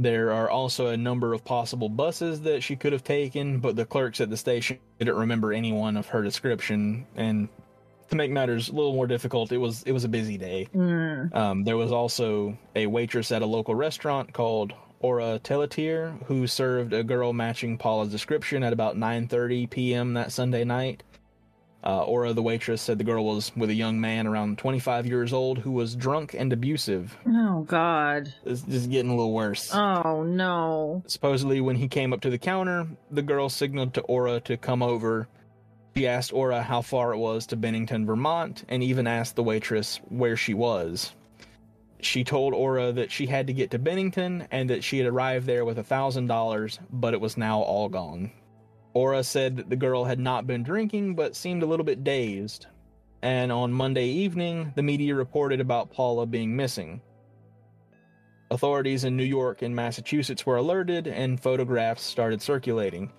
There 0.00 0.32
are 0.32 0.50
also 0.50 0.88
a 0.88 0.96
number 0.96 1.32
of 1.32 1.44
possible 1.44 1.88
buses 1.88 2.40
that 2.40 2.60
she 2.60 2.74
could 2.74 2.92
have 2.92 3.04
taken, 3.04 3.60
but 3.60 3.76
the 3.76 3.86
clerks 3.86 4.20
at 4.20 4.30
the 4.30 4.36
station 4.36 4.80
didn't 4.98 5.14
remember 5.14 5.52
any 5.52 5.72
one 5.72 5.96
of 5.96 6.08
her 6.08 6.24
description. 6.24 7.06
And 7.14 7.48
to 8.10 8.16
make 8.16 8.32
matters 8.32 8.68
a 8.68 8.72
little 8.72 8.94
more 8.94 9.06
difficult, 9.06 9.52
it 9.52 9.58
was 9.58 9.84
it 9.84 9.92
was 9.92 10.02
a 10.02 10.08
busy 10.08 10.36
day. 10.36 10.64
Hmm. 10.72 11.26
Um, 11.32 11.62
there 11.62 11.76
was 11.76 11.92
also 11.92 12.58
a 12.74 12.88
waitress 12.88 13.30
at 13.30 13.42
a 13.42 13.46
local 13.46 13.76
restaurant 13.76 14.32
called 14.32 14.72
Aura 14.98 15.38
Telletier 15.38 16.18
who 16.26 16.48
served 16.48 16.92
a 16.94 17.04
girl 17.04 17.32
matching 17.32 17.78
Paula's 17.78 18.10
description 18.10 18.64
at 18.64 18.72
about 18.72 18.96
9:30 18.96 19.70
p.m. 19.70 20.14
that 20.14 20.32
Sunday 20.32 20.64
night. 20.64 21.04
Uh, 21.84 22.02
Aura, 22.04 22.32
the 22.32 22.42
waitress, 22.42 22.80
said 22.80 22.96
the 22.96 23.04
girl 23.04 23.26
was 23.26 23.52
with 23.56 23.68
a 23.68 23.74
young 23.74 24.00
man 24.00 24.26
around 24.26 24.56
25 24.56 25.06
years 25.06 25.34
old 25.34 25.58
who 25.58 25.70
was 25.70 25.94
drunk 25.94 26.32
and 26.32 26.50
abusive. 26.50 27.14
Oh 27.28 27.60
god. 27.62 28.32
It's 28.46 28.62
just 28.62 28.90
getting 28.90 29.10
a 29.10 29.14
little 29.14 29.34
worse. 29.34 29.70
Oh 29.74 30.22
no. 30.22 31.02
Supposedly, 31.06 31.60
when 31.60 31.76
he 31.76 31.88
came 31.88 32.14
up 32.14 32.22
to 32.22 32.30
the 32.30 32.38
counter, 32.38 32.86
the 33.10 33.20
girl 33.20 33.50
signaled 33.50 33.92
to 33.94 34.00
Aura 34.02 34.40
to 34.40 34.56
come 34.56 34.82
over. 34.82 35.28
She 35.94 36.06
asked 36.06 36.32
Aura 36.32 36.62
how 36.62 36.80
far 36.80 37.12
it 37.12 37.18
was 37.18 37.46
to 37.48 37.56
Bennington, 37.56 38.06
Vermont, 38.06 38.64
and 38.68 38.82
even 38.82 39.06
asked 39.06 39.36
the 39.36 39.42
waitress 39.42 40.00
where 40.08 40.36
she 40.36 40.54
was. 40.54 41.12
She 42.00 42.24
told 42.24 42.54
Aura 42.54 42.92
that 42.92 43.12
she 43.12 43.26
had 43.26 43.46
to 43.46 43.52
get 43.52 43.70
to 43.72 43.78
Bennington 43.78 44.48
and 44.50 44.70
that 44.70 44.84
she 44.84 44.98
had 44.98 45.06
arrived 45.06 45.46
there 45.46 45.64
with 45.66 45.78
a 45.78 45.84
thousand 45.84 46.28
dollars, 46.28 46.78
but 46.90 47.12
it 47.14 47.20
was 47.20 47.36
now 47.36 47.60
all 47.60 47.88
gone. 47.90 48.30
Aura 48.94 49.24
said 49.24 49.56
that 49.56 49.68
the 49.68 49.76
girl 49.76 50.04
had 50.04 50.18
not 50.18 50.46
been 50.46 50.62
drinking 50.62 51.14
but 51.14 51.36
seemed 51.36 51.62
a 51.62 51.66
little 51.66 51.84
bit 51.84 52.04
dazed. 52.04 52.66
And 53.22 53.50
on 53.50 53.72
Monday 53.72 54.06
evening, 54.06 54.72
the 54.76 54.82
media 54.82 55.14
reported 55.14 55.60
about 55.60 55.90
Paula 55.90 56.26
being 56.26 56.54
missing. 56.54 57.00
Authorities 58.50 59.04
in 59.04 59.16
New 59.16 59.24
York 59.24 59.62
and 59.62 59.74
Massachusetts 59.74 60.46
were 60.46 60.56
alerted 60.56 61.06
and 61.06 61.40
photographs 61.40 62.02
started 62.02 62.40
circulating. 62.40 63.10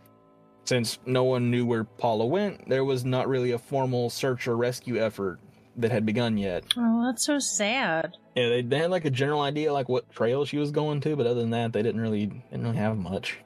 Since 0.63 0.99
no 1.05 1.23
one 1.23 1.51
knew 1.51 1.65
where 1.65 1.83
Paula 1.83 2.25
went, 2.25 2.69
there 2.69 2.85
was 2.85 3.03
not 3.03 3.27
really 3.27 3.51
a 3.51 3.59
formal 3.59 4.09
search 4.09 4.47
or 4.47 4.55
rescue 4.55 4.97
effort 4.97 5.39
that 5.77 5.91
had 5.91 6.05
begun 6.05 6.37
yet. 6.37 6.63
Oh, 6.77 7.05
that's 7.05 7.25
so 7.25 7.39
sad. 7.39 8.15
Yeah, 8.35 8.49
they, 8.49 8.61
they 8.61 8.77
had 8.77 8.91
like 8.91 9.05
a 9.05 9.11
general 9.11 9.41
idea 9.41 9.73
like 9.73 9.89
what 9.89 10.09
trail 10.11 10.45
she 10.45 10.57
was 10.57 10.71
going 10.71 11.01
to, 11.01 11.15
but 11.15 11.27
other 11.27 11.41
than 11.41 11.51
that, 11.51 11.73
they 11.73 11.83
didn't 11.83 12.01
really 12.01 12.27
didn't 12.27 12.63
really 12.63 12.77
have 12.77 12.97
much. 12.97 13.39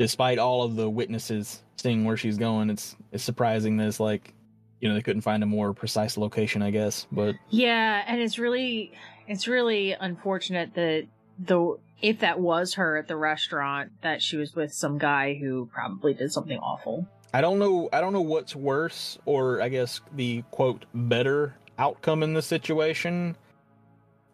Despite 0.00 0.38
all 0.38 0.62
of 0.62 0.76
the 0.76 0.88
witnesses 0.88 1.62
seeing 1.76 2.06
where 2.06 2.16
she's 2.16 2.38
going, 2.38 2.70
it's 2.70 2.96
it's 3.12 3.22
surprising 3.22 3.76
that 3.76 3.86
it's 3.86 4.00
like 4.00 4.32
you 4.80 4.88
know 4.88 4.94
they 4.94 5.02
couldn't 5.02 5.20
find 5.20 5.42
a 5.42 5.46
more 5.46 5.74
precise 5.74 6.16
location, 6.16 6.62
I 6.62 6.70
guess. 6.70 7.06
But 7.12 7.34
Yeah, 7.50 8.02
and 8.06 8.18
it's 8.18 8.38
really 8.38 8.92
it's 9.28 9.46
really 9.46 9.92
unfortunate 9.92 10.72
that 10.72 11.06
the 11.38 11.76
if 12.00 12.20
that 12.20 12.40
was 12.40 12.72
her 12.74 12.96
at 12.96 13.08
the 13.08 13.16
restaurant 13.16 13.92
that 14.00 14.22
she 14.22 14.38
was 14.38 14.54
with 14.54 14.72
some 14.72 14.96
guy 14.96 15.34
who 15.34 15.66
probably 15.66 16.14
did 16.14 16.32
something 16.32 16.58
awful. 16.60 17.06
I 17.34 17.42
don't 17.42 17.58
know. 17.58 17.90
I 17.92 18.00
don't 18.00 18.14
know 18.14 18.22
what's 18.22 18.56
worse, 18.56 19.18
or 19.26 19.60
I 19.60 19.68
guess 19.68 20.00
the 20.14 20.44
quote 20.50 20.86
better 20.94 21.56
outcome 21.78 22.22
in 22.22 22.32
this 22.32 22.46
situation. 22.46 23.36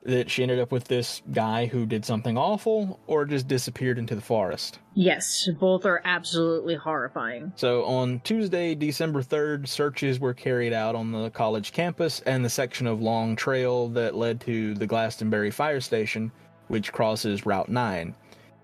That 0.07 0.31
she 0.31 0.43
ended 0.43 0.61
up 0.61 0.71
with 0.71 0.85
this 0.85 1.21
guy 1.33 1.67
who 1.67 1.85
did 1.85 2.05
something 2.05 2.39
awful, 2.39 3.01
or 3.09 3.25
just 3.25 3.49
disappeared 3.49 3.99
into 3.99 4.15
the 4.15 4.21
forest. 4.21 4.79
Yes, 4.95 5.49
both 5.59 5.85
are 5.85 6.01
absolutely 6.05 6.77
horrifying. 6.77 7.53
So 7.57 7.85
on 7.85 8.21
Tuesday, 8.21 8.77
December 8.77 9.21
3rd, 9.21 9.67
searches 9.67 10.21
were 10.21 10.33
carried 10.33 10.73
out 10.73 10.95
on 10.95 11.11
the 11.11 11.31
college 11.31 11.73
campus 11.73 12.21
and 12.21 12.45
the 12.45 12.49
section 12.49 12.87
of 12.87 13.03
Long 13.03 13.35
Trail 13.35 13.89
that 13.89 14.15
led 14.15 14.41
to 14.43 14.75
the 14.75 14.87
Glastonbury 14.87 15.51
Fire 15.51 15.81
Station, 15.81 16.31
which 16.69 16.93
crosses 16.93 17.45
Route 17.45 17.69
9. 17.69 18.15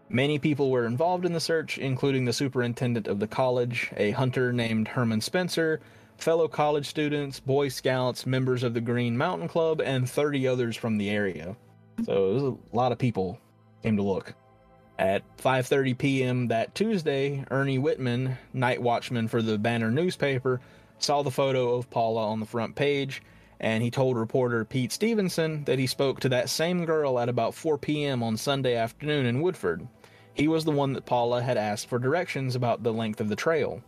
Many 0.09 0.38
people 0.38 0.70
were 0.70 0.86
involved 0.86 1.24
in 1.24 1.32
the 1.32 1.40
search, 1.40 1.76
including 1.76 2.24
the 2.24 2.32
superintendent 2.32 3.09
of 3.09 3.18
the 3.18 3.26
college, 3.26 3.90
a 3.97 4.12
hunter 4.12 4.53
named 4.53 4.86
Herman 4.86 5.20
Spencer, 5.20 5.80
fellow 6.18 6.48
college 6.48 6.86
students, 6.86 7.40
Boy 7.40 7.68
Scouts, 7.68 8.26
members 8.26 8.62
of 8.62 8.74
the 8.74 8.80
Green 8.80 9.16
Mountain 9.16 9.48
Club, 9.48 9.80
and 9.80 10.08
30 10.08 10.46
others 10.46 10.76
from 10.76 10.98
the 10.98 11.10
area. 11.10 11.56
So 12.04 12.58
a 12.72 12.76
lot 12.76 12.92
of 12.92 12.98
people 12.98 13.38
came 13.82 13.96
to 13.96 14.02
look. 14.02 14.34
At 14.98 15.22
5:30 15.38 15.98
p.m. 15.98 16.48
that 16.48 16.74
Tuesday, 16.74 17.44
Ernie 17.50 17.78
Whitman, 17.78 18.36
night 18.52 18.80
watchman 18.80 19.26
for 19.26 19.42
the 19.42 19.58
Banner 19.58 19.90
newspaper, 19.90 20.60
saw 20.98 21.22
the 21.22 21.30
photo 21.30 21.74
of 21.74 21.90
Paula 21.90 22.28
on 22.28 22.40
the 22.40 22.46
front 22.46 22.76
page, 22.76 23.22
and 23.58 23.82
he 23.82 23.90
told 23.90 24.16
reporter 24.16 24.64
Pete 24.64 24.92
Stevenson 24.92 25.64
that 25.64 25.78
he 25.78 25.86
spoke 25.86 26.20
to 26.20 26.28
that 26.28 26.50
same 26.50 26.84
girl 26.84 27.18
at 27.18 27.28
about 27.28 27.54
4 27.54 27.78
p.m. 27.78 28.22
on 28.22 28.36
Sunday 28.36 28.76
afternoon 28.76 29.26
in 29.26 29.40
Woodford. 29.40 29.86
He 30.34 30.48
was 30.48 30.64
the 30.64 30.70
one 30.70 30.92
that 30.92 31.06
Paula 31.06 31.42
had 31.42 31.56
asked 31.56 31.88
for 31.88 31.98
directions 31.98 32.54
about 32.54 32.82
the 32.82 32.92
length 32.92 33.20
of 33.20 33.28
the 33.28 33.36
trail. 33.36 33.82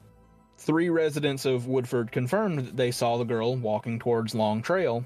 Three 0.58 0.88
residents 0.88 1.44
of 1.44 1.66
Woodford 1.66 2.12
confirmed 2.12 2.58
that 2.58 2.76
they 2.76 2.90
saw 2.90 3.16
the 3.16 3.24
girl 3.24 3.56
walking 3.56 3.98
towards 3.98 4.34
Long 4.34 4.62
Trail. 4.62 5.04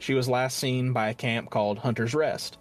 She 0.00 0.14
was 0.14 0.28
last 0.28 0.58
seen 0.58 0.92
by 0.92 1.10
a 1.10 1.14
camp 1.14 1.50
called 1.50 1.78
Hunter's 1.78 2.14
Rest. 2.14 2.58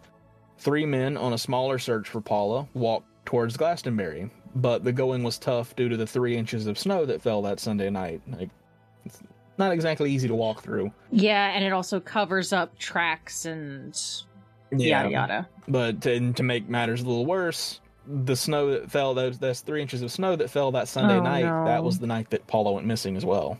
Three 0.60 0.86
men 0.86 1.18
on 1.18 1.34
a 1.34 1.38
smaller 1.38 1.78
search 1.80 2.10
for 2.10 2.22
Paula 2.22 2.68
walked 2.74 3.08
towards 3.26 3.58
Glastonbury, 3.58 4.30
but 4.56 4.84
the 4.84 4.92
going 4.92 5.24
was 5.24 5.38
tough 5.38 5.76
due 5.76 5.90
to 5.90 5.98
the 5.98 6.08
three 6.08 6.36
inches 6.36 6.68
of 6.68 6.80
snow 6.80 7.06
that 7.06 7.22
fell 7.22 7.42
that 7.44 7.60
Sunday 7.60 7.90
night. 7.90 8.22
Like, 8.28 8.50
it's 9.06 9.22
not 9.58 9.72
exactly 9.72 10.12
easy 10.12 10.28
to 10.28 10.36
walk 10.36 10.64
through. 10.64 10.92
Yeah, 11.12 11.52
and 11.52 11.64
it 11.64 11.74
also 11.74 12.00
covers 12.00 12.54
up 12.54 12.78
tracks 12.78 13.46
and 13.46 14.00
yada 14.72 15.10
yada. 15.10 15.50
But 15.68 16.02
to, 16.02 16.14
and 16.14 16.36
to 16.38 16.44
make 16.44 16.68
matters 16.70 17.02
a 17.02 17.08
little 17.08 17.26
worse, 17.26 17.82
the 18.08 18.36
snow 18.36 18.72
that 18.72 18.90
fell, 18.90 19.14
those 19.14 19.38
that's 19.38 19.62
three 19.62 19.82
inches 19.82 20.02
of 20.02 20.12
snow 20.12 20.36
that 20.36 20.50
fell 20.50 20.72
that 20.72 20.88
Sunday 20.88 21.18
Oh, 21.18 21.22
night, 21.24 21.46
no. 21.46 21.66
that 21.66 21.84
was 21.84 22.00
the 22.00 22.08
night 22.08 22.30
that 22.30 22.48
Paula 22.48 22.72
went 22.72 22.86
missing 22.88 23.16
as 23.18 23.26
well. 23.26 23.58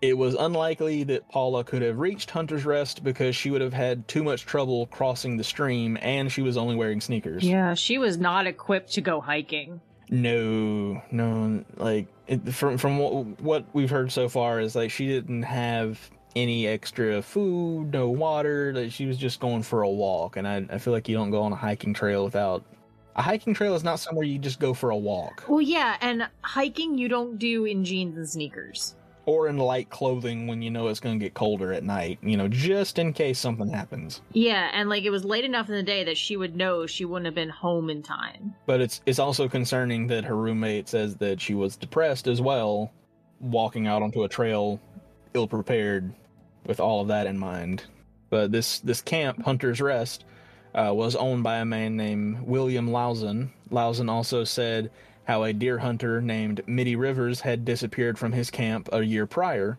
It 0.00 0.18
was 0.18 0.34
unlikely 0.34 1.04
that 1.04 1.28
Paula 1.28 1.62
could 1.62 1.82
have 1.82 1.98
reached 1.98 2.30
Hunter's 2.30 2.64
Rest 2.64 3.04
because 3.04 3.36
she 3.36 3.50
would 3.52 3.60
have 3.60 3.72
had 3.72 4.08
too 4.08 4.24
much 4.24 4.46
trouble 4.46 4.86
crossing 4.86 5.36
the 5.36 5.44
stream 5.44 5.96
and 6.02 6.30
she 6.32 6.42
was 6.42 6.56
only 6.56 6.74
wearing 6.74 7.00
sneakers. 7.00 7.44
Yeah, 7.44 7.74
she 7.74 7.98
was 7.98 8.18
not 8.18 8.46
equipped 8.48 8.92
to 8.94 9.00
go 9.00 9.20
hiking. 9.20 9.80
No, 10.10 11.00
no, 11.10 11.64
like 11.76 12.06
it, 12.26 12.52
from 12.52 12.76
from 12.78 12.98
what, 12.98 13.40
what 13.40 13.64
we've 13.72 13.88
heard 13.90 14.12
so 14.12 14.28
far 14.28 14.60
is 14.60 14.74
like 14.76 14.90
she 14.90 15.06
didn't 15.06 15.42
have 15.44 15.98
any 16.36 16.66
extra 16.66 17.22
food, 17.22 17.92
no 17.92 18.08
water. 18.10 18.72
Like 18.74 18.92
she 18.92 19.06
was 19.06 19.16
just 19.16 19.40
going 19.40 19.62
for 19.62 19.82
a 19.82 19.88
walk, 19.90 20.36
and 20.36 20.46
I 20.46 20.66
I 20.70 20.78
feel 20.78 20.92
like 20.92 21.08
you 21.08 21.16
don't 21.16 21.30
go 21.30 21.42
on 21.42 21.52
a 21.52 21.56
hiking 21.56 21.94
trail 21.94 22.24
without. 22.24 22.64
A 23.16 23.22
hiking 23.22 23.52
trail 23.54 23.74
is 23.74 23.84
not 23.84 24.00
somewhere 24.00 24.24
you 24.24 24.38
just 24.38 24.58
go 24.58 24.72
for 24.72 24.90
a 24.90 24.96
walk 24.96 25.44
Well, 25.48 25.60
yeah, 25.60 25.96
and 26.00 26.28
hiking 26.42 26.96
you 26.96 27.08
don't 27.08 27.38
do 27.38 27.64
in 27.66 27.84
jeans 27.84 28.16
and 28.16 28.28
sneakers. 28.28 28.94
or 29.26 29.46
in 29.48 29.56
light 29.58 29.88
clothing 29.90 30.46
when 30.48 30.62
you 30.62 30.70
know 30.70 30.88
it's 30.88 30.98
going 30.98 31.18
to 31.18 31.24
get 31.24 31.32
colder 31.34 31.72
at 31.72 31.84
night. 31.84 32.18
You 32.22 32.36
know, 32.36 32.48
just 32.48 32.98
in 32.98 33.12
case 33.12 33.38
something 33.38 33.68
happens. 33.68 34.20
Yeah, 34.32 34.70
and 34.72 34.88
like 34.88 35.04
it 35.04 35.10
was 35.10 35.24
late 35.24 35.44
enough 35.44 35.68
in 35.68 35.74
the 35.76 35.82
day 35.82 36.02
that 36.04 36.16
she 36.16 36.36
would 36.36 36.56
know 36.56 36.86
she 36.86 37.04
wouldn't 37.04 37.26
have 37.26 37.34
been 37.34 37.48
home 37.50 37.88
in 37.90 38.02
time. 38.02 38.54
But 38.66 38.80
it's 38.80 39.00
it's 39.06 39.18
also 39.20 39.48
concerning 39.48 40.06
that 40.08 40.24
her 40.24 40.36
roommate 40.36 40.88
says 40.88 41.14
that 41.16 41.40
she 41.40 41.54
was 41.54 41.76
depressed 41.76 42.26
as 42.26 42.40
well, 42.40 42.90
walking 43.40 43.86
out 43.86 44.02
onto 44.02 44.24
a 44.24 44.28
trail 44.28 44.80
ill 45.34 45.46
prepared 45.46 46.12
with 46.66 46.80
all 46.80 47.00
of 47.02 47.08
that 47.08 47.26
in 47.26 47.38
mind. 47.38 47.84
But 48.30 48.50
this 48.50 48.80
this 48.80 49.02
camp, 49.02 49.42
Hunter's 49.44 49.80
Rest, 49.80 50.24
uh, 50.74 50.92
was 50.94 51.16
owned 51.16 51.42
by 51.42 51.56
a 51.56 51.64
man 51.64 51.96
named 51.96 52.40
William 52.42 52.90
Lawson. 52.90 53.52
Lawson 53.70 54.08
also 54.08 54.44
said 54.44 54.90
how 55.24 55.44
a 55.44 55.52
deer 55.52 55.78
hunter 55.78 56.20
named 56.20 56.62
Middie 56.66 56.96
Rivers 56.96 57.40
had 57.40 57.64
disappeared 57.64 58.18
from 58.18 58.32
his 58.32 58.50
camp 58.50 58.88
a 58.92 59.02
year 59.02 59.26
prior. 59.26 59.78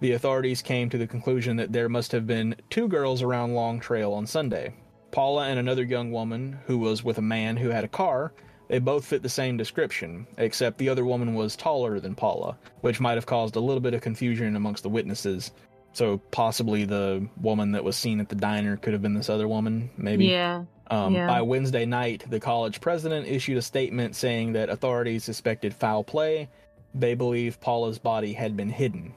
The 0.00 0.12
authorities 0.12 0.62
came 0.62 0.90
to 0.90 0.98
the 0.98 1.06
conclusion 1.06 1.56
that 1.56 1.72
there 1.72 1.88
must 1.88 2.10
have 2.12 2.26
been 2.26 2.56
two 2.70 2.88
girls 2.88 3.22
around 3.22 3.54
Long 3.54 3.78
Trail 3.78 4.12
on 4.12 4.26
Sunday. 4.26 4.74
Paula 5.12 5.46
and 5.46 5.58
another 5.58 5.84
young 5.84 6.10
woman 6.10 6.58
who 6.66 6.78
was 6.78 7.04
with 7.04 7.18
a 7.18 7.22
man 7.22 7.56
who 7.56 7.68
had 7.68 7.84
a 7.84 7.88
car. 7.88 8.32
They 8.68 8.78
both 8.78 9.04
fit 9.04 9.22
the 9.22 9.28
same 9.28 9.58
description, 9.58 10.26
except 10.38 10.78
the 10.78 10.88
other 10.88 11.04
woman 11.04 11.34
was 11.34 11.54
taller 11.54 12.00
than 12.00 12.14
Paula, 12.14 12.56
which 12.80 13.00
might 13.00 13.14
have 13.16 13.26
caused 13.26 13.54
a 13.54 13.60
little 13.60 13.80
bit 13.80 13.92
of 13.92 14.00
confusion 14.00 14.56
amongst 14.56 14.82
the 14.82 14.88
witnesses. 14.88 15.52
So 15.92 16.18
possibly 16.30 16.84
the 16.84 17.26
woman 17.40 17.72
that 17.72 17.84
was 17.84 17.96
seen 17.96 18.20
at 18.20 18.28
the 18.28 18.34
diner 18.34 18.76
could 18.76 18.92
have 18.92 19.02
been 19.02 19.14
this 19.14 19.28
other 19.28 19.46
woman, 19.46 19.90
maybe. 19.96 20.26
Yeah. 20.26 20.64
Um, 20.90 21.14
Yeah. 21.14 21.26
By 21.26 21.42
Wednesday 21.42 21.84
night, 21.86 22.24
the 22.28 22.40
college 22.40 22.80
president 22.80 23.26
issued 23.26 23.58
a 23.58 23.62
statement 23.62 24.16
saying 24.16 24.52
that 24.54 24.68
authorities 24.70 25.24
suspected 25.24 25.74
foul 25.74 26.04
play. 26.04 26.48
They 26.94 27.14
believe 27.14 27.60
Paula's 27.60 27.98
body 27.98 28.32
had 28.32 28.56
been 28.56 28.68
hidden. 28.70 29.14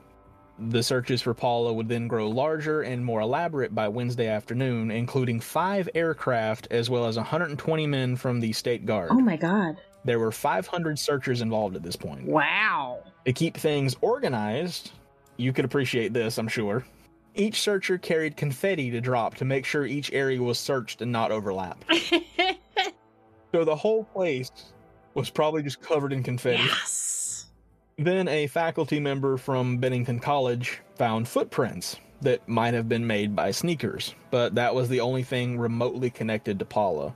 The 0.58 0.84
searches 0.84 1.22
for 1.22 1.34
Paula 1.34 1.74
would 1.74 1.90
then 1.90 2.08
grow 2.08 2.30
larger 2.30 2.82
and 2.82 3.04
more 3.04 3.20
elaborate 3.20 3.76
by 3.76 3.90
Wednesday 3.90 4.28
afternoon, 4.28 4.90
including 4.90 5.42
five 5.42 5.90
aircraft 5.96 6.70
as 6.72 6.90
well 6.90 7.08
as 7.08 7.18
120 7.18 7.88
men 7.88 8.16
from 8.16 8.40
the 8.40 8.54
state 8.54 8.86
guard. 8.86 9.10
Oh 9.12 9.20
my 9.20 9.36
god. 9.36 9.76
There 10.06 10.20
were 10.20 10.32
500 10.32 10.98
searchers 10.98 11.42
involved 11.42 11.76
at 11.76 11.84
this 11.84 11.98
point. 11.98 12.26
Wow. 12.26 13.00
To 13.26 13.34
keep 13.34 13.58
things 13.58 13.98
organized, 14.00 14.92
you 15.38 15.54
could 15.54 15.66
appreciate 15.66 16.14
this, 16.14 16.38
I'm 16.38 16.48
sure. 16.48 16.86
Each 17.34 17.62
searcher 17.62 17.98
carried 17.98 18.38
confetti 18.38 18.92
to 18.92 19.02
drop 19.02 19.36
to 19.36 19.46
make 19.46 19.66
sure 19.66 19.86
each 19.86 20.12
area 20.14 20.42
was 20.42 20.58
searched 20.58 21.02
and 21.02 21.12
not 21.12 21.32
overlap. 21.32 21.84
So 23.56 23.64
the 23.64 23.74
whole 23.74 24.04
place 24.04 24.52
was 25.14 25.30
probably 25.30 25.64
just 25.64 25.80
covered 25.80 26.12
in 26.12 26.24
confetti. 26.24 26.62
yes. 26.62 27.46
Then 27.98 28.28
a 28.28 28.48
faculty 28.48 29.00
member 29.00 29.38
from 29.38 29.78
Bennington 29.78 30.20
College 30.20 30.82
found 30.98 31.26
footprints 31.26 31.96
that 32.20 32.46
might 32.50 32.74
have 32.74 32.90
been 32.90 33.08
made 33.08 33.34
by 33.34 33.52
sneakers, 33.52 34.14
but 34.30 34.56
that 34.56 34.76
was 34.76 34.90
the 34.90 35.00
only 35.00 35.24
thing 35.24 35.58
remotely 35.58 36.10
connected 36.10 36.60
to 36.60 36.66
Paula. 36.66 37.16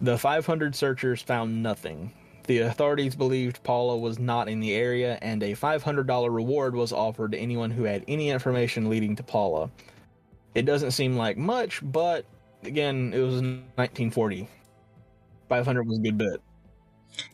The 0.00 0.16
500 0.16 0.74
searchers 0.74 1.20
found 1.20 1.62
nothing. 1.62 2.10
The 2.50 2.58
authorities 2.58 3.14
believed 3.14 3.62
Paula 3.62 3.96
was 3.96 4.18
not 4.18 4.48
in 4.48 4.58
the 4.58 4.74
area, 4.74 5.20
and 5.22 5.40
a 5.40 5.52
$500 5.52 6.34
reward 6.34 6.74
was 6.74 6.92
offered 6.92 7.30
to 7.30 7.38
anyone 7.38 7.70
who 7.70 7.84
had 7.84 8.02
any 8.08 8.28
information 8.28 8.90
leading 8.90 9.14
to 9.14 9.22
Paula. 9.22 9.70
It 10.56 10.62
doesn't 10.62 10.90
seem 10.90 11.16
like 11.16 11.36
much, 11.36 11.78
but 11.80 12.24
again, 12.64 13.12
it 13.14 13.20
was 13.20 13.34
1940. 13.34 14.48
500 15.48 15.86
was 15.86 15.98
a 15.98 16.00
good 16.00 16.18
bit. 16.18 16.42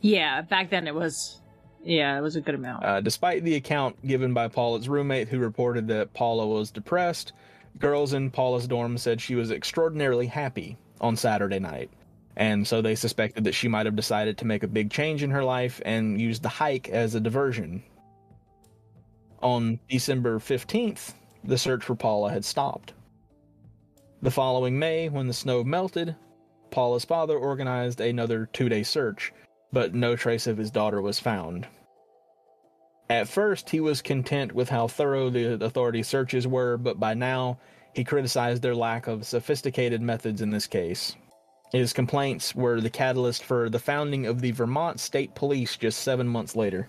Yeah, 0.03 0.43
back 0.43 0.69
then 0.69 0.87
it 0.87 0.95
was 0.95 1.41
yeah, 1.83 2.19
it 2.19 2.21
was 2.21 2.37
a 2.37 2.43
good 2.43 2.55
amount. 2.55 2.85
Uh, 2.85 3.01
despite 3.01 3.43
the 3.43 3.55
account 3.55 3.97
given 4.07 4.35
by 4.35 4.49
Paula's 4.49 4.87
roommate, 4.87 5.29
who 5.29 5.39
reported 5.39 5.89
that 5.89 6.12
Paula 6.12 6.47
was 6.47 6.71
depressed, 6.71 7.33
girls 7.79 8.12
in 8.12 8.31
Paula's 8.31 8.69
dorm 8.69 8.99
said 8.99 9.23
she 9.23 9.35
was 9.35 9.51
extraordinarily 9.51 10.27
happy 10.27 10.77
on 11.01 11.17
Saturday 11.17 11.59
night. 11.59 11.89
And 12.37 12.66
so 12.66 12.82
they 12.82 12.95
suspected 12.95 13.45
that 13.45 13.55
she 13.55 13.68
might 13.68 13.87
have 13.87 13.97
decided 13.97 14.37
to 14.39 14.45
make 14.45 14.62
a 14.62 14.68
big 14.68 14.91
change 14.91 15.22
in 15.22 15.30
her 15.30 15.45
life 15.45 15.80
and 15.84 16.20
used 16.20 16.43
the 16.43 16.49
hike 16.49 16.89
as 16.89 17.14
a 17.14 17.20
diversion. 17.20 17.82
On 19.43 19.78
December 19.89 20.39
15th, 20.39 21.14
the 21.45 21.57
search 21.59 21.84
for 21.84 21.95
Paula 21.95 22.30
had 22.30 22.45
stopped. 22.45 22.93
The 24.22 24.30
following 24.30 24.78
May, 24.78 25.09
when 25.09 25.28
the 25.28 25.32
snow 25.32 25.62
melted, 25.62 26.16
Paula's 26.70 27.05
father 27.05 27.37
organized 27.39 28.01
another 28.01 28.49
two 28.53 28.68
day 28.68 28.82
search, 28.82 29.32
but 29.72 29.95
no 29.95 30.16
trace 30.16 30.47
of 30.47 30.57
his 30.57 30.70
daughter 30.70 31.01
was 31.01 31.20
found. 31.20 31.66
At 33.09 33.28
first, 33.28 33.70
he 33.70 33.80
was 33.80 34.03
content 34.03 34.53
with 34.53 34.68
how 34.68 34.89
thorough 34.89 35.30
the 35.30 35.62
authorities' 35.64 36.09
searches 36.09 36.47
were, 36.47 36.76
but 36.76 36.99
by 36.99 37.14
now, 37.14 37.59
he 37.95 38.05
criticized 38.05 38.62
their 38.62 38.74
lack 38.74 39.07
of 39.07 39.24
sophisticated 39.26 40.03
methods 40.03 40.43
in 40.43 40.51
this 40.51 40.66
case. 40.66 41.14
His 41.73 41.93
complaints 41.93 42.55
were 42.55 42.81
the 42.81 42.91
catalyst 42.91 43.45
for 43.45 43.69
the 43.69 43.79
founding 43.79 44.27
of 44.27 44.41
the 44.41 44.53
Vermont 44.53 45.01
State 45.01 45.35
Police 45.35 45.77
just 45.77 46.01
seven 46.01 46.29
months 46.29 46.57
later. 46.57 46.89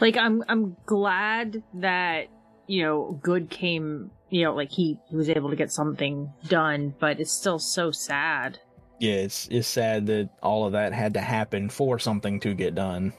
like 0.00 0.16
I'm 0.16 0.44
I'm 0.48 0.76
glad 0.86 1.62
that 1.74 2.28
you 2.66 2.82
know 2.82 3.18
good 3.22 3.50
came 3.50 4.10
you 4.30 4.44
know 4.44 4.54
like 4.54 4.70
he, 4.70 4.98
he 5.08 5.16
was 5.16 5.28
able 5.28 5.50
to 5.50 5.56
get 5.56 5.72
something 5.72 6.32
done, 6.48 6.94
but 6.98 7.20
it's 7.20 7.32
still 7.32 7.58
so 7.58 7.90
sad. 7.90 8.58
Yeah, 8.98 9.14
it's, 9.14 9.48
it's 9.50 9.66
sad 9.66 10.06
that 10.06 10.30
all 10.42 10.64
of 10.64 10.72
that 10.72 10.92
had 10.92 11.14
to 11.14 11.20
happen 11.20 11.68
for 11.68 11.98
something 11.98 12.38
to 12.40 12.54
get 12.54 12.76
done. 12.76 13.12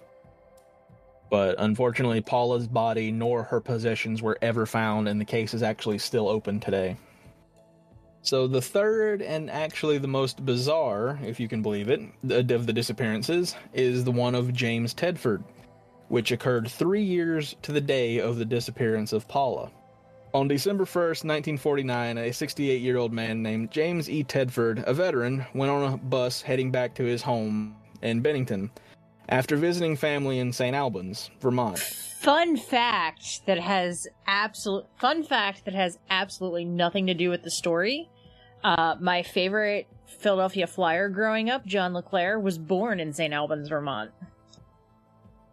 But 1.29 1.55
unfortunately, 1.57 2.21
Paula's 2.21 2.67
body 2.67 3.11
nor 3.11 3.43
her 3.43 3.59
possessions 3.59 4.21
were 4.21 4.37
ever 4.41 4.65
found, 4.65 5.09
and 5.09 5.19
the 5.19 5.25
case 5.25 5.53
is 5.53 5.61
actually 5.61 5.97
still 5.97 6.29
open 6.29 6.61
today. 6.61 6.95
So, 8.23 8.47
the 8.47 8.61
third 8.61 9.21
and 9.21 9.51
actually 9.51 9.97
the 9.97 10.07
most 10.07 10.45
bizarre, 10.45 11.19
if 11.23 11.41
you 11.41 11.49
can 11.49 11.61
believe 11.61 11.89
it, 11.89 11.99
of 12.31 12.65
the 12.65 12.71
disappearances 12.71 13.55
is 13.73 14.05
the 14.05 14.11
one 14.11 14.33
of 14.33 14.53
James 14.53 14.93
Tedford, 14.93 15.43
which 16.07 16.31
occurred 16.31 16.71
three 16.71 17.03
years 17.03 17.57
to 17.63 17.73
the 17.73 17.81
day 17.81 18.19
of 18.19 18.37
the 18.37 18.45
disappearance 18.45 19.11
of 19.11 19.27
Paula. 19.27 19.71
On 20.33 20.47
December 20.47 20.85
1st, 20.85 21.25
1949, 21.25 22.17
a 22.17 22.31
68 22.31 22.81
year 22.81 22.97
old 22.97 23.11
man 23.11 23.43
named 23.43 23.71
James 23.71 24.09
E. 24.09 24.23
Tedford, 24.23 24.83
a 24.85 24.93
veteran, 24.93 25.45
went 25.53 25.69
on 25.69 25.93
a 25.93 25.97
bus 25.97 26.41
heading 26.41 26.71
back 26.71 26.95
to 26.95 27.03
his 27.03 27.21
home 27.21 27.75
in 28.01 28.21
Bennington 28.21 28.71
after 29.29 29.55
visiting 29.57 29.95
family 29.95 30.39
in 30.39 30.53
St. 30.53 30.75
Albans, 30.75 31.29
Vermont. 31.39 31.77
Fun 31.77 32.55
fact 32.55 33.45
that 33.45 33.59
has 33.59 34.07
absolute 34.27 34.85
fun 34.97 35.23
fact 35.23 35.65
that 35.65 35.75
has 35.75 35.99
absolutely 36.09 36.65
nothing 36.65 37.07
to 37.07 37.13
do 37.13 37.29
with 37.29 37.43
the 37.43 37.51
story. 37.51 38.09
Uh, 38.63 38.95
my 38.99 39.23
favorite 39.23 39.87
Philadelphia 40.05 40.67
Flyer 40.67 41.09
growing 41.09 41.49
up, 41.49 41.65
John 41.65 41.93
LeClair, 41.93 42.39
was 42.39 42.57
born 42.57 42.99
in 42.99 43.11
St. 43.13 43.33
Albans, 43.33 43.67
Vermont. 43.69 44.11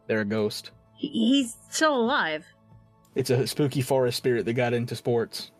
They're 0.07 0.21
a 0.21 0.25
ghost. 0.25 0.71
He- 0.95 1.09
he's 1.09 1.57
still 1.71 1.97
alive. 1.97 2.45
It's 3.15 3.31
a 3.31 3.47
spooky 3.47 3.83
forest 3.83 4.19
spirit 4.19 4.45
that 4.45 4.53
got 4.55 4.73
into 4.73 4.95
sports. 4.95 5.51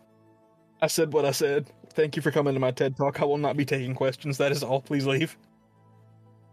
I 0.81 0.87
said 0.87 1.13
what 1.13 1.25
I 1.25 1.33
said. 1.33 1.71
Thank 1.93 2.15
you 2.15 2.23
for 2.23 2.31
coming 2.31 2.55
to 2.55 2.61
my 2.61 2.71
TED 2.71 2.97
Talk. 2.97 3.21
I 3.21 3.25
will 3.25 3.39
not 3.39 3.57
be 3.57 3.65
taking 3.65 3.95
questions. 3.95 4.39
That 4.39 4.53
is 4.53 4.63
all. 4.63 4.81
Please 4.81 5.07
leave. 5.07 5.37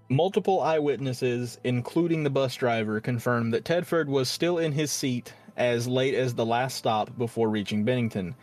Multiple 0.09 0.61
eyewitnesses, 0.61 1.59
including 1.63 2.23
the 2.23 2.29
bus 2.29 2.55
driver, 2.55 2.99
confirmed 2.99 3.53
that 3.53 3.63
Tedford 3.65 4.07
was 4.07 4.29
still 4.29 4.57
in 4.57 4.71
his 4.71 4.91
seat 4.91 5.33
as 5.57 5.87
late 5.87 6.13
as 6.13 6.33
the 6.33 6.45
last 6.45 6.75
stop 6.77 7.15
before 7.17 7.49
reaching 7.49 7.83
Bennington. 7.83 8.35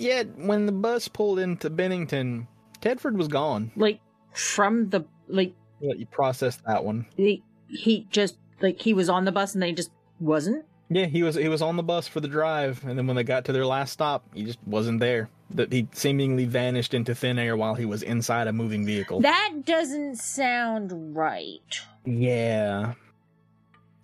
Yet, 0.00 0.36
when 0.36 0.66
the 0.66 0.72
bus 0.72 1.08
pulled 1.08 1.38
into 1.38 1.70
Bennington, 1.70 2.48
Tedford 2.80 3.14
was 3.16 3.28
gone. 3.28 3.70
Like 3.76 4.00
from 4.32 4.88
the 4.90 5.04
like 5.28 5.54
Let 5.80 5.98
you 5.98 6.06
process 6.06 6.56
that 6.66 6.84
one. 6.84 7.06
he, 7.16 7.42
he 7.68 8.06
just 8.10 8.36
like 8.60 8.80
he 8.80 8.94
was 8.94 9.08
on 9.08 9.24
the 9.24 9.32
bus 9.32 9.54
and 9.54 9.62
then 9.62 9.68
he 9.70 9.74
just 9.74 9.90
wasn't. 10.18 10.64
Yeah, 10.92 11.06
he 11.06 11.22
was 11.22 11.36
he 11.36 11.48
was 11.48 11.62
on 11.62 11.76
the 11.76 11.84
bus 11.84 12.08
for 12.08 12.18
the 12.18 12.26
drive, 12.28 12.82
and 12.84 12.98
then 12.98 13.06
when 13.06 13.14
they 13.14 13.22
got 13.22 13.44
to 13.44 13.52
their 13.52 13.64
last 13.66 13.92
stop, 13.92 14.24
he 14.34 14.42
just 14.44 14.58
wasn't 14.66 14.98
there. 14.98 15.28
That 15.50 15.72
he 15.72 15.86
seemingly 15.92 16.46
vanished 16.46 16.94
into 16.94 17.14
thin 17.14 17.38
air 17.38 17.56
while 17.56 17.74
he 17.74 17.84
was 17.84 18.02
inside 18.02 18.48
a 18.48 18.52
moving 18.52 18.84
vehicle. 18.84 19.20
That 19.20 19.52
doesn't 19.64 20.16
sound 20.16 21.16
right. 21.16 21.80
yeah. 22.04 22.94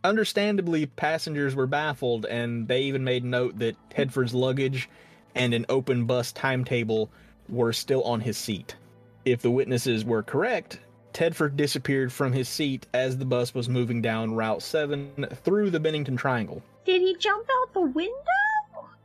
Understandably, 0.05 0.87
passengers 0.87 1.57
were 1.57 1.67
baffled, 1.67 2.27
and 2.27 2.69
they 2.69 2.83
even 2.83 3.03
made 3.03 3.25
note 3.25 3.59
that 3.59 3.75
Tedford's 3.91 4.35
luggage 4.35 4.89
and 5.37 5.55
an 5.55 5.67
open 5.69 6.07
bus 6.07 6.33
timetable 6.33 7.11
were 7.49 7.73
still 7.73 8.03
on 8.03 8.21
his 8.21 8.37
seat. 8.37 8.75
If 9.25 9.43
the 9.43 9.51
witnesses 9.51 10.05
were 10.05 10.23
correct, 10.23 10.81
Tedford 11.13 11.57
disappeared 11.57 12.13
from 12.13 12.33
his 12.33 12.49
seat 12.49 12.87
as 12.93 13.17
the 13.17 13.25
bus 13.25 13.55
was 13.55 13.69
moving 13.69 14.03
down 14.03 14.35
Route 14.35 14.63
7 14.63 15.27
through 15.45 15.71
the 15.71 15.81
Bennington 15.81 16.17
Triangle. 16.17 16.63
Did 16.85 17.01
he 17.01 17.17
jump 17.17 17.47
out 17.61 17.73
the 17.73 17.81
window? 17.81 18.13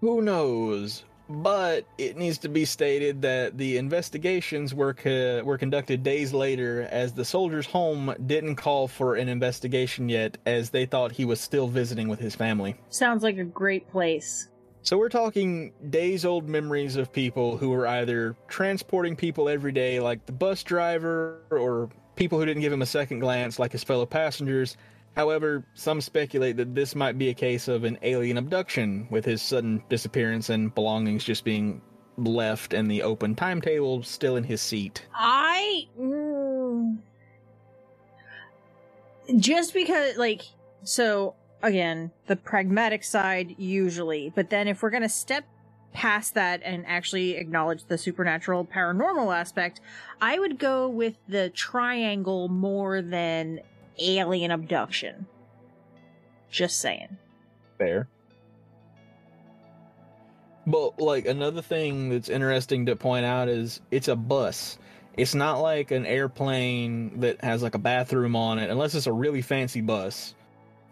Who 0.01 0.21
knows? 0.21 1.03
But 1.29 1.85
it 1.97 2.17
needs 2.17 2.37
to 2.39 2.49
be 2.49 2.65
stated 2.65 3.21
that 3.21 3.57
the 3.57 3.77
investigations 3.77 4.73
were 4.73 4.93
co- 4.93 5.41
were 5.43 5.57
conducted 5.57 6.03
days 6.03 6.33
later, 6.33 6.89
as 6.91 7.13
the 7.13 7.23
soldier's 7.23 7.65
home 7.65 8.13
didn't 8.25 8.57
call 8.57 8.89
for 8.89 9.15
an 9.15 9.29
investigation 9.29 10.09
yet, 10.09 10.37
as 10.45 10.71
they 10.71 10.85
thought 10.85 11.13
he 11.13 11.23
was 11.23 11.39
still 11.39 11.67
visiting 11.67 12.09
with 12.09 12.19
his 12.19 12.35
family. 12.35 12.75
Sounds 12.89 13.23
like 13.23 13.37
a 13.37 13.45
great 13.45 13.89
place. 13.89 14.49
So 14.83 14.97
we're 14.97 15.09
talking 15.09 15.73
days 15.89 16.25
old 16.25 16.49
memories 16.49 16.95
of 16.95 17.13
people 17.13 17.55
who 17.55 17.69
were 17.69 17.85
either 17.85 18.35
transporting 18.47 19.15
people 19.15 19.47
every 19.47 19.71
day, 19.71 19.99
like 19.99 20.25
the 20.25 20.31
bus 20.31 20.63
driver, 20.63 21.41
or 21.51 21.89
people 22.15 22.39
who 22.39 22.45
didn't 22.45 22.61
give 22.61 22.73
him 22.73 22.81
a 22.81 22.87
second 22.87 23.19
glance, 23.19 23.59
like 23.59 23.71
his 23.71 23.83
fellow 23.83 24.07
passengers. 24.07 24.77
However, 25.15 25.63
some 25.75 26.01
speculate 26.01 26.57
that 26.57 26.73
this 26.73 26.95
might 26.95 27.17
be 27.17 27.29
a 27.29 27.33
case 27.33 27.67
of 27.67 27.83
an 27.83 27.99
alien 28.01 28.37
abduction, 28.37 29.07
with 29.11 29.23
his 29.23 29.41
sudden 29.41 29.83
disappearance 29.87 30.49
and 30.49 30.73
belongings 30.73 31.23
just 31.23 31.43
being 31.43 31.81
left 32.17 32.73
and 32.73 32.89
the 32.89 33.03
open 33.03 33.35
timetable 33.35 34.01
still 34.03 34.35
in 34.35 34.43
his 34.43 34.61
seat. 34.61 35.05
I 35.13 35.87
mm, 35.99 36.97
just 39.37 39.73
because 39.73 40.17
like 40.17 40.41
so 40.83 41.35
again, 41.63 42.11
the 42.27 42.35
pragmatic 42.35 43.03
side 43.03 43.55
usually, 43.57 44.31
but 44.35 44.49
then 44.49 44.67
if 44.67 44.81
we're 44.81 44.89
going 44.89 45.03
to 45.03 45.09
step 45.09 45.45
past 45.93 46.35
that 46.35 46.61
and 46.63 46.85
actually 46.87 47.35
acknowledge 47.35 47.85
the 47.85 47.97
supernatural 47.97 48.65
paranormal 48.65 49.35
aspect, 49.35 49.81
I 50.21 50.39
would 50.39 50.57
go 50.57 50.87
with 50.87 51.15
the 51.27 51.49
triangle 51.49 52.47
more 52.47 53.01
than 53.01 53.59
alien 53.99 54.51
abduction. 54.51 55.27
Just 56.49 56.79
saying. 56.79 57.17
Fair. 57.77 58.07
But 60.67 60.99
like 60.99 61.25
another 61.25 61.61
thing 61.61 62.09
that's 62.09 62.29
interesting 62.29 62.85
to 62.85 62.95
point 62.95 63.25
out 63.25 63.49
is 63.49 63.81
it's 63.89 64.07
a 64.07 64.15
bus. 64.15 64.77
It's 65.17 65.35
not 65.35 65.59
like 65.59 65.91
an 65.91 66.05
airplane 66.05 67.19
that 67.19 67.43
has 67.43 67.63
like 67.63 67.75
a 67.75 67.79
bathroom 67.79 68.35
on 68.35 68.59
it, 68.59 68.69
unless 68.69 68.95
it's 68.95 69.07
a 69.07 69.13
really 69.13 69.41
fancy 69.41 69.81
bus. 69.81 70.35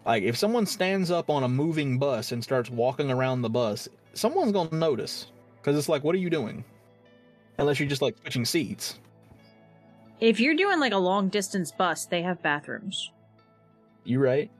Like 0.06 0.22
if 0.22 0.36
someone 0.36 0.66
stands 0.66 1.10
up 1.10 1.30
on 1.30 1.44
a 1.44 1.48
moving 1.48 1.98
bus 1.98 2.32
and 2.32 2.42
starts 2.42 2.70
walking 2.70 3.10
around 3.10 3.42
the 3.42 3.50
bus, 3.50 3.88
someone's 4.14 4.52
gonna 4.52 4.74
notice 4.76 5.26
because 5.60 5.76
it's 5.76 5.88
like, 5.88 6.04
what 6.04 6.14
are 6.14 6.18
you 6.18 6.30
doing? 6.30 6.64
Unless 7.58 7.78
you're 7.78 7.88
just 7.88 8.02
like 8.02 8.16
switching 8.18 8.44
seats. 8.44 8.98
If 10.20 10.40
you're 10.40 10.54
doing 10.54 10.80
like 10.80 10.92
a 10.92 10.98
long 10.98 11.28
distance 11.28 11.72
bus, 11.72 12.06
they 12.06 12.22
have 12.22 12.42
bathrooms. 12.42 13.10
You 14.04 14.20
right? 14.20 14.50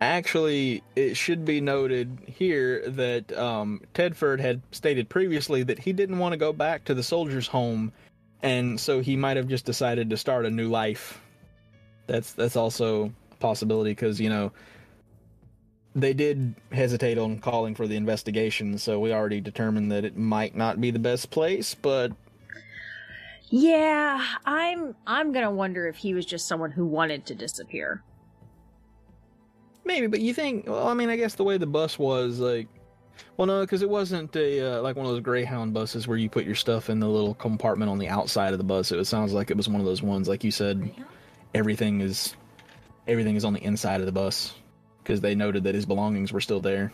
Actually, 0.00 0.82
it 0.96 1.16
should 1.16 1.44
be 1.44 1.60
noted 1.60 2.18
here 2.26 2.88
that 2.90 3.32
um, 3.38 3.80
Tedford 3.94 4.38
had 4.40 4.60
stated 4.70 5.08
previously 5.08 5.62
that 5.62 5.78
he 5.78 5.92
didn't 5.92 6.18
want 6.18 6.32
to 6.32 6.36
go 6.36 6.52
back 6.52 6.84
to 6.84 6.94
the 6.94 7.02
soldiers' 7.02 7.46
home, 7.46 7.92
and 8.42 8.78
so 8.78 9.00
he 9.00 9.16
might 9.16 9.36
have 9.36 9.48
just 9.48 9.64
decided 9.64 10.10
to 10.10 10.16
start 10.16 10.46
a 10.46 10.50
new 10.50 10.68
life. 10.68 11.20
That's 12.06 12.32
that's 12.32 12.56
also 12.56 13.12
possibility 13.44 13.90
because 13.90 14.18
you 14.20 14.30
know 14.30 14.52
they 15.94 16.14
did 16.14 16.54
hesitate 16.72 17.18
on 17.18 17.38
calling 17.38 17.74
for 17.74 17.86
the 17.86 17.94
investigation, 17.94 18.78
so 18.78 18.98
we 18.98 19.12
already 19.12 19.40
determined 19.40 19.92
that 19.92 20.04
it 20.04 20.16
might 20.16 20.56
not 20.56 20.80
be 20.80 20.90
the 20.90 20.98
best 20.98 21.30
place, 21.30 21.74
but 21.74 22.12
Yeah, 23.50 24.24
I'm 24.46 24.96
I'm 25.06 25.32
going 25.32 25.44
to 25.44 25.50
wonder 25.50 25.86
if 25.86 25.96
he 25.96 26.14
was 26.14 26.26
just 26.26 26.48
someone 26.48 26.72
who 26.72 26.86
wanted 26.86 27.26
to 27.26 27.34
disappear. 27.34 28.02
Maybe, 29.84 30.06
but 30.06 30.20
you 30.20 30.32
think? 30.34 30.66
Well, 30.66 30.88
I 30.88 30.94
mean, 30.94 31.10
I 31.10 31.16
guess 31.16 31.34
the 31.34 31.44
way 31.44 31.58
the 31.58 31.66
bus 31.66 31.98
was, 31.98 32.40
like, 32.40 32.66
well, 33.36 33.46
no, 33.46 33.60
because 33.60 33.82
it 33.82 33.88
wasn't 33.88 34.34
a 34.34 34.78
uh, 34.78 34.82
like 34.82 34.96
one 34.96 35.06
of 35.06 35.12
those 35.12 35.20
Greyhound 35.20 35.74
buses 35.74 36.08
where 36.08 36.16
you 36.16 36.30
put 36.30 36.44
your 36.44 36.54
stuff 36.56 36.90
in 36.90 36.98
the 36.98 37.08
little 37.08 37.34
compartment 37.34 37.90
on 37.90 37.98
the 37.98 38.08
outside 38.08 38.52
of 38.52 38.58
the 38.58 38.64
bus. 38.64 38.90
It 38.90 39.04
sounds 39.04 39.32
like 39.32 39.50
it 39.50 39.56
was 39.56 39.68
one 39.68 39.80
of 39.80 39.86
those 39.86 40.02
ones, 40.02 40.26
like 40.28 40.42
you 40.42 40.50
said, 40.50 40.90
everything 41.54 42.00
is 42.00 42.34
everything 43.06 43.36
is 43.36 43.44
on 43.44 43.52
the 43.52 43.62
inside 43.62 44.00
of 44.00 44.06
the 44.06 44.12
bus 44.12 44.54
because 45.02 45.20
they 45.20 45.34
noted 45.34 45.64
that 45.64 45.74
his 45.74 45.86
belongings 45.86 46.32
were 46.32 46.40
still 46.40 46.60
there. 46.60 46.92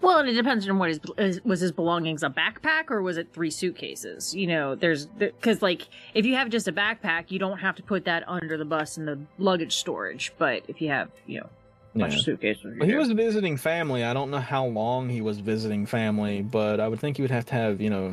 Well, 0.00 0.18
and 0.18 0.28
it 0.28 0.32
depends 0.32 0.68
on 0.68 0.78
what 0.78 0.88
his 1.16 1.40
was 1.44 1.60
his 1.60 1.70
belongings 1.70 2.24
a 2.24 2.28
backpack 2.30 2.90
or 2.90 3.02
was 3.02 3.18
it 3.18 3.32
three 3.32 3.50
suitcases? 3.52 4.34
You 4.34 4.48
know, 4.48 4.74
there's 4.74 5.06
because 5.06 5.62
like 5.62 5.82
if 6.14 6.26
you 6.26 6.34
have 6.34 6.48
just 6.48 6.66
a 6.66 6.72
backpack, 6.72 7.30
you 7.30 7.38
don't 7.38 7.58
have 7.58 7.76
to 7.76 7.82
put 7.84 8.04
that 8.06 8.28
under 8.28 8.56
the 8.58 8.64
bus 8.64 8.98
in 8.98 9.04
the 9.04 9.18
luggage 9.38 9.76
storage. 9.76 10.32
But 10.38 10.64
if 10.66 10.80
you 10.80 10.88
have, 10.88 11.08
you 11.26 11.40
know, 11.40 11.48
a 11.94 11.98
bunch 11.98 12.12
Yeah. 12.14 12.18
of 12.18 12.24
suitcases, 12.24 12.76
Well, 12.80 12.88
he 12.88 12.96
was 12.96 13.12
visiting 13.12 13.56
family. 13.56 14.02
I 14.02 14.12
don't 14.12 14.32
know 14.32 14.40
how 14.40 14.66
long 14.66 15.08
he 15.08 15.20
was 15.20 15.38
visiting 15.38 15.86
family, 15.86 16.42
but 16.42 16.80
I 16.80 16.88
would 16.88 16.98
think 16.98 17.16
he 17.18 17.22
would 17.22 17.30
have 17.30 17.46
to 17.46 17.54
have, 17.54 17.80
you 17.80 17.90
know, 17.90 18.12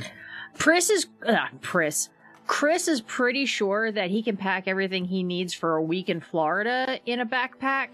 Chris 0.60 0.92
is 0.92 1.08
uh, 1.26 1.48
Chris. 1.64 2.10
Chris 2.50 2.88
is 2.88 3.00
pretty 3.02 3.46
sure 3.46 3.92
that 3.92 4.10
he 4.10 4.24
can 4.24 4.36
pack 4.36 4.68
everything 4.68 5.06
he 5.06 5.22
needs 5.22 5.54
for 5.54 5.76
a 5.76 5.84
week 5.84 6.10
in 6.10 6.20
Florida 6.20 7.00
in 7.06 7.20
a 7.20 7.26
backpack. 7.26 7.90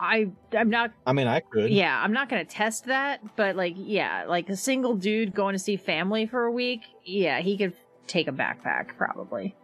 I 0.00 0.32
I'm 0.52 0.70
not 0.70 0.90
I 1.06 1.12
mean, 1.12 1.28
I 1.28 1.38
could. 1.38 1.70
yeah, 1.70 1.96
I'm 2.02 2.12
not 2.12 2.28
going 2.28 2.44
to 2.44 2.52
test 2.52 2.86
that, 2.86 3.36
but 3.36 3.54
like 3.54 3.74
yeah, 3.76 4.24
like 4.26 4.48
a 4.48 4.56
single 4.56 4.96
dude 4.96 5.32
going 5.36 5.52
to 5.52 5.58
see 5.58 5.76
family 5.76 6.26
for 6.26 6.46
a 6.46 6.50
week, 6.50 6.80
yeah, 7.04 7.38
he 7.38 7.56
could 7.56 7.74
take 8.08 8.26
a 8.26 8.32
backpack 8.32 8.96
probably. 8.98 9.54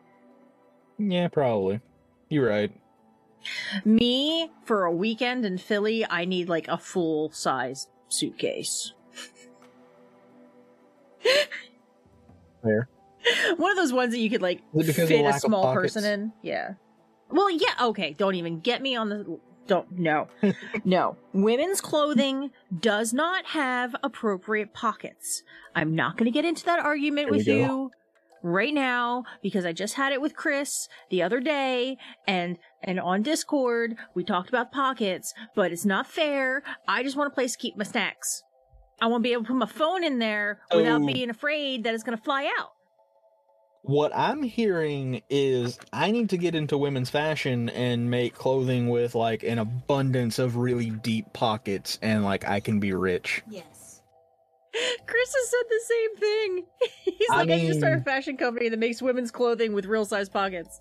Yeah, 0.97 1.27
probably. 1.27 1.81
You're 2.29 2.49
right. 2.49 2.71
Me 3.85 4.53
for 4.65 4.85
a 4.85 4.93
weekend 4.93 5.45
in 5.45 5.59
Philly, 5.59 6.07
I 6.09 6.27
need 6.27 6.49
like 6.49 6.69
a 6.69 6.79
full 6.79 7.33
size 7.33 7.89
suitcase. 8.09 8.93
Fair. 12.63 12.89
One 13.57 13.71
of 13.71 13.77
those 13.77 13.93
ones 13.93 14.13
that 14.13 14.19
you 14.21 14.31
could 14.31 14.43
like 14.43 14.61
Is 14.75 14.89
it 14.89 14.93
because 14.93 15.03
of 15.05 15.09
fit 15.09 15.25
a 15.27 15.39
small 15.39 15.73
person 15.75 16.05
in. 16.05 16.33
Yeah. 16.43 16.75
Well, 17.31 17.51
yeah. 17.51 17.75
Okay. 17.81 18.15
Don't 18.19 18.35
even 18.35 18.61
get 18.61 18.83
me 18.83 18.97
on 18.97 19.09
the. 19.09 19.39
Don't 19.67 19.91
no, 19.93 20.27
no. 20.85 21.17
Women's 21.33 21.81
clothing 21.81 22.51
does 22.81 23.13
not 23.13 23.47
have 23.47 23.95
appropriate 24.03 24.75
pockets. 24.75 25.43
I'm 25.77 25.95
not 25.95 26.17
going 26.17 26.25
to 26.25 26.33
get 26.33 26.45
into 26.45 26.65
that 26.65 26.81
argument 26.81 27.27
Here 27.29 27.37
with 27.37 27.47
go. 27.47 27.53
you 27.53 27.91
right 28.43 28.75
now 28.75 29.25
because 29.43 29.65
I 29.65 29.73
just 29.73 29.95
had 29.95 30.13
it 30.13 30.21
with 30.21 30.35
Chris 30.35 30.89
the 31.11 31.23
other 31.23 31.39
day 31.41 31.99
and 32.27 32.57
and 32.83 32.99
on 32.99 33.23
Discord 33.23 33.95
we 34.15 34.25
talked 34.25 34.49
about 34.49 34.73
pockets, 34.73 35.35
but 35.55 35.71
it's 35.71 35.85
not 35.85 36.07
fair. 36.09 36.63
I 36.89 37.03
just 37.05 37.17
want 37.17 37.31
a 37.31 37.35
place 37.35 37.53
to 37.53 37.59
keep 37.59 37.77
my 37.77 37.85
snacks. 37.85 38.43
I 39.01 39.07
want 39.07 39.23
to 39.23 39.29
be 39.29 39.33
able 39.35 39.43
to 39.45 39.49
put 39.49 39.57
my 39.57 39.67
phone 39.67 40.03
in 40.03 40.19
there 40.19 40.61
without 40.75 41.03
Oh. 41.03 41.07
being 41.07 41.31
afraid 41.31 41.85
that 41.85 41.95
it's 41.95 42.03
going 42.03 42.17
to 42.19 42.25
fly 42.25 42.51
out. 42.59 42.71
What 43.83 44.13
I'm 44.15 44.43
hearing 44.43 45.23
is 45.31 45.79
I 45.93 46.11
need 46.11 46.31
to 46.31 46.37
get 46.37 46.55
into 46.55 46.77
women's 46.77 47.09
fashion 47.09 47.71
and 47.71 48.11
make 48.11 48.35
clothing 48.35 48.91
with 48.91 49.15
like 49.15 49.43
an 49.43 49.59
abundance 49.59 50.39
of 50.39 50.57
really 50.57 50.91
deep 50.91 51.33
pockets 51.33 51.99
and 52.03 52.25
like 52.25 52.47
I 52.47 52.61
can 52.61 52.79
be 52.79 52.93
rich. 52.93 53.43
Yes. 53.49 54.03
Chris 55.07 55.35
has 55.35 55.51
said 55.51 55.65
the 55.69 55.81
same 55.85 56.17
thing. 56.17 56.65
He's 57.05 57.31
I 57.31 57.37
like, 57.37 57.51
I 57.51 57.57
need 57.57 57.69
to 57.69 57.75
start 57.75 57.99
a 57.99 58.03
fashion 58.03 58.37
company 58.37 58.69
that 58.69 58.79
makes 58.79 59.01
women's 59.01 59.31
clothing 59.31 59.73
with 59.73 59.87
real 59.87 60.05
size 60.05 60.29
pockets. 60.29 60.81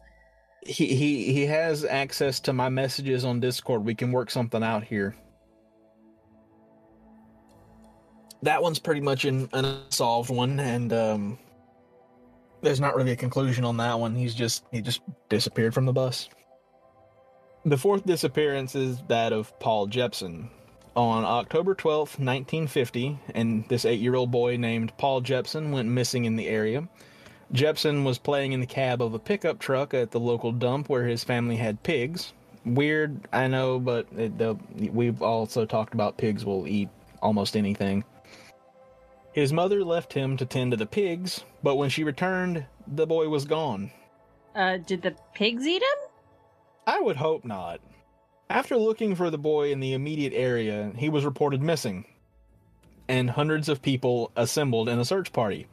He 0.65 0.93
he 0.93 1.31
he 1.31 1.45
has 1.45 1.85
access 1.85 2.41
to 2.41 2.53
my 2.53 2.67
messages 2.67 3.23
on 3.23 3.39
Discord. 3.39 3.85
We 3.85 3.95
can 3.95 4.11
work 4.11 4.29
something 4.29 4.61
out 4.61 4.83
here. 4.83 5.15
That 8.43 8.61
one's 8.61 8.79
pretty 8.79 9.01
much 9.01 9.23
an 9.23 9.49
an 9.53 9.63
unsolved 9.63 10.29
one, 10.29 10.59
and 10.59 10.91
um, 10.91 11.39
there's 12.62 12.80
not 12.80 12.95
really 12.95 13.12
a 13.12 13.16
conclusion 13.16 13.66
on 13.66 13.78
that 13.78 13.99
one. 13.99 14.16
He's 14.16 14.36
just 14.36 14.64
he 14.72 14.82
just 14.82 15.01
disappeared 15.30 15.74
from 15.74 15.86
the 15.86 15.93
bus. 15.93 16.30
The 17.66 17.78
fourth 17.78 18.05
disappearance 18.05 18.76
is 18.76 19.01
that 19.07 19.34
of 19.34 19.57
Paul 19.60 19.88
Jepson. 19.88 20.49
On 20.95 21.24
October 21.24 21.76
12th, 21.76 22.20
1950, 22.20 23.20
and 23.36 23.68
this 23.70 23.86
eight 23.86 23.99
year 23.99 24.16
old 24.16 24.32
boy 24.32 24.57
named 24.57 24.91
Paul 24.97 25.22
Jepson 25.22 25.72
went 25.72 25.88
missing 25.89 26.26
in 26.26 26.36
the 26.36 26.47
area. 26.47 26.88
Jepson 27.51 28.03
was 28.03 28.18
playing 28.18 28.53
in 28.53 28.60
the 28.60 28.66
cab 28.66 29.01
of 29.01 29.14
a 29.14 29.20
pickup 29.20 29.60
truck 29.60 29.93
at 29.93 30.12
the 30.12 30.20
local 30.20 30.51
dump 30.51 30.88
where 30.89 31.05
his 31.05 31.24
family 31.24 31.55
had 31.55 31.82
pigs. 31.84 32.34
Weird, 32.66 33.28
I 33.34 33.47
know, 33.47 33.80
but 33.80 34.07
it, 34.16 34.93
we've 34.93 35.22
also 35.22 35.66
talked 35.66 35.93
about 35.93 36.18
pigs 36.18 36.45
will 36.45 36.68
eat 36.68 36.89
almost 37.22 37.57
anything. 37.57 38.03
His 39.32 39.53
mother 39.53 39.84
left 39.84 40.13
him 40.13 40.38
to 40.38 40.45
tend 40.45 40.71
to 40.71 40.77
the 40.77 40.86
pigs, 40.86 41.43
but 41.61 41.75
when 41.75 41.89
she 41.89 42.03
returned, 42.03 42.65
the 42.88 43.05
boy 43.05 43.30
was 43.30 43.45
gone. 43.45 43.91
Uh, 44.55 44.77
did 44.77 45.01
the 45.01 45.15
pigs 45.34 45.67
eat 45.67 45.82
him? 45.82 46.09
I 46.88 46.99
would 46.99 47.17
hope 47.17 47.45
not. 47.45 47.80
After 48.49 48.75
looking 48.77 49.15
for 49.15 49.30
the 49.30 49.38
boy 49.38 49.71
in 49.71 49.80
the 49.80 49.93
immediate 49.93 50.34
area, 50.34 50.91
he 50.97 51.09
was 51.09 51.23
reported 51.23 51.61
missing, 51.61 52.05
and 53.07 53.30
hundreds 53.30 53.69
of 53.69 53.82
people 53.82 54.32
assembled 54.36 54.89
in 54.89 54.99
a 54.99 55.05
search 55.05 55.32
party. 55.32 55.67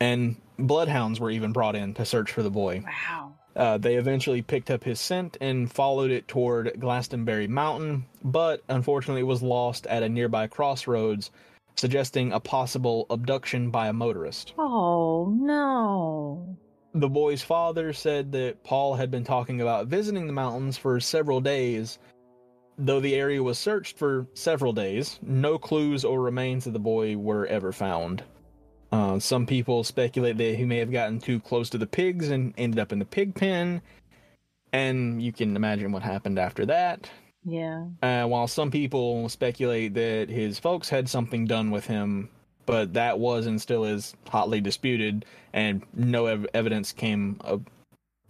And 0.00 0.36
bloodhounds 0.58 1.20
were 1.20 1.30
even 1.30 1.52
brought 1.52 1.76
in 1.76 1.92
to 1.94 2.06
search 2.06 2.32
for 2.32 2.42
the 2.42 2.50
boy. 2.50 2.82
Wow. 2.84 3.34
Uh, 3.54 3.76
they 3.76 3.96
eventually 3.96 4.40
picked 4.40 4.70
up 4.70 4.82
his 4.82 4.98
scent 4.98 5.36
and 5.42 5.70
followed 5.70 6.10
it 6.10 6.26
toward 6.26 6.80
Glastonbury 6.80 7.46
Mountain, 7.46 8.06
but 8.24 8.62
unfortunately 8.68 9.20
it 9.20 9.24
was 9.24 9.42
lost 9.42 9.86
at 9.86 10.02
a 10.02 10.08
nearby 10.08 10.46
crossroads, 10.46 11.30
suggesting 11.76 12.32
a 12.32 12.40
possible 12.40 13.06
abduction 13.10 13.70
by 13.70 13.88
a 13.88 13.92
motorist. 13.92 14.54
Oh, 14.58 15.32
no. 15.38 16.56
The 16.94 17.08
boy's 17.08 17.42
father 17.42 17.92
said 17.92 18.32
that 18.32 18.62
Paul 18.64 18.94
had 18.94 19.10
been 19.10 19.24
talking 19.24 19.60
about 19.60 19.86
visiting 19.86 20.26
the 20.26 20.32
mountains 20.32 20.76
for 20.76 21.00
several 21.00 21.40
days. 21.40 21.98
Though 22.78 23.00
the 23.00 23.14
area 23.14 23.42
was 23.42 23.58
searched 23.58 23.96
for 23.96 24.26
several 24.34 24.72
days, 24.72 25.18
no 25.22 25.58
clues 25.58 26.04
or 26.04 26.20
remains 26.20 26.66
of 26.66 26.72
the 26.72 26.78
boy 26.78 27.16
were 27.16 27.46
ever 27.46 27.72
found. 27.72 28.22
Uh, 28.90 29.18
some 29.18 29.46
people 29.46 29.84
speculate 29.84 30.36
that 30.36 30.56
he 30.56 30.66
may 30.66 30.76
have 30.76 30.92
gotten 30.92 31.18
too 31.18 31.40
close 31.40 31.70
to 31.70 31.78
the 31.78 31.86
pigs 31.86 32.28
and 32.28 32.52
ended 32.58 32.78
up 32.78 32.92
in 32.92 32.98
the 32.98 33.04
pig 33.06 33.34
pen, 33.34 33.80
and 34.72 35.22
you 35.22 35.32
can 35.32 35.56
imagine 35.56 35.92
what 35.92 36.02
happened 36.02 36.38
after 36.38 36.66
that. 36.66 37.08
Yeah. 37.44 37.86
Uh, 38.02 38.24
while 38.26 38.46
some 38.46 38.70
people 38.70 39.28
speculate 39.28 39.94
that 39.94 40.28
his 40.28 40.58
folks 40.58 40.88
had 40.88 41.08
something 41.08 41.46
done 41.46 41.70
with 41.70 41.86
him, 41.86 42.28
but 42.66 42.94
that 42.94 43.18
was 43.18 43.46
and 43.46 43.60
still 43.60 43.84
is 43.84 44.14
hotly 44.28 44.60
disputed, 44.60 45.24
and 45.52 45.82
no 45.94 46.26
ev- 46.26 46.46
evidence 46.54 46.92
came 46.92 47.40
up 47.42 47.60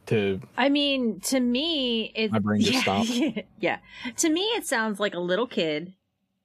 to 0.06 0.40
I 0.56 0.68
mean, 0.68 1.20
to 1.20 1.40
me, 1.40 2.12
it 2.14 2.32
My 2.32 2.38
brain 2.38 2.60
just 2.60 2.72
yeah, 2.86 3.02
stopped. 3.02 3.46
Yeah, 3.60 3.78
to 4.16 4.28
me, 4.28 4.40
it 4.40 4.66
sounds 4.66 4.98
like 4.98 5.14
a 5.14 5.20
little 5.20 5.46
kid 5.46 5.92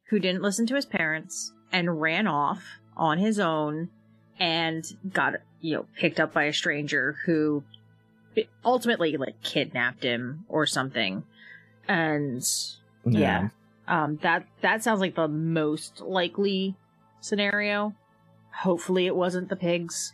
who 0.09 0.20
didn't 0.20 0.41
listen 0.41 0.65
to 0.68 0.76
his 0.76 0.86
parents 0.86 1.53
and 1.72 2.01
ran 2.01 2.28
off 2.28 2.63
on 2.95 3.18
his 3.18 3.39
own 3.39 3.89
and 4.39 4.86
got 5.11 5.36
you 5.61 5.76
know 5.76 5.86
picked 5.97 6.20
up 6.20 6.34
by 6.34 6.43
a 6.43 6.53
stranger 6.53 7.18
who 7.26 7.63
ultimately 8.63 9.18
like 9.18 9.41
kidnapped 9.41 10.03
him 10.03 10.45
or 10.47 10.65
something. 10.65 11.24
And 11.88 12.48
yeah, 13.06 13.50
um, 13.88 14.18
that 14.22 14.46
that 14.62 14.84
sounds 14.84 15.00
like 15.00 15.16
the 15.16 15.28
most 15.28 16.02
likely 16.02 16.76
scenario. 17.22 17.94
Hopefully, 18.52 19.06
it 19.06 19.16
wasn't 19.16 19.50
the 19.50 19.56
pigs. 19.56 20.14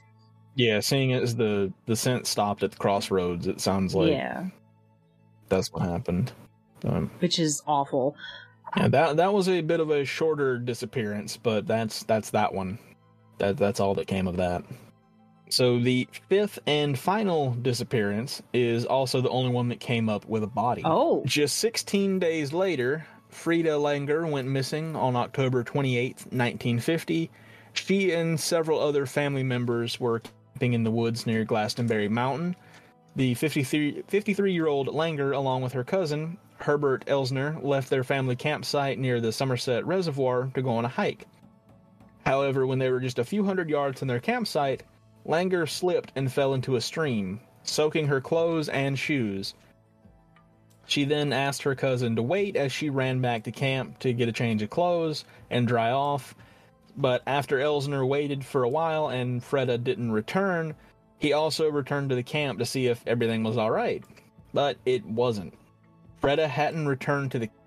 Yeah, 0.55 0.79
seeing 0.81 1.13
as 1.13 1.35
the 1.35 1.73
the 1.85 1.95
scent 1.95 2.27
stopped 2.27 2.63
at 2.63 2.71
the 2.71 2.77
crossroads, 2.77 3.47
it 3.47 3.59
sounds 3.61 3.95
like 3.95 4.11
yeah, 4.11 4.47
that's 5.49 5.71
what 5.71 5.83
happened. 5.83 6.31
Um, 6.85 7.09
which 7.19 7.39
is 7.39 7.63
awful. 7.65 8.15
yeah, 8.77 8.89
that 8.89 9.17
that 9.17 9.33
was 9.33 9.49
a 9.49 9.61
bit 9.61 9.79
of 9.79 9.89
a 9.89 10.05
shorter 10.05 10.59
disappearance, 10.59 11.37
but 11.37 11.65
that's 11.65 12.03
that's 12.03 12.29
that 12.31 12.53
one. 12.53 12.77
That 13.39 13.57
that's 13.57 13.79
all 13.79 13.95
that 13.95 14.07
came 14.07 14.27
of 14.27 14.37
that. 14.37 14.63
So 15.53 15.77
the 15.77 16.07
fifth 16.29 16.57
and 16.65 16.97
final 16.97 17.51
disappearance 17.51 18.41
is 18.53 18.87
also 18.87 19.21
the 19.21 19.29
only 19.29 19.51
one 19.51 19.69
that 19.69 19.79
came 19.79 20.09
up 20.09 20.25
with 20.25 20.41
a 20.41 20.47
body. 20.47 20.81
Oh, 20.83 21.21
Just 21.27 21.59
16 21.59 22.17
days 22.17 22.53
later, 22.53 23.05
Frieda 23.29 23.73
Langer 23.73 24.27
went 24.27 24.47
missing 24.47 24.95
on 24.95 25.15
October 25.15 25.63
28, 25.63 26.15
1950. 26.31 27.29
She 27.73 28.11
and 28.13 28.39
several 28.39 28.79
other 28.79 29.05
family 29.05 29.43
members 29.43 29.99
were 29.99 30.21
camping 30.53 30.73
in 30.73 30.83
the 30.83 30.89
woods 30.89 31.27
near 31.27 31.45
Glastonbury 31.45 32.09
Mountain. 32.09 32.55
The 33.15 33.35
53 33.35 34.51
year 34.51 34.65
old 34.65 34.87
Langer, 34.87 35.35
along 35.35 35.61
with 35.61 35.73
her 35.73 35.83
cousin, 35.83 36.39
Herbert 36.57 37.05
Elsner, 37.05 37.63
left 37.63 37.91
their 37.91 38.03
family 38.03 38.35
campsite 38.35 38.97
near 38.97 39.21
the 39.21 39.31
Somerset 39.31 39.85
Reservoir 39.85 40.49
to 40.55 40.63
go 40.63 40.71
on 40.71 40.85
a 40.85 40.89
hike. 40.89 41.27
However, 42.25 42.65
when 42.65 42.79
they 42.79 42.89
were 42.89 43.01
just 43.01 43.19
a 43.19 43.23
few 43.23 43.43
hundred 43.43 43.69
yards 43.69 43.99
from 43.99 44.07
their 44.07 44.19
campsite, 44.19 44.81
Langer 45.25 45.67
slipped 45.69 46.11
and 46.15 46.31
fell 46.31 46.53
into 46.53 46.75
a 46.75 46.81
stream, 46.81 47.39
soaking 47.63 48.07
her 48.07 48.19
clothes 48.19 48.69
and 48.69 48.97
shoes. 48.97 49.53
She 50.85 51.05
then 51.05 51.31
asked 51.31 51.61
her 51.63 51.75
cousin 51.75 52.15
to 52.17 52.21
wait 52.21 52.55
as 52.55 52.71
she 52.71 52.89
ran 52.89 53.21
back 53.21 53.43
to 53.43 53.51
camp 53.51 53.99
to 53.99 54.13
get 54.13 54.27
a 54.27 54.33
change 54.33 54.61
of 54.61 54.69
clothes 54.69 55.23
and 55.49 55.67
dry 55.67 55.91
off. 55.91 56.35
But 56.97 57.23
after 57.25 57.57
Elsner 57.57 58.07
waited 58.07 58.45
for 58.45 58.63
a 58.63 58.69
while 58.69 59.07
and 59.07 59.43
Frieda 59.43 59.77
didn't 59.77 60.11
return, 60.11 60.75
he 61.19 61.31
also 61.31 61.69
returned 61.71 62.09
to 62.09 62.15
the 62.15 62.23
camp 62.23 62.59
to 62.59 62.65
see 62.65 62.87
if 62.87 63.01
everything 63.07 63.43
was 63.43 63.57
alright. 63.57 64.03
But 64.53 64.77
it 64.85 65.05
wasn't. 65.05 65.53
Frieda 66.19 66.47
hadn't 66.47 66.87
returned 66.87 67.31
to 67.31 67.39
the 67.39 67.47
camp. 67.47 67.59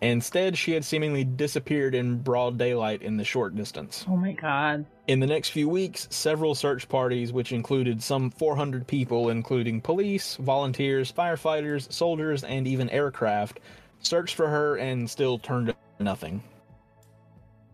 Instead, 0.00 0.56
she 0.56 0.72
had 0.72 0.84
seemingly 0.84 1.24
disappeared 1.24 1.94
in 1.94 2.18
broad 2.18 2.56
daylight 2.56 3.02
in 3.02 3.16
the 3.16 3.24
short 3.24 3.56
distance. 3.56 4.04
oh 4.08 4.16
my 4.16 4.32
god. 4.32 4.86
In 5.08 5.20
the 5.20 5.26
next 5.26 5.48
few 5.48 5.70
weeks, 5.70 6.06
several 6.10 6.54
search 6.54 6.86
parties, 6.86 7.32
which 7.32 7.50
included 7.50 8.02
some 8.02 8.30
400 8.30 8.86
people, 8.86 9.30
including 9.30 9.80
police, 9.80 10.36
volunteers, 10.36 11.10
firefighters, 11.10 11.90
soldiers, 11.90 12.44
and 12.44 12.68
even 12.68 12.90
aircraft, 12.90 13.58
searched 14.00 14.34
for 14.34 14.48
her 14.48 14.76
and 14.76 15.08
still 15.08 15.38
turned 15.38 15.70
up 15.70 15.78
nothing. 15.98 16.42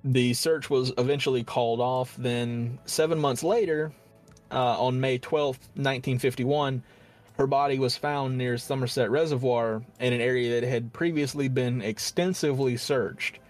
The 0.04 0.32
search 0.34 0.70
was 0.70 0.92
eventually 0.96 1.42
called 1.42 1.80
off. 1.80 2.14
Then, 2.16 2.78
seven 2.84 3.18
months 3.18 3.42
later, 3.42 3.90
uh, 4.52 4.80
on 4.80 5.00
May 5.00 5.18
12, 5.18 5.56
1951, 5.74 6.84
her 7.36 7.48
body 7.48 7.80
was 7.80 7.96
found 7.96 8.38
near 8.38 8.56
Somerset 8.58 9.10
Reservoir 9.10 9.82
in 9.98 10.12
an 10.12 10.20
area 10.20 10.60
that 10.60 10.68
had 10.68 10.92
previously 10.92 11.48
been 11.48 11.82
extensively 11.82 12.76
searched. 12.76 13.40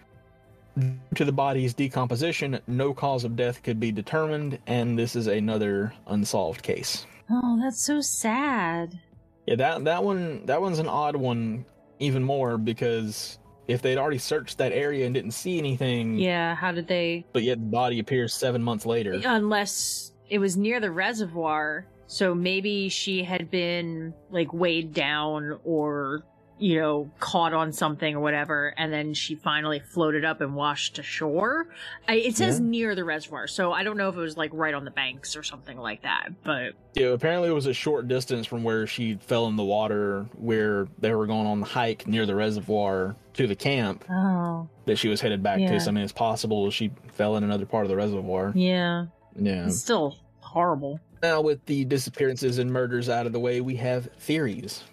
Due 0.79 0.99
to 1.15 1.25
the 1.25 1.33
body's 1.33 1.73
decomposition, 1.75 2.59
no 2.67 2.93
cause 2.93 3.25
of 3.25 3.37
death 3.37 3.63
could 3.63 3.79
be 3.79 3.93
determined, 3.93 4.59
and 4.67 4.99
this 4.99 5.15
is 5.15 5.27
another 5.29 5.93
unsolved 6.09 6.63
case. 6.63 7.07
Oh, 7.31 7.59
that's 7.63 7.85
so 7.85 8.01
sad. 8.01 8.99
Yeah, 9.47 9.57
that 9.57 9.85
that 9.85 10.03
one 10.03 10.47
that 10.47 10.61
one's 10.61 10.79
an 10.79 10.89
odd 10.89 11.17
one 11.17 11.65
even 12.01 12.23
more 12.25 12.59
because 12.59 13.39
if 13.69 13.81
they'd 13.83 13.97
already 13.99 14.19
searched 14.19 14.59
that 14.59 14.73
area 14.73 15.07
and 15.07 15.15
didn't 15.15 15.31
see 15.31 15.59
anything, 15.59 16.19
Yeah, 16.19 16.55
how 16.55 16.73
did 16.73 16.89
they? 16.89 17.25
but 17.33 17.43
yet 17.45 17.59
the 17.59 17.67
body 17.67 17.99
appears 18.01 18.35
seven 18.35 18.63
months 18.63 18.85
later. 18.85 19.21
Unless 19.25 20.13
it 20.29 20.39
was 20.39 20.57
near 20.57 20.81
the 20.81 20.91
reservoir, 20.91 21.87
so 22.07 22.35
maybe 22.35 22.89
she 22.89 23.23
had 23.23 23.51
been 23.51 24.13
like 24.31 24.53
weighed 24.53 24.93
down 24.93 25.59
or 25.65 26.25
you 26.59 26.81
know 26.81 27.11
caught 27.19 27.53
on 27.53 27.73
something 27.73 28.15
or 28.15 28.21
whatever, 28.21 28.73
and 28.79 28.93
then 28.93 29.13
she 29.15 29.35
finally 29.35 29.81
floated 29.81 30.25
up 30.25 30.41
and 30.41 30.55
washed 30.55 30.99
ashore. 30.99 31.67
I, 32.09 32.15
it 32.15 32.37
says 32.37 32.61
Yeah. 32.61 32.67
near 32.67 32.95
the 32.95 33.05
reservoir, 33.05 33.47
so 33.49 33.73
I 33.73 33.83
don't 33.83 33.97
know 33.97 34.09
if 34.09 34.15
it 34.17 34.21
was 34.21 34.37
like 34.37 34.51
right 34.55 34.73
on 34.75 34.85
the 34.85 34.91
banks 34.91 35.37
or 35.37 35.43
something 35.43 35.77
like 35.79 36.03
that. 36.03 36.29
But 36.45 36.75
Yeah, 36.95 37.09
apparently 37.09 37.49
it 37.49 37.53
was 37.53 37.67
a 37.67 37.73
short 37.75 38.07
distance 38.09 38.47
from 38.47 38.63
where 38.63 38.87
she 38.87 39.15
fell 39.17 39.47
in 39.49 39.57
the 39.57 39.65
water, 39.65 40.27
where 40.39 40.87
they 40.99 41.13
were 41.15 41.27
going 41.27 41.47
on 41.47 41.61
the 41.61 41.67
hike 41.67 42.07
near 42.07 42.25
the 42.27 42.35
reservoir 42.37 43.17
to 43.35 43.47
the 43.49 43.57
camp 43.57 44.05
oh 44.09 44.69
that 44.87 44.97
she 44.97 45.09
was 45.09 45.21
headed 45.21 45.43
back 45.43 45.59
Yeah. 45.59 45.73
to. 45.73 45.81
So 45.81 45.89
I 45.89 45.93
mean, 45.93 46.05
it's 46.05 46.13
possible 46.13 46.71
she 46.71 46.93
fell 47.15 47.37
in 47.37 47.43
another 47.45 47.67
part 47.67 47.85
of 47.85 47.89
the 47.91 47.97
reservoir. 47.97 48.53
yeah, 48.55 49.07
Yeah. 49.35 49.67
it's 49.67 49.81
still 49.81 50.17
horrible. 50.41 51.01
Now, 51.23 51.41
with 51.41 51.65
the 51.67 51.85
disappearances 51.87 52.59
and 52.59 52.71
murders 52.71 53.09
out 53.09 53.25
of 53.27 53.33
the 53.33 53.41
way, 53.41 53.61
we 53.63 53.77
have 53.77 54.09
theories. 54.19 54.85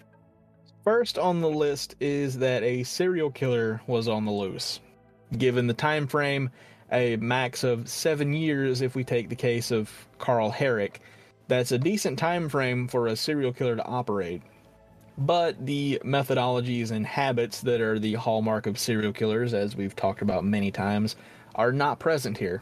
First 0.84 1.16
on 1.16 1.40
the 1.40 1.48
list 1.48 1.94
is 2.00 2.38
that 2.38 2.64
a 2.64 2.82
serial 2.82 3.30
killer 3.30 3.80
was 3.86 4.08
on 4.08 4.24
the 4.24 4.32
loose. 4.32 4.80
Given 5.38 5.68
the 5.68 5.74
time 5.74 6.08
frame, 6.08 6.50
a 6.90 7.14
max 7.16 7.62
of 7.62 7.88
seven 7.88 8.32
years 8.32 8.82
if 8.82 8.96
we 8.96 9.04
take 9.04 9.28
the 9.28 9.36
case 9.36 9.70
of 9.70 9.90
Carl 10.18 10.50
Herrick, 10.50 11.00
that's 11.46 11.70
a 11.70 11.78
decent 11.78 12.18
time 12.18 12.48
frame 12.48 12.88
for 12.88 13.06
a 13.06 13.14
serial 13.14 13.52
killer 13.52 13.76
to 13.76 13.84
operate. 13.84 14.42
But 15.18 15.64
the 15.64 16.00
methodologies 16.04 16.90
and 16.90 17.06
habits 17.06 17.60
that 17.60 17.80
are 17.80 18.00
the 18.00 18.14
hallmark 18.14 18.66
of 18.66 18.76
serial 18.76 19.12
killers, 19.12 19.54
as 19.54 19.76
we've 19.76 19.94
talked 19.94 20.20
about 20.20 20.42
many 20.42 20.72
times, 20.72 21.14
are 21.54 21.70
not 21.70 22.00
present 22.00 22.36
here. 22.36 22.60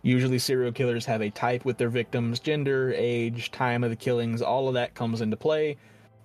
Usually, 0.00 0.38
serial 0.38 0.72
killers 0.72 1.04
have 1.04 1.20
a 1.20 1.28
type 1.28 1.66
with 1.66 1.76
their 1.76 1.90
victims, 1.90 2.40
gender, 2.40 2.94
age, 2.96 3.50
time 3.50 3.84
of 3.84 3.90
the 3.90 3.96
killings, 3.96 4.40
all 4.40 4.68
of 4.68 4.74
that 4.74 4.94
comes 4.94 5.20
into 5.20 5.36
play. 5.36 5.76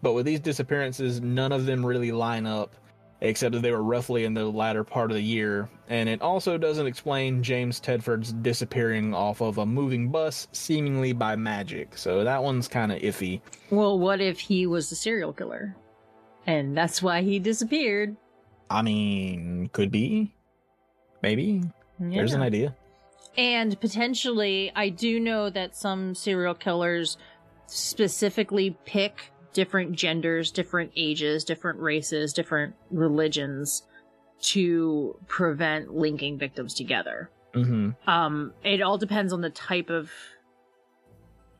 But 0.03 0.13
with 0.13 0.25
these 0.25 0.41
disappearances, 0.41 1.21
none 1.21 1.53
of 1.53 1.65
them 1.65 1.83
really 1.83 2.11
line 2.11 2.45
up, 2.45 2.75
except 3.21 3.53
that 3.53 3.61
they 3.61 3.71
were 3.71 3.81
roughly 3.81 4.25
in 4.25 4.33
the 4.33 4.43
latter 4.43 4.83
part 4.83 5.09
of 5.09 5.15
the 5.15 5.23
year. 5.23 5.69
And 5.87 6.09
it 6.09 6.21
also 6.21 6.57
doesn't 6.57 6.85
explain 6.85 7.41
James 7.41 7.79
Tedford's 7.79 8.33
disappearing 8.33 9.13
off 9.13 9.41
of 9.41 9.59
a 9.59 9.65
moving 9.65 10.09
bus, 10.09 10.49
seemingly 10.51 11.13
by 11.13 11.37
magic. 11.37 11.97
So 11.97 12.25
that 12.25 12.43
one's 12.43 12.67
kind 12.67 12.91
of 12.91 12.99
iffy. 13.01 13.39
Well, 13.69 13.97
what 13.97 14.19
if 14.19 14.41
he 14.41 14.67
was 14.67 14.91
a 14.91 14.95
serial 14.95 15.31
killer, 15.31 15.73
and 16.45 16.77
that's 16.77 17.01
why 17.01 17.21
he 17.21 17.39
disappeared? 17.39 18.17
I 18.69 18.81
mean, 18.81 19.69
could 19.71 19.89
be. 19.89 20.33
Maybe. 21.21 21.63
There's 21.97 22.33
an 22.33 22.41
idea. 22.41 22.75
And 23.37 23.79
potentially, 23.79 24.69
I 24.75 24.89
do 24.89 25.19
know 25.19 25.49
that 25.49 25.77
some 25.77 26.13
serial 26.13 26.55
killers 26.55 27.17
specifically 27.67 28.77
pick 28.83 29.31
different 29.53 29.93
genders, 29.93 30.51
different 30.51 30.91
ages, 30.95 31.43
different 31.43 31.79
races, 31.79 32.33
different 32.33 32.75
religions 32.91 33.83
to 34.41 35.17
prevent 35.27 35.93
linking 35.95 36.37
victims 36.37 36.73
together. 36.73 37.29
hmm 37.53 37.91
Um, 38.07 38.53
it 38.63 38.81
all 38.81 38.97
depends 38.97 39.31
on 39.31 39.41
the 39.41 39.49
type 39.49 39.89
of 39.89 40.11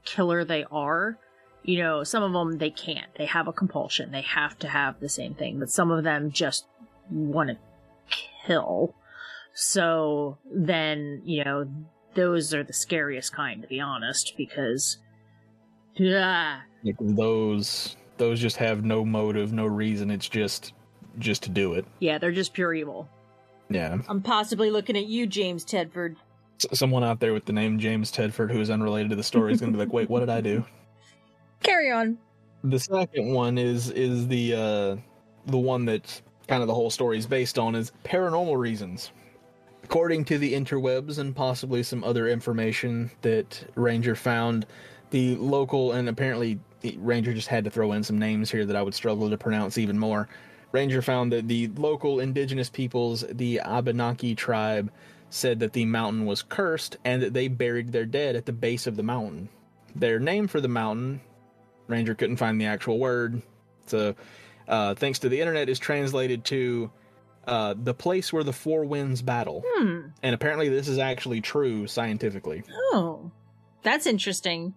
killer 0.04 0.44
they 0.44 0.66
are. 0.72 1.18
You 1.64 1.80
know, 1.80 2.04
some 2.04 2.24
of 2.24 2.34
them 2.34 2.58
they 2.58 2.72
can't. 2.72 3.14
They 3.18 3.26
have 3.26 3.48
a 3.48 3.54
compulsion. 3.54 4.12
They 4.12 4.22
have 4.22 4.60
to 4.60 4.68
have 4.68 5.00
the 5.00 5.08
same 5.08 5.34
thing. 5.34 5.60
But 5.60 5.70
some 5.70 5.92
of 5.92 6.04
them 6.04 6.32
just 6.32 6.66
want 7.10 7.52
to 7.52 7.58
kill. 8.46 8.96
So 9.54 10.40
then, 10.52 11.22
you 11.24 11.44
know, 11.46 11.70
those 12.16 12.54
are 12.54 12.64
the 12.64 12.74
scariest 12.74 13.34
kind, 13.34 13.62
to 13.62 13.68
be 13.68 13.80
honest, 13.80 14.34
because. 14.36 14.98
Yeah. 15.96 16.62
Like 16.84 16.96
those, 17.00 17.96
those 18.18 18.40
just 18.40 18.58
have 18.58 18.84
no 18.84 19.06
motive, 19.06 19.54
no 19.54 19.66
reason. 19.66 20.12
It's 20.12 20.28
just, 20.28 20.74
just 21.20 21.44
to 21.44 21.50
do 21.50 21.74
it. 21.74 21.86
Yeah, 22.00 22.18
they're 22.18 22.32
just 22.32 22.54
pure 22.54 22.74
evil. 22.74 23.10
Yeah. 23.70 23.98
I'm 24.08 24.22
possibly 24.22 24.70
looking 24.70 24.98
at 24.98 25.06
you, 25.06 25.26
James 25.28 25.66
Tedford. 25.66 26.16
S- 26.64 26.78
someone 26.78 27.04
out 27.04 27.20
there 27.20 27.34
with 27.34 27.46
the 27.46 27.54
name 27.54 27.80
James 27.80 28.12
Tedford 28.12 28.52
who 28.52 28.60
is 28.60 28.70
unrelated 28.70 29.10
to 29.12 29.16
the 29.16 29.24
story 29.24 29.54
is 29.54 29.60
going 29.60 29.72
to 29.72 29.78
be 29.78 29.84
like, 29.84 29.94
"Wait, 29.94 30.10
what 30.10 30.20
did 30.20 30.30
I 30.30 30.42
do?" 30.42 30.66
Carry 31.64 31.92
on. 31.92 32.18
The 32.64 32.80
second 32.80 33.34
one 33.34 33.58
is 33.58 33.90
is 33.90 34.28
the 34.28 34.54
uh 34.54 34.96
the 35.48 35.58
one 35.58 35.86
that 35.86 36.22
kind 36.48 36.62
of 36.62 36.68
the 36.68 36.74
whole 36.74 36.90
story 36.90 37.18
is 37.18 37.26
based 37.26 37.58
on 37.58 37.76
is 37.76 37.92
paranormal 38.04 38.58
reasons. 38.58 39.12
According 39.84 40.26
to 40.26 40.38
the 40.38 40.54
interwebs 40.54 41.20
and 41.20 41.36
possibly 41.36 41.84
some 41.84 42.04
other 42.04 42.28
information 42.28 43.12
that 43.22 43.66
Ranger 43.76 44.16
found, 44.16 44.66
the 45.10 45.36
local 45.36 45.92
and 45.92 46.08
apparently 46.08 46.60
Ranger 46.98 47.34
just 47.34 47.48
had 47.48 47.64
to 47.66 47.70
throw 47.70 47.92
in 47.94 48.04
some 48.04 48.18
names 48.18 48.52
here 48.52 48.66
that 48.66 48.76
I 48.76 48.82
would 48.82 48.94
struggle 48.94 49.30
to 49.30 49.38
pronounce 49.38 49.78
even 49.78 49.98
more. 49.98 50.28
Ranger 50.72 51.02
found 51.02 51.32
that 51.32 51.48
the 51.48 51.68
local 51.76 52.20
indigenous 52.20 52.70
peoples, 52.70 53.24
the 53.30 53.60
Abenaki 53.60 54.36
tribe, 54.36 54.92
said 55.30 55.60
that 55.60 55.74
the 55.74 55.86
mountain 55.86 56.26
was 56.26 56.42
cursed 56.42 56.98
and 57.06 57.22
that 57.22 57.34
they 57.34 57.48
buried 57.48 57.92
their 57.92 58.06
dead 58.06 58.36
at 58.36 58.46
the 58.46 58.54
base 58.54 58.88
of 58.88 58.96
the 58.96 59.04
mountain. 59.04 59.50
Their 59.96 60.20
name 60.20 60.48
for 60.48 60.62
the 60.62 60.68
mountain, 60.68 61.22
Ranger 61.88 62.16
couldn't 62.16 62.38
find 62.38 62.60
the 62.60 62.66
actual 62.66 63.00
word, 63.00 63.42
so 63.86 64.16
uh, 64.68 64.96
thanks 64.96 65.20
to 65.20 65.30
the 65.30 65.40
internet, 65.40 65.70
is 65.70 65.80
translated 65.80 66.44
to 66.46 66.92
uh, 67.46 67.76
the 67.78 67.94
place 67.94 68.32
where 68.32 68.44
the 68.44 68.54
four 68.54 68.86
winds 68.86 69.22
battle. 69.22 69.64
Hmm. 69.66 70.00
And 70.22 70.34
apparently, 70.34 70.70
this 70.70 70.88
is 70.88 70.98
actually 70.98 71.42
true 71.42 71.88
scientifically. 71.88 72.64
Oh, 72.94 73.32
that's 73.84 74.08
interesting. 74.08 74.74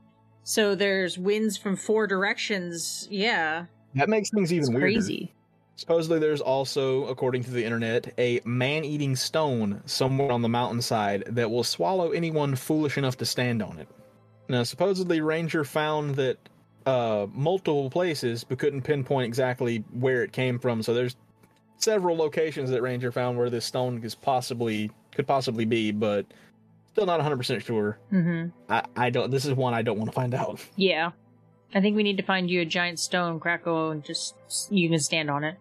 So 0.49 0.77
there's 0.77 1.19
winds 1.19 1.57
from 1.57 1.75
four 1.75 2.07
directions. 2.07 3.09
Yeah, 3.11 3.67
That 3.97 4.09
makes 4.09 4.31
things 4.31 4.53
even 4.53 4.63
it's 4.63 4.71
weirder. 4.71 4.81
crazy. 4.81 5.33
Supposedly, 5.75 6.21
there's 6.21 6.41
also, 6.41 7.05
according 7.07 7.43
to 7.45 7.51
the 7.51 7.65
internet, 7.65 8.15
a 8.17 8.41
man 8.45 8.85
eating 8.85 9.17
stone 9.17 9.83
somewhere 9.87 10.31
on 10.31 10.43
the 10.43 10.49
mountainside 10.49 11.25
that 11.27 11.51
will 11.51 11.65
swallow 11.65 12.13
anyone 12.13 12.55
foolish 12.55 12.97
enough 12.97 13.17
to 13.17 13.27
stand 13.27 13.61
on 13.61 13.81
it. 13.81 13.89
Now, 14.49 14.63
supposedly, 14.63 15.21
Ranger 15.21 15.65
found 15.65 16.15
that 16.15 16.39
uh, 16.87 17.27
multiple 17.35 17.91
places, 17.91 18.45
but 18.45 18.61
couldn't 18.61 18.83
pinpoint 18.83 19.27
exactly 19.27 19.79
where 19.99 20.23
it 20.23 20.31
came 20.31 20.61
from. 20.61 20.81
So 20.81 20.95
there's 20.95 21.17
several 21.79 22.17
locations 22.17 22.71
that 22.71 22.83
Ranger 22.83 23.11
found 23.11 23.37
where 23.37 23.51
this 23.51 23.65
stone 23.65 24.01
is 24.05 24.15
possibly 24.15 24.93
could 25.11 25.27
possibly 25.27 25.65
be, 25.65 25.91
but 25.91 26.25
still 26.97 27.05
not 27.05 27.21
100% 27.21 27.63
sure. 27.63 27.99
Mm-hmm. 28.11 28.73
I, 28.73 28.83
I 28.97 29.11
don't. 29.11 29.31
This 29.31 29.45
is 29.45 29.53
one 29.53 29.75
I 29.75 29.83
don't 29.83 29.99
want 29.99 30.09
to 30.09 30.15
find 30.15 30.33
out. 30.33 30.65
Yeah, 30.77 31.11
I 31.75 31.81
think 31.83 31.95
we 31.95 32.03
need 32.03 32.17
to 32.17 32.23
find 32.23 32.49
you 32.49 32.63
a 32.63 32.65
giant 32.65 32.99
stone, 32.99 33.39
Krakow, 33.39 33.91
and 33.91 34.03
just 34.03 34.35
you 34.71 34.89
can 34.89 34.99
stand 34.99 35.31
on 35.31 35.45
it. 35.45 35.57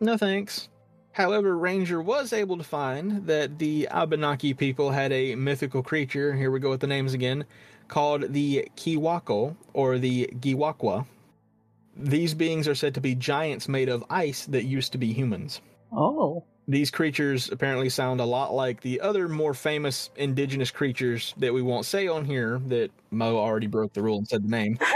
No 0.00 0.16
thanks. 0.16 0.68
However, 1.12 1.58
Ranger 1.58 2.00
was 2.00 2.32
able 2.32 2.56
to 2.56 2.64
find 2.64 3.26
that 3.26 3.58
the 3.58 3.86
Abenaki 3.90 4.54
people 4.54 4.90
had 4.90 5.12
a 5.12 5.34
mythical 5.34 5.82
creature, 5.82 6.32
here 6.32 6.50
we 6.50 6.60
go 6.60 6.70
with 6.70 6.80
the 6.80 6.86
names 6.86 7.12
again, 7.12 7.44
called 7.88 8.32
the 8.32 8.68
Kiwako, 8.76 9.56
or 9.74 9.98
the 9.98 10.30
Giwakwa. 10.40 11.04
These 11.96 12.32
beings 12.32 12.66
are 12.66 12.74
said 12.74 12.94
to 12.94 13.00
be 13.00 13.14
giants 13.14 13.68
made 13.68 13.88
of 13.88 14.04
ice 14.08 14.46
that 14.46 14.64
used 14.64 14.92
to 14.92 14.98
be 14.98 15.12
humans. 15.12 15.60
Oh, 15.92 16.44
These 16.68 16.90
creatures 16.90 17.50
apparently 17.50 17.88
sound 17.88 18.20
a 18.20 18.26
lot 18.26 18.52
like 18.52 18.82
the 18.82 19.00
other 19.00 19.26
more 19.26 19.54
famous 19.54 20.10
indigenous 20.16 20.70
creatures 20.70 21.32
that 21.38 21.54
we 21.54 21.62
won't 21.62 21.86
say 21.86 22.08
on 22.08 22.26
here 22.26 22.60
that 22.66 22.90
Mo 23.10 23.38
already 23.38 23.66
broke 23.66 23.94
the 23.94 24.02
rule 24.02 24.18
and 24.18 24.28
said 24.28 24.44
the 24.44 24.48
name. 24.48 24.78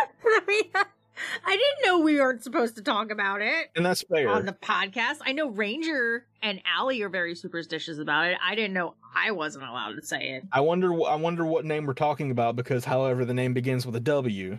I 1.46 1.56
didn't 1.56 1.86
know 1.86 2.00
we 2.00 2.20
weren't 2.20 2.42
supposed 2.42 2.76
to 2.76 2.82
talk 2.82 3.10
about 3.10 3.40
it. 3.40 3.70
And 3.74 3.86
that's 3.86 4.02
fair. 4.02 4.28
on 4.28 4.44
the 4.44 4.52
podcast. 4.52 5.18
I 5.24 5.32
know 5.32 5.48
Ranger 5.48 6.26
and 6.42 6.60
Allie 6.66 7.00
are 7.02 7.08
very 7.08 7.34
superstitious 7.34 7.98
about 7.98 8.26
it. 8.26 8.38
I 8.44 8.54
didn't 8.54 8.74
know 8.74 8.94
I 9.14 9.30
wasn't 9.30 9.64
allowed 9.64 9.94
to 9.96 10.02
say 10.04 10.30
it. 10.30 10.44
I 10.52 10.60
wonder 10.60 10.92
I 11.04 11.14
wonder 11.14 11.46
what 11.46 11.64
name 11.64 11.86
we're 11.86 11.94
talking 11.94 12.30
about 12.30 12.56
because 12.56 12.84
however 12.84 13.24
the 13.24 13.34
name 13.34 13.54
begins 13.54 13.86
with 13.86 13.96
a 13.96 14.00
W. 14.00 14.58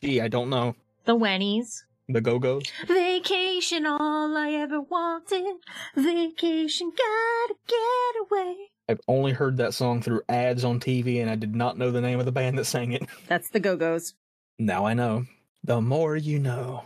Gee, 0.00 0.20
I 0.20 0.28
don't 0.28 0.50
know. 0.50 0.76
The 1.06 1.16
Wennies. 1.16 1.82
The 2.08 2.20
Go-Go's? 2.20 2.70
Vacation, 2.86 3.84
all 3.84 4.36
I 4.36 4.50
ever 4.52 4.80
wanted. 4.80 5.56
Vacation, 5.96 6.90
gotta 6.90 7.54
get 7.66 8.22
away. 8.22 8.56
I've 8.88 9.00
only 9.08 9.32
heard 9.32 9.56
that 9.56 9.74
song 9.74 10.00
through 10.00 10.22
ads 10.28 10.64
on 10.64 10.78
TV 10.78 11.20
and 11.20 11.28
I 11.28 11.34
did 11.34 11.56
not 11.56 11.76
know 11.76 11.90
the 11.90 12.00
name 12.00 12.20
of 12.20 12.26
the 12.26 12.32
band 12.32 12.58
that 12.58 12.66
sang 12.66 12.92
it. 12.92 13.02
That's 13.26 13.50
the 13.50 13.58
Go 13.58 13.76
Go's. 13.76 14.14
Now 14.58 14.86
I 14.86 14.94
know. 14.94 15.26
The 15.64 15.80
more 15.80 16.16
you 16.16 16.38
know. 16.38 16.84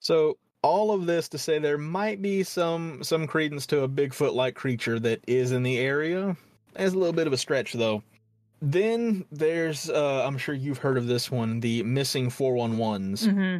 So 0.00 0.36
all 0.62 0.92
of 0.92 1.06
this 1.06 1.30
to 1.30 1.38
say 1.38 1.58
there 1.58 1.78
might 1.78 2.20
be 2.20 2.42
some 2.42 3.02
some 3.02 3.26
credence 3.26 3.66
to 3.68 3.82
a 3.82 3.88
Bigfoot 3.88 4.34
like 4.34 4.54
creature 4.54 5.00
that 5.00 5.20
is 5.26 5.52
in 5.52 5.62
the 5.62 5.78
area. 5.78 6.36
It's 6.76 6.94
a 6.94 6.98
little 6.98 7.14
bit 7.14 7.26
of 7.26 7.32
a 7.32 7.38
stretch 7.38 7.72
though. 7.72 8.02
Then 8.60 9.24
there's 9.32 9.88
uh 9.88 10.26
I'm 10.26 10.36
sure 10.36 10.54
you've 10.54 10.78
heard 10.78 10.98
of 10.98 11.06
this 11.06 11.30
one, 11.30 11.60
the 11.60 11.82
missing 11.84 12.28
411s. 12.28 13.26
Mm-hmm. 13.26 13.58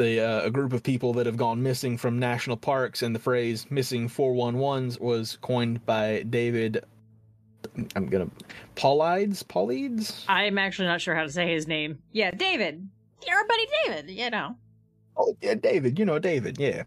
The 0.00 0.20
uh, 0.20 0.46
a 0.46 0.50
group 0.50 0.72
of 0.72 0.82
people 0.82 1.12
that 1.12 1.26
have 1.26 1.36
gone 1.36 1.62
missing 1.62 1.98
from 1.98 2.18
national 2.18 2.56
parks 2.56 3.02
and 3.02 3.14
the 3.14 3.18
phrase 3.18 3.66
missing 3.68 4.08
411s 4.08 4.98
was 4.98 5.36
coined 5.42 5.84
by 5.84 6.22
David 6.22 6.82
I'm 7.94 8.08
to 8.08 8.30
Paulides, 8.76 9.44
Paulides? 9.44 10.24
I'm 10.26 10.56
actually 10.56 10.88
not 10.88 11.02
sure 11.02 11.14
how 11.14 11.24
to 11.24 11.30
say 11.30 11.52
his 11.52 11.66
name. 11.66 11.98
Yeah, 12.12 12.30
David. 12.30 12.88
Your 13.26 13.46
buddy 13.46 13.66
David, 13.84 14.10
you 14.10 14.30
know. 14.30 14.56
Oh 15.18 15.36
yeah, 15.42 15.54
David. 15.54 15.98
You 15.98 16.06
know 16.06 16.18
David. 16.18 16.58
Yeah. 16.58 16.84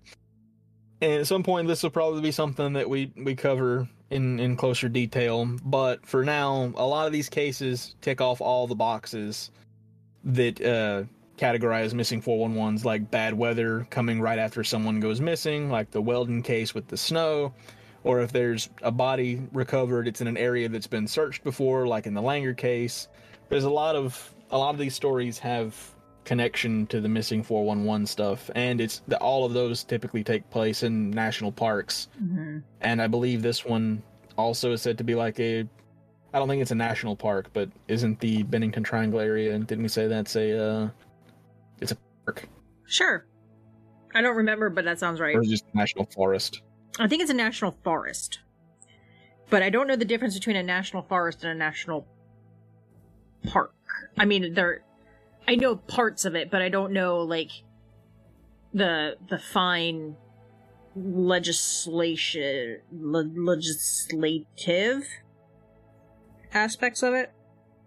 And 1.01 1.14
at 1.14 1.28
some 1.28 1.43
point, 1.43 1.68
this 1.68 1.84
will 1.84 1.91
probably 1.91 2.22
be 2.22 2.32
something 2.32 2.74
that 2.74 2.89
we 2.89 3.14
we 3.16 3.36
cover 3.36 3.88
in 4.09 4.39
in 4.39 4.55
closer 4.55 4.89
detail. 4.89 5.45
But 5.64 6.05
for 6.05 6.26
now, 6.26 6.74
a 6.76 6.88
lot 6.88 7.05
of 7.05 7.14
these 7.14 7.30
cases 7.30 7.95
tick 8.01 8.22
off 8.22 8.41
all 8.41 8.66
the 8.66 8.76
boxes 8.76 9.51
that 10.24 10.59
uh, 10.66 11.03
categorize 11.44 11.94
missing 11.94 12.22
411s, 12.22 12.86
like 12.86 13.12
bad 13.12 13.34
weather 13.34 13.86
coming 13.89 14.22
right 14.22 14.39
after 14.39 14.64
someone 14.64 15.02
goes 15.02 15.20
missing, 15.20 15.70
like 15.70 15.91
the 15.91 16.02
Welden 16.02 16.41
case 16.44 16.74
with 16.74 16.88
the 16.88 16.96
snow. 16.98 17.54
Or 18.06 18.22
if 18.22 18.32
there's 18.32 18.70
a 18.82 18.91
body 18.91 19.41
recovered, 19.52 20.08
it's 20.08 20.22
in 20.22 20.28
an 20.28 20.38
area 20.38 20.70
that's 20.70 20.88
been 20.88 21.08
searched 21.08 21.44
before, 21.44 21.86
like 21.88 22.06
in 22.06 22.14
the 22.14 22.22
Langer 22.22 22.56
case. 22.56 23.08
There's 23.50 23.64
a 23.66 23.70
lot 23.70 23.96
of 23.96 24.34
a 24.52 24.58
lot 24.58 24.70
of 24.70 24.78
these 24.80 24.96
stories 24.96 25.38
have 25.39 25.76
connection 26.26 26.88
to 26.88 27.02
the 27.02 27.10
missing 27.10 27.44
411 27.44 28.06
stuff 28.06 28.50
and 28.56 28.80
it's 28.80 29.02
the, 29.10 29.18
all 29.18 29.44
of 29.44 29.52
those 29.52 29.84
typically 29.84 30.24
take 30.24 30.50
place 30.50 30.82
in 30.84 31.12
national 31.12 31.52
parks 31.52 32.08
Mm-hmm. 32.24 32.60
and 32.80 33.02
i 33.02 33.08
believe 33.08 33.41
this 33.41 33.66
one 33.66 34.02
also 34.38 34.72
is 34.72 34.82
said 34.82 34.98
to 35.00 35.04
be 35.04 35.16
like 35.16 35.38
a 35.41 35.68
i 36.34 36.39
don't 36.39 36.48
think 36.48 36.62
it's 36.62 36.72
a 36.72 36.76
national 36.76 37.18
park 37.18 37.48
but 37.52 37.68
isn't 37.89 38.22
the 38.22 38.44
bennington 38.44 38.84
triangle 38.84 39.20
area 39.20 39.54
and 39.54 39.68
didn't 39.68 39.84
we 39.84 39.89
say 39.89 40.08
that's 40.08 40.38
a 40.38 40.58
uh 40.58 40.84
a 40.86 40.91
park 42.26 42.47
Sure. 42.86 43.26
I 44.13 44.21
don't 44.21 44.36
remember, 44.36 44.69
but 44.69 44.86
that 44.86 44.99
sounds 44.99 45.19
right. 45.19 45.36
or 45.36 45.41
is 45.41 45.49
just 45.49 45.65
a 45.74 45.78
national 45.78 46.05
forest 46.05 46.61
I 46.99 47.07
think 47.07 47.21
it's 47.21 47.32
a 47.32 47.36
national 47.36 47.71
forest. 47.84 48.39
But 49.49 49.63
I 49.63 49.69
don't 49.69 49.88
know 49.88 49.95
the 49.95 50.05
difference 50.05 50.36
between 50.36 50.55
a 50.55 50.63
national 50.63 51.03
forest 51.03 51.43
and 51.43 51.51
a 51.51 51.55
national 51.55 52.07
park. 53.47 53.74
I 54.17 54.26
mean, 54.26 54.53
they're 54.53 54.84
I 55.47 55.55
know 55.55 55.76
parts 55.76 56.26
of 56.26 56.36
it, 56.36 56.49
but 56.49 56.61
I 56.61 56.69
don't 56.69 56.93
know 56.93 57.19
like 57.19 57.51
the 58.74 59.17
the 59.30 59.38
fine 59.39 60.15
legislation 60.95 62.80
le- 62.91 63.32
legislative 63.36 65.07
aspects 66.53 67.03
of 67.03 67.13
it. 67.13 67.32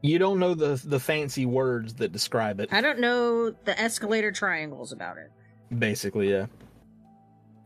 You 0.02 0.18
don't 0.18 0.38
know 0.38 0.54
the 0.54 0.80
the 0.84 1.00
fancy 1.00 1.46
words 1.46 1.94
that 1.94 2.12
describe 2.12 2.60
it 2.60 2.72
I 2.72 2.80
don't 2.80 3.00
know 3.00 3.50
the 3.50 3.78
escalator 3.80 4.30
triangles 4.32 4.92
about 4.92 5.18
it. 5.18 5.30
Basically, 5.78 6.30
yeah. 6.30 6.46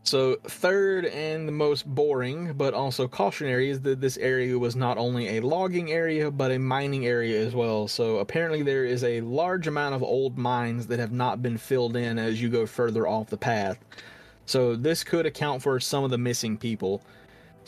So, 0.03 0.37
third 0.47 1.05
and 1.05 1.47
the 1.47 1.51
most 1.51 1.85
boring, 1.85 2.53
but 2.53 2.73
also 2.73 3.07
cautionary, 3.07 3.69
is 3.69 3.81
that 3.81 4.01
this 4.01 4.17
area 4.17 4.57
was 4.57 4.75
not 4.75 4.97
only 4.97 5.37
a 5.37 5.41
logging 5.41 5.91
area, 5.91 6.31
but 6.31 6.51
a 6.51 6.57
mining 6.57 7.05
area 7.05 7.45
as 7.45 7.53
well. 7.53 7.87
So, 7.87 8.17
apparently, 8.17 8.63
there 8.63 8.83
is 8.83 9.03
a 9.03 9.21
large 9.21 9.67
amount 9.67 9.93
of 9.93 10.01
old 10.01 10.39
mines 10.39 10.87
that 10.87 10.97
have 10.97 11.11
not 11.11 11.43
been 11.43 11.55
filled 11.55 11.95
in 11.95 12.17
as 12.17 12.41
you 12.41 12.49
go 12.49 12.65
further 12.65 13.07
off 13.07 13.29
the 13.29 13.37
path. 13.37 13.77
So, 14.47 14.75
this 14.75 15.03
could 15.03 15.27
account 15.27 15.61
for 15.61 15.79
some 15.79 16.03
of 16.03 16.09
the 16.09 16.17
missing 16.17 16.57
people. 16.57 17.03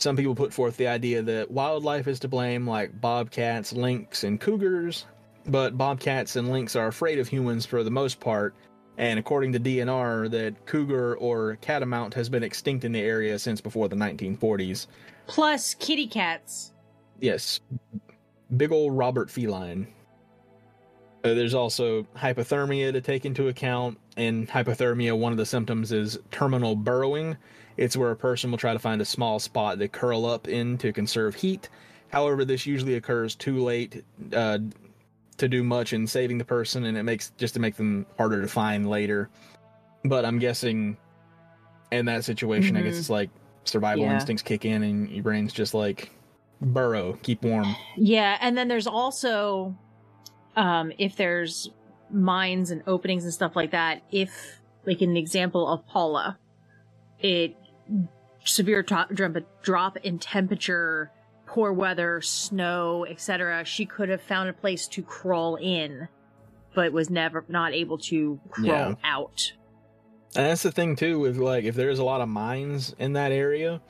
Some 0.04 0.16
people 0.16 0.34
put 0.34 0.52
forth 0.52 0.76
the 0.76 0.86
idea 0.86 1.22
that 1.22 1.50
wildlife 1.50 2.06
is 2.06 2.20
to 2.20 2.28
blame, 2.28 2.68
like 2.68 3.00
bobcats, 3.00 3.72
lynx, 3.72 4.22
and 4.22 4.38
cougars, 4.38 5.06
but 5.46 5.78
bobcats 5.78 6.36
and 6.36 6.50
lynx 6.50 6.76
are 6.76 6.88
afraid 6.88 7.18
of 7.18 7.26
humans 7.26 7.64
for 7.64 7.82
the 7.82 7.90
most 7.90 8.20
part 8.20 8.54
and 8.96 9.18
according 9.18 9.52
to 9.52 9.60
DNR, 9.60 10.30
that 10.30 10.66
cougar 10.66 11.16
or 11.16 11.56
catamount 11.60 12.14
has 12.14 12.28
been 12.28 12.42
extinct 12.42 12.84
in 12.84 12.92
the 12.92 13.00
area 13.00 13.38
since 13.38 13.60
before 13.60 13.88
the 13.88 13.96
1940s. 13.96 14.86
Plus 15.26 15.74
kitty 15.74 16.06
cats. 16.06 16.72
Yes, 17.20 17.60
big 18.56 18.72
old 18.72 18.96
Robert 18.96 19.30
feline. 19.30 19.86
Uh, 21.24 21.32
there's 21.32 21.54
also 21.54 22.02
hypothermia 22.14 22.92
to 22.92 23.00
take 23.00 23.24
into 23.24 23.48
account, 23.48 23.98
and 24.16 24.48
hypothermia, 24.48 25.18
one 25.18 25.32
of 25.32 25.38
the 25.38 25.46
symptoms 25.46 25.90
is 25.90 26.18
terminal 26.30 26.76
burrowing. 26.76 27.36
It's 27.76 27.96
where 27.96 28.10
a 28.10 28.16
person 28.16 28.50
will 28.50 28.58
try 28.58 28.72
to 28.72 28.78
find 28.78 29.00
a 29.00 29.04
small 29.04 29.38
spot 29.38 29.78
to 29.78 29.88
curl 29.88 30.26
up 30.26 30.48
in 30.48 30.78
to 30.78 30.92
conserve 30.92 31.34
heat. 31.34 31.68
However, 32.08 32.44
this 32.44 32.66
usually 32.66 32.94
occurs 32.94 33.34
too 33.34 33.62
late 33.64 34.04
uh, 34.32 34.58
to 35.38 35.48
do 35.48 35.64
much 35.64 35.92
in 35.92 36.06
saving 36.06 36.38
the 36.38 36.44
person, 36.44 36.84
and 36.84 36.96
it 36.96 37.02
makes 37.02 37.32
just 37.36 37.54
to 37.54 37.60
make 37.60 37.76
them 37.76 38.06
harder 38.16 38.40
to 38.40 38.46
find 38.48 38.88
later. 38.88 39.28
But 40.04 40.24
I'm 40.24 40.38
guessing 40.38 40.96
in 41.90 42.06
that 42.06 42.24
situation, 42.24 42.76
I 42.76 42.82
guess 42.82 42.94
Mhm. 42.94 42.98
it's 43.00 43.10
like 43.10 43.30
survival 43.64 44.04
Yeah. 44.04 44.14
instincts 44.14 44.42
kick 44.42 44.64
in, 44.64 44.82
and 44.84 45.10
your 45.10 45.24
brain's 45.24 45.52
just 45.52 45.74
like 45.74 46.10
burrow, 46.60 47.18
keep 47.22 47.42
warm. 47.42 47.74
Yeah, 47.96 48.38
and 48.40 48.56
then 48.56 48.68
there's 48.68 48.86
also 48.86 49.76
um 50.56 50.92
if 50.98 51.16
there's 51.16 51.68
mines 52.10 52.70
and 52.70 52.82
openings 52.86 53.24
and 53.24 53.34
stuff 53.34 53.56
like 53.56 53.72
that 53.72 54.02
if 54.12 54.60
like 54.86 55.02
in 55.02 55.14
the 55.14 55.18
example 55.18 55.66
of 55.66 55.84
paula 55.88 56.38
it 57.18 57.56
severe 58.44 58.82
to- 58.82 59.06
drop, 59.12 59.36
drop 59.62 59.96
in 59.98 60.18
temperature 60.18 61.10
poor 61.46 61.72
weather 61.72 62.20
snow 62.20 63.04
etc 63.08 63.64
she 63.64 63.84
could 63.86 64.08
have 64.08 64.20
found 64.22 64.48
a 64.48 64.52
place 64.52 64.86
to 64.88 65.02
crawl 65.02 65.56
in 65.56 66.08
but 66.74 66.92
was 66.92 67.08
never 67.10 67.44
not 67.48 67.72
able 67.72 67.96
to 67.98 68.38
crawl 68.50 68.66
Yeah. 68.66 68.94
out 69.04 69.52
And 70.36 70.46
that's 70.46 70.62
the 70.62 70.72
thing 70.72 70.96
too 70.96 71.20
with 71.20 71.36
like 71.36 71.64
if 71.64 71.74
there's 71.74 71.98
a 72.00 72.04
lot 72.04 72.20
of 72.20 72.28
mines 72.28 72.94
in 72.98 73.12
that 73.12 73.30
area, 73.30 73.80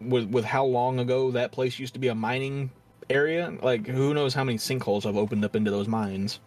with 0.00 0.24
with 0.28 0.44
how 0.44 0.64
long 0.64 0.98
ago 0.98 1.30
that 1.30 1.52
place 1.52 1.78
used 1.78 1.94
to 1.94 2.00
be 2.00 2.08
a 2.08 2.14
mining 2.14 2.70
area, 3.08 3.56
like 3.62 3.86
who 3.86 4.12
knows 4.14 4.34
how 4.34 4.42
many 4.42 4.58
sinkholes 4.58 5.04
have 5.04 5.16
opened 5.16 5.44
up 5.44 5.54
into 5.54 5.70
those 5.70 5.86
mines. 5.86 6.40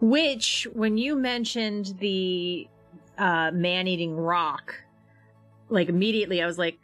Which, 0.00 0.66
when 0.72 0.96
you 0.96 1.14
mentioned 1.16 1.94
the 1.98 2.66
uh, 3.18 3.50
man-eating 3.52 4.16
rock, 4.16 4.74
like 5.68 5.88
immediately 5.88 6.42
I 6.42 6.46
was 6.46 6.58
like, 6.58 6.78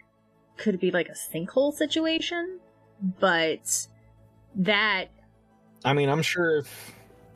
could 0.57 0.75
it 0.75 0.81
be 0.81 0.91
like 0.91 1.09
a 1.09 1.13
sinkhole 1.13 1.73
situation? 1.73 2.61
But 3.19 3.89
that, 4.57 5.07
I 5.85 5.93
mean, 5.95 6.09
I'm 6.09 6.23
sure 6.23 6.59
if 6.59 6.93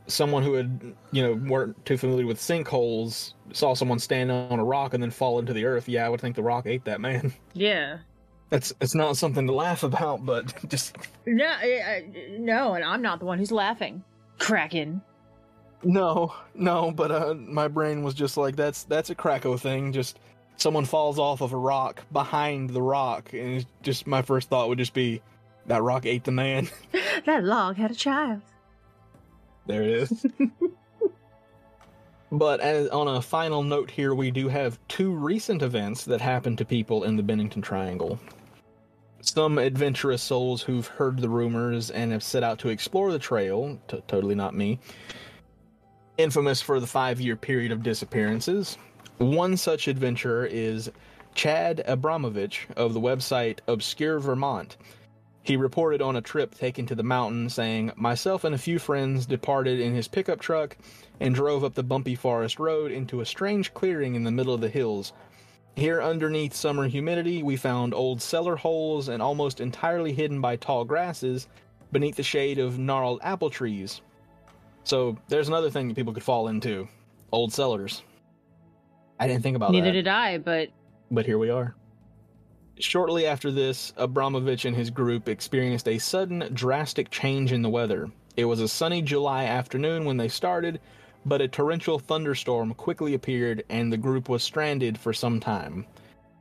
someone 0.07 0.42
who 0.42 0.53
had 0.55 0.95
you 1.12 1.22
know 1.22 1.32
weren't 1.49 1.82
too 1.86 1.97
familiar 1.97 2.26
with 2.26 2.38
sinkholes 2.38 3.32
saw 3.53 3.72
someone 3.74 3.99
stand 3.99 4.30
on 4.30 4.59
a 4.59 4.64
rock 4.64 4.92
and 4.92 5.03
then 5.03 5.11
fall 5.11 5.38
into 5.38 5.53
the 5.53 5.64
earth, 5.64 5.88
yeah, 5.88 6.05
I 6.05 6.09
would 6.09 6.20
think 6.20 6.36
the 6.36 6.42
rock 6.42 6.66
ate 6.66 6.84
that 6.84 7.01
man. 7.01 7.32
yeah, 7.55 7.99
That's 8.51 8.72
it's 8.80 8.95
not 8.95 9.16
something 9.16 9.47
to 9.47 9.53
laugh 9.53 9.82
about, 9.82 10.24
but 10.26 10.53
just 10.68 10.97
no, 11.26 11.47
uh, 11.47 12.01
no, 12.38 12.74
and 12.74 12.84
I'm 12.84 13.03
not 13.03 13.20
the 13.20 13.26
one 13.26 13.38
who's 13.38 13.53
laughing. 13.53 14.05
Kraken. 14.38 15.01
No, 15.82 16.34
no, 16.55 16.90
but 16.90 17.11
uh, 17.11 17.34
my 17.34 17.68
brain 17.68 18.03
was 18.03 18.14
just 18.14 18.36
like, 18.36 18.57
that's 18.57 18.84
that's 18.84 19.11
a 19.11 19.14
Krakow 19.14 19.57
thing. 19.57 19.92
Just 19.92 20.18
someone 20.57 20.84
falls 20.84 21.18
off 21.18 21.40
of 21.40 21.52
a 21.52 21.57
rock 21.57 22.05
behind 22.12 22.70
the 22.70 22.82
rock, 22.82 23.32
and 23.32 23.57
it's 23.57 23.66
just 23.82 24.07
my 24.07 24.22
first 24.22 24.48
thought 24.48 24.68
would 24.68 24.78
just 24.78 24.94
be, 24.94 25.20
that 25.66 25.82
rock 25.82 26.07
ate 26.07 26.24
the 26.24 26.32
man. 26.32 26.68
That 27.26 27.44
log 27.44 27.76
had 27.76 27.90
a 27.90 27.94
child. 27.94 28.42
there 29.66 29.82
it 29.82 29.88
is. 29.90 30.26
but 32.32 32.61
as, 32.61 32.88
on 32.88 33.09
a 33.09 33.22
final 33.22 33.62
note 33.62 33.90
here, 33.90 34.14
we 34.14 34.30
do 34.30 34.48
have 34.48 34.78
two 34.88 35.12
recent 35.12 35.62
events 35.62 36.05
that 36.05 36.20
happened 36.20 36.59
to 36.59 36.64
people 36.66 37.05
in 37.05 37.16
the 37.16 37.22
Bennington 37.22 37.62
Triangle. 37.62 38.18
Some 39.22 39.57
adventurous 39.57 40.22
souls 40.22 40.62
who've 40.62 40.86
heard 40.86 41.18
the 41.18 41.30
rumors 41.30 41.90
and 41.90 42.12
have 42.12 42.22
set 42.22 42.42
out 42.42 42.59
to 42.59 42.68
explore 42.68 43.11
the 43.11 43.18
trail, 43.18 43.78
t- 43.88 44.02
totally 44.07 44.34
not 44.34 44.55
me, 44.55 44.80
infamous 46.18 46.61
for 46.61 46.78
the 46.78 46.86
five 46.86 47.20
year 47.22 47.36
period 47.36 47.72
of 47.72 47.82
disappearances. 47.82 48.76
One 49.18 49.56
such 49.56 49.86
adventurer 49.86 50.44
is 50.44 50.90
Chad 51.36 51.84
Abramovich 51.86 52.66
of 52.76 52.94
the 52.94 53.00
website 53.00 53.60
Obscure 53.68 54.18
Vermont. 54.18 54.76
He 55.44 55.56
reported 55.56 56.02
on 56.02 56.16
a 56.16 56.20
trip 56.20 56.56
taken 56.56 56.84
to 56.86 56.96
the 56.96 57.04
mountain, 57.04 57.48
saying, 57.48 57.92
Myself 57.94 58.42
and 58.42 58.56
a 58.56 58.58
few 58.58 58.80
friends 58.80 59.24
departed 59.24 59.78
in 59.78 59.94
his 59.94 60.08
pickup 60.08 60.40
truck 60.40 60.76
and 61.20 61.32
drove 61.32 61.62
up 61.62 61.74
the 61.74 61.84
bumpy 61.84 62.16
forest 62.16 62.58
road 62.58 62.90
into 62.90 63.20
a 63.20 63.26
strange 63.26 63.72
clearing 63.72 64.16
in 64.16 64.24
the 64.24 64.32
middle 64.32 64.52
of 64.52 64.60
the 64.60 64.68
hills. 64.68 65.12
Here, 65.76 66.02
underneath 66.02 66.52
summer 66.52 66.88
humidity, 66.88 67.42
we 67.42 67.56
found 67.56 67.94
old 67.94 68.20
cellar 68.20 68.56
holes 68.56 69.08
and 69.08 69.22
almost 69.22 69.60
entirely 69.60 70.12
hidden 70.12 70.40
by 70.40 70.56
tall 70.56 70.84
grasses 70.84 71.46
beneath 71.92 72.16
the 72.16 72.24
shade 72.24 72.58
of 72.58 72.80
gnarled 72.80 73.20
apple 73.22 73.50
trees. 73.50 74.00
So, 74.82 75.16
there's 75.28 75.48
another 75.48 75.70
thing 75.70 75.86
that 75.86 75.94
people 75.94 76.14
could 76.14 76.24
fall 76.24 76.48
into 76.48 76.88
old 77.30 77.52
cellars. 77.52 78.02
I 79.25 79.27
didn't 79.27 79.43
think 79.43 79.57
about 79.57 79.72
Neither 79.72 79.87
that 79.87 79.93
Neither 79.93 80.03
did 80.03 80.09
I, 80.09 80.37
but 80.37 80.68
but 81.11 81.25
here 81.25 81.39
we 81.39 81.49
are. 81.49 81.75
Shortly 82.79 83.27
after 83.27 83.51
this, 83.51 83.95
Abramovich 83.97 84.66
and 84.66 84.77
his 84.77 84.91
group 84.91 85.31
experienced 85.31 85.89
a 85.89 85.97
sudden, 85.97 86.51
drastic 86.53 87.09
change 87.09 87.51
in 87.51 87.62
the 87.62 87.70
weather. 87.70 88.11
It 88.37 88.45
was 88.45 88.61
a 88.61 88.68
sunny 88.68 89.01
July 89.01 89.45
afternoon 89.45 90.05
when 90.05 90.18
they 90.18 90.29
started, 90.29 90.79
but 91.25 91.41
a 91.41 91.49
torrential 91.49 91.99
thunderstorm 91.99 92.75
quickly 92.75 93.14
appeared 93.14 93.64
and 93.70 93.91
the 93.91 93.97
group 93.97 94.29
was 94.29 94.43
stranded 94.43 94.99
for 94.99 95.14
some 95.14 95.41
time. 95.41 95.87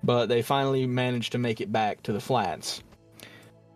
But 0.03 0.25
they 0.25 0.41
finally 0.41 0.85
managed 0.85 1.31
to 1.31 1.37
make 1.37 1.61
it 1.61 1.71
back 1.71 2.03
to 2.03 2.11
the 2.11 2.19
flats. 2.19 2.83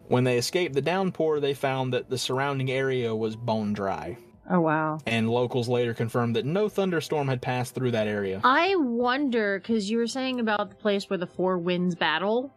When 0.10 0.26
they 0.26 0.38
escaped 0.38 0.74
the 0.74 0.82
downpour, 0.82 1.40
they 1.40 1.54
found 1.54 1.94
that 1.94 2.10
the 2.10 2.18
surrounding 2.18 2.72
area 2.72 3.16
was 3.16 3.38
bone 3.38 3.72
dry, 3.72 4.18
oh 4.50 4.60
wow. 4.62 5.00
and 5.06 5.30
locals 5.30 5.68
later 5.68 5.94
confirmed 5.94 6.36
that 6.36 6.46
no 6.46 6.70
thunderstorm 6.70 7.28
had 7.28 7.42
passed 7.42 7.76
through 7.76 7.92
that 7.92 8.08
area. 8.08 8.40
I 8.44 8.76
wonder 8.78 9.60
because 9.60 9.90
you 9.90 9.98
were 9.98 10.08
saying 10.08 10.40
about 10.40 10.70
the 10.70 10.76
place 10.76 11.10
where 11.10 11.18
the 11.18 11.28
four 11.28 11.58
winds 11.58 11.96
battle, 11.96 12.54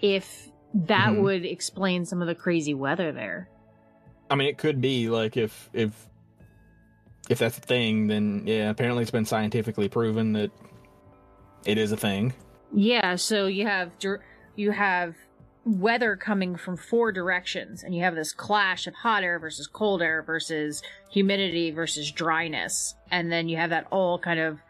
if 0.00 0.50
that 0.74 1.10
Mhm. 1.12 1.22
would 1.22 1.44
explain 1.44 2.04
some 2.04 2.20
of 2.22 2.28
the 2.28 2.34
crazy 2.34 2.74
weather 2.74 3.12
there. 3.12 3.48
I 4.30 4.36
mean, 4.36 4.48
it 4.48 4.58
could 4.58 4.80
be 4.80 5.08
like 5.08 5.36
if 5.36 5.68
if 5.72 6.06
if 7.28 7.38
that's 7.38 7.58
a 7.58 7.60
thing, 7.60 8.06
then 8.08 8.44
yeah. 8.46 8.70
Apparently, 8.70 9.02
it's 9.02 9.10
been 9.10 9.24
scientifically 9.24 9.88
proven 9.88 10.32
that 10.34 10.50
it 11.64 11.78
is 11.78 11.92
a 11.92 11.96
thing. 11.96 12.32
Yeah, 12.72 13.16
so 13.16 13.46
you 13.46 13.66
have 13.66 13.90
you 14.56 14.70
have 14.70 15.16
weather 15.64 16.16
coming 16.16 16.56
from 16.56 16.76
four 16.76 17.12
directions, 17.12 17.82
and 17.82 17.94
you 17.94 18.02
have 18.02 18.14
this 18.14 18.32
clash 18.32 18.86
of 18.86 18.94
hot 18.94 19.22
air 19.22 19.38
versus 19.38 19.66
cold 19.66 20.02
air 20.02 20.22
versus 20.22 20.82
humidity 21.10 21.70
versus 21.70 22.10
dryness, 22.10 22.94
and 23.10 23.30
then 23.30 23.48
you 23.48 23.56
have 23.56 23.70
that 23.70 23.86
all 23.90 24.18
kind 24.18 24.40
of 24.40 24.60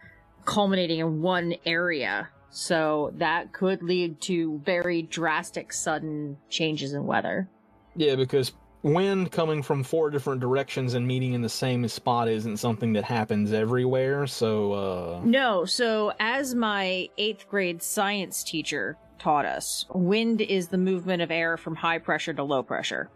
culminating 0.45 0.99
in 0.99 1.23
one 1.23 1.55
area. 1.65 2.29
So 2.51 3.13
that 3.19 3.53
could 3.53 3.83
lead 3.83 4.21
to 4.23 4.61
very 4.65 5.03
drastic, 5.03 5.73
sudden 5.73 6.37
changes 6.49 6.93
in 6.93 7.07
weather. 7.07 7.49
Yeah, 7.95 8.17
because 8.17 8.53
wind 8.83 9.31
coming 9.31 9.63
from 9.63 9.85
four 9.85 10.11
different 10.11 10.41
directions 10.41 10.95
and 10.95 11.07
meeting 11.07 11.35
in 11.35 11.43
the 11.43 11.49
same 11.49 11.87
spot 11.87 12.29
isn't 12.29 12.57
something 12.57 12.95
that 12.95 13.05
happens 13.05 13.53
everywhere. 13.53 14.27
So, 14.27 14.73
uh, 14.73 15.21
No, 15.23 15.65
so 15.65 16.13
as 16.19 16.55
my 16.55 17.09
eighth 17.19 17.49
grade 17.49 17.83
science 17.83 18.43
teacher 18.43 18.97
taught 19.21 19.47
us, 19.47 19.87
wind 19.95 20.41
is 20.41 20.69
the 20.69 20.79
movement 20.79 21.23
of 21.23 21.31
air 21.31 21.57
from 21.57 21.77
high 21.77 21.99
pressure 21.99 22.35
to 22.35 22.43
low 22.43 22.63
pressure. 22.63 23.11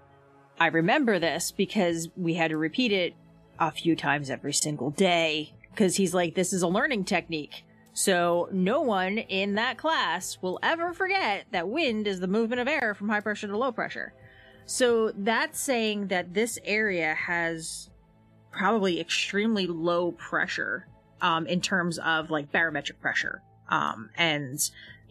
I 0.61 0.67
remember 0.69 1.19
this 1.19 1.51
because 1.51 2.09
we 2.17 2.35
had 2.35 2.51
to 2.51 2.57
repeat 2.57 2.93
it 2.93 3.15
a 3.59 3.71
few 3.71 3.97
times 3.97 4.31
every 4.31 4.53
single 4.53 4.91
day 4.91 5.53
because 5.71 5.97
he's 5.97 6.15
like, 6.15 6.35
this 6.35 6.53
is 6.53 6.63
a 6.63 6.69
learning 6.69 7.05
technique. 7.05 7.65
So 7.93 8.49
no 8.53 8.81
one 8.81 9.19
in 9.19 9.55
that 9.55 9.79
class 9.79 10.39
will 10.43 10.59
ever 10.63 10.93
forget 10.93 11.47
that 11.53 11.69
wind 11.69 12.07
is 12.07 12.21
the 12.21 12.27
movement 12.27 12.61
of 12.61 12.69
air 12.69 12.95
from 12.95 13.09
high 13.09 13.21
pressure 13.21 13.47
to 13.47 13.57
low 13.57 13.73
pressure. 13.73 14.13
So 14.67 15.13
that's 15.17 15.59
saying 15.59 16.09
that 16.09 16.35
this 16.35 16.59
area 16.65 17.15
has 17.15 17.91
probably 18.51 19.01
extremely 19.01 19.67
low 19.67 20.13
pressure 20.13 20.87
um, 21.21 21.47
in 21.47 21.61
terms 21.61 21.99
of 21.99 22.31
like 22.31 22.53
barometric 22.53 23.01
pressure 23.01 23.43
um, 23.69 24.11
and 24.17 24.59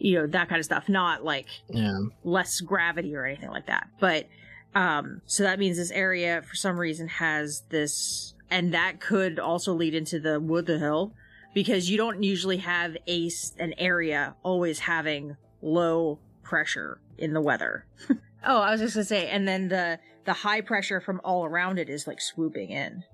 you 0.04 0.20
know 0.20 0.26
that 0.26 0.50
kind 0.50 0.58
of 0.58 0.66
stuff. 0.66 0.86
Not 0.88 1.24
like 1.24 1.46
yeah, 1.70 1.98
less 2.24 2.60
gravity 2.60 3.16
or 3.16 3.24
anything 3.24 3.48
like 3.48 3.66
that. 3.66 3.88
But 3.98 4.28
um, 4.74 5.22
so 5.24 5.44
that 5.44 5.58
means 5.58 5.78
this 5.78 5.90
area 5.90 6.42
for 6.46 6.54
some 6.54 6.76
reason 6.76 7.08
has 7.08 7.62
this, 7.70 8.34
and 8.50 8.74
that 8.74 9.00
could 9.00 9.38
also 9.38 9.72
lead 9.72 9.94
into 9.94 10.20
the 10.20 10.38
wood 10.38 10.66
the 10.66 10.78
hill 10.78 11.14
because 11.54 11.88
you 11.88 11.96
don't 11.96 12.22
usually 12.22 12.58
have 12.58 12.98
a 13.08 13.30
an 13.58 13.72
area 13.78 14.34
always 14.42 14.78
having 14.80 15.38
low 15.62 16.18
pressure 16.42 17.00
in 17.16 17.32
the 17.32 17.40
weather. 17.40 17.86
oh, 18.44 18.60
I 18.60 18.72
was 18.72 18.82
just 18.82 18.96
gonna 18.96 19.06
say, 19.06 19.30
and 19.30 19.48
then 19.48 19.68
the 19.68 19.98
the 20.26 20.34
high 20.34 20.60
pressure 20.60 21.00
from 21.00 21.18
all 21.24 21.46
around 21.46 21.78
it 21.78 21.88
is 21.88 22.06
like 22.06 22.20
swooping 22.20 22.68
in. 22.68 23.04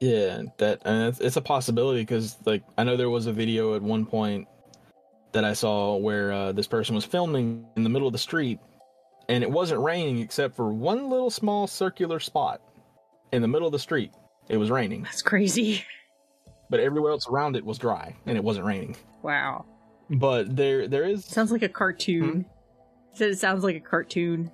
yeah, 0.00 0.40
that 0.56 0.80
and 0.86 1.08
it's, 1.08 1.20
it's 1.20 1.36
a 1.36 1.42
possibility 1.42 2.00
because 2.00 2.38
like 2.46 2.62
I 2.78 2.84
know 2.84 2.96
there 2.96 3.10
was 3.10 3.26
a 3.26 3.32
video 3.32 3.74
at 3.74 3.82
one 3.82 4.06
point 4.06 4.48
that 5.32 5.44
I 5.44 5.52
saw 5.52 5.96
where 5.96 6.32
uh, 6.32 6.52
this 6.52 6.66
person 6.66 6.94
was 6.94 7.04
filming 7.04 7.66
in 7.76 7.82
the 7.84 7.90
middle 7.90 8.08
of 8.08 8.12
the 8.12 8.18
street, 8.18 8.58
and 9.28 9.42
it 9.44 9.50
wasn't 9.50 9.80
raining 9.80 10.18
except 10.18 10.56
for 10.56 10.72
one 10.72 11.08
little 11.10 11.30
small 11.30 11.66
circular 11.66 12.18
spot 12.20 12.60
in 13.32 13.42
the 13.42 13.48
middle 13.48 13.66
of 13.68 13.72
the 13.72 13.78
street. 13.78 14.12
It 14.48 14.56
was 14.56 14.70
raining. 14.70 15.02
That's 15.04 15.22
crazy. 15.22 15.84
but 16.68 16.80
everywhere 16.80 17.12
else 17.12 17.28
around 17.28 17.54
it 17.56 17.64
was 17.64 17.78
dry 17.78 18.16
and 18.26 18.36
it 18.36 18.42
wasn't 18.42 18.66
raining. 18.66 18.96
Wow. 19.22 19.64
But 20.08 20.56
there 20.56 20.88
there 20.88 21.04
is 21.04 21.24
Sounds 21.24 21.52
like 21.52 21.62
a 21.62 21.68
cartoon. 21.68 22.44
Said 23.12 23.30
it 23.30 23.38
sounds 23.38 23.62
like 23.62 23.76
a 23.76 23.80
cartoon. 23.80 24.50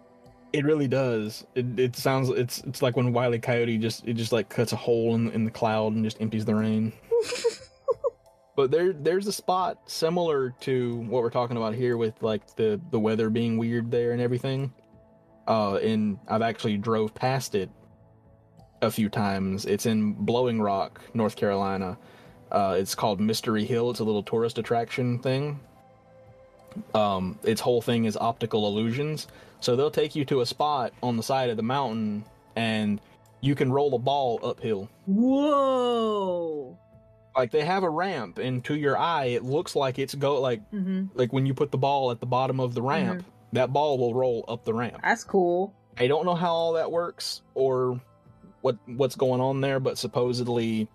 it 0.52 0.64
really 0.66 0.88
does. 0.88 1.46
It, 1.54 1.78
it 1.78 1.96
sounds 1.96 2.28
it's 2.28 2.58
it's 2.64 2.82
like 2.82 2.96
when 2.96 3.12
Wile 3.14 3.34
E. 3.34 3.38
Coyote 3.38 3.78
just 3.78 4.06
it 4.06 4.14
just 4.14 4.32
like 4.32 4.50
cuts 4.50 4.72
a 4.72 4.76
hole 4.76 5.14
in 5.14 5.30
in 5.30 5.44
the 5.46 5.50
cloud 5.50 5.94
and 5.94 6.04
just 6.04 6.20
empties 6.20 6.44
the 6.44 6.54
rain. 6.54 6.92
but 8.56 8.70
there 8.70 8.92
there's 8.92 9.26
a 9.26 9.32
spot 9.32 9.78
similar 9.86 10.50
to 10.60 10.96
what 11.08 11.22
we're 11.22 11.30
talking 11.30 11.56
about 11.56 11.74
here 11.74 11.96
with 11.96 12.20
like 12.22 12.56
the 12.56 12.80
the 12.90 12.98
weather 12.98 13.30
being 13.30 13.58
weird 13.58 13.90
there 13.90 14.12
and 14.12 14.20
everything. 14.20 14.72
Uh 15.46 15.76
and 15.76 16.18
I've 16.26 16.42
actually 16.42 16.78
drove 16.78 17.14
past 17.14 17.54
it 17.54 17.70
a 18.82 18.90
few 18.90 19.08
times. 19.08 19.66
It's 19.66 19.86
in 19.86 20.12
Blowing 20.12 20.60
Rock, 20.60 21.00
North 21.14 21.36
Carolina. 21.36 21.98
Uh, 22.50 22.76
it's 22.78 22.94
called 22.94 23.20
Mystery 23.20 23.64
Hill. 23.64 23.90
It's 23.90 24.00
a 24.00 24.04
little 24.04 24.22
tourist 24.22 24.58
attraction 24.58 25.18
thing. 25.18 25.60
Um, 26.94 27.38
its 27.42 27.60
whole 27.60 27.80
thing 27.80 28.04
is 28.04 28.16
optical 28.16 28.66
illusions. 28.68 29.28
So 29.60 29.74
they'll 29.74 29.90
take 29.90 30.14
you 30.14 30.24
to 30.26 30.42
a 30.42 30.46
spot 30.46 30.92
on 31.02 31.16
the 31.16 31.22
side 31.22 31.50
of 31.50 31.56
the 31.56 31.62
mountain, 31.62 32.24
and 32.54 33.00
you 33.40 33.54
can 33.54 33.72
roll 33.72 33.94
a 33.94 33.98
ball 33.98 34.38
uphill. 34.42 34.88
Whoa. 35.06 36.78
Like 37.36 37.50
they 37.50 37.64
have 37.64 37.82
a 37.82 37.90
ramp, 37.90 38.38
and 38.38 38.64
to 38.64 38.74
your 38.74 38.96
eye, 38.96 39.26
it 39.26 39.44
looks 39.44 39.76
like 39.76 39.98
it's 39.98 40.14
go 40.14 40.40
like 40.40 40.66
hmm 40.70 41.04
like 41.14 41.32
when 41.32 41.44
you 41.44 41.52
put 41.52 41.70
the 41.70 41.78
ball 41.78 42.10
at 42.10 42.20
the 42.20 42.26
bottom 42.26 42.60
of 42.60 42.74
the 42.74 42.82
ramp, 42.82 43.24
that 43.52 43.72
ball 43.72 43.98
will 43.98 44.14
roll 44.14 44.44
up 44.48 44.64
the 44.64 44.72
ramp. 44.72 45.00
That's 45.02 45.24
cool. 45.24 45.74
I 45.98 46.06
don't 46.06 46.24
know 46.24 46.34
how 46.34 46.52
all 46.52 46.72
that 46.74 46.90
works 46.90 47.42
or 47.54 48.00
what 48.62 48.78
what's 48.86 49.16
going 49.16 49.40
on 49.40 49.60
there, 49.60 49.80
but 49.80 49.98
supposedly 49.98 50.88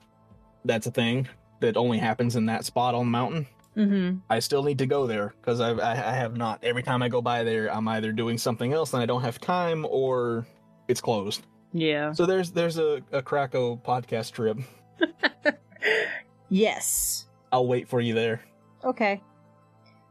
that's 0.66 0.88
a 0.88 0.92
thing 0.92 1.28
that 1.60 1.78
only 1.78 2.00
happens 2.00 2.36
in 2.36 2.48
that 2.48 2.66
spot 2.66 2.96
on 2.96 3.06
the 3.06 3.12
mountain. 3.12 3.48
Mm-hmm. 3.78 4.18
I 4.30 4.40
still 4.40 4.64
need 4.64 4.80
to 4.80 4.86
go 4.86 5.08
there 5.08 5.34
because 5.40 5.62
I, 5.62 5.72
I 5.72 5.92
I 5.92 6.14
have 6.14 6.36
not. 6.36 6.64
Every 6.64 6.84
time 6.84 7.02
I 7.04 7.10
go 7.10 7.22
by 7.22 7.44
there, 7.44 7.74
I'm 7.74 7.88
either 7.88 8.12
doing 8.12 8.38
something 8.38 8.74
else 8.74 8.94
and 8.94 9.02
I 9.02 9.06
don't 9.06 9.22
have 9.22 9.40
time, 9.40 9.86
or 9.88 10.46
it's 10.88 11.02
closed. 11.02 11.46
Yeah. 11.72 12.12
So 12.14 12.26
there's 12.26 12.52
there's 12.52 12.78
a, 12.78 13.02
a 13.12 13.22
Krakow 13.22 13.78
podcast 13.78 14.32
trip. 14.34 14.58
Yes. 16.52 17.26
I'll 17.52 17.66
wait 17.66 17.88
for 17.88 18.02
you 18.02 18.14
there. 18.14 18.42
Okay. 18.84 19.22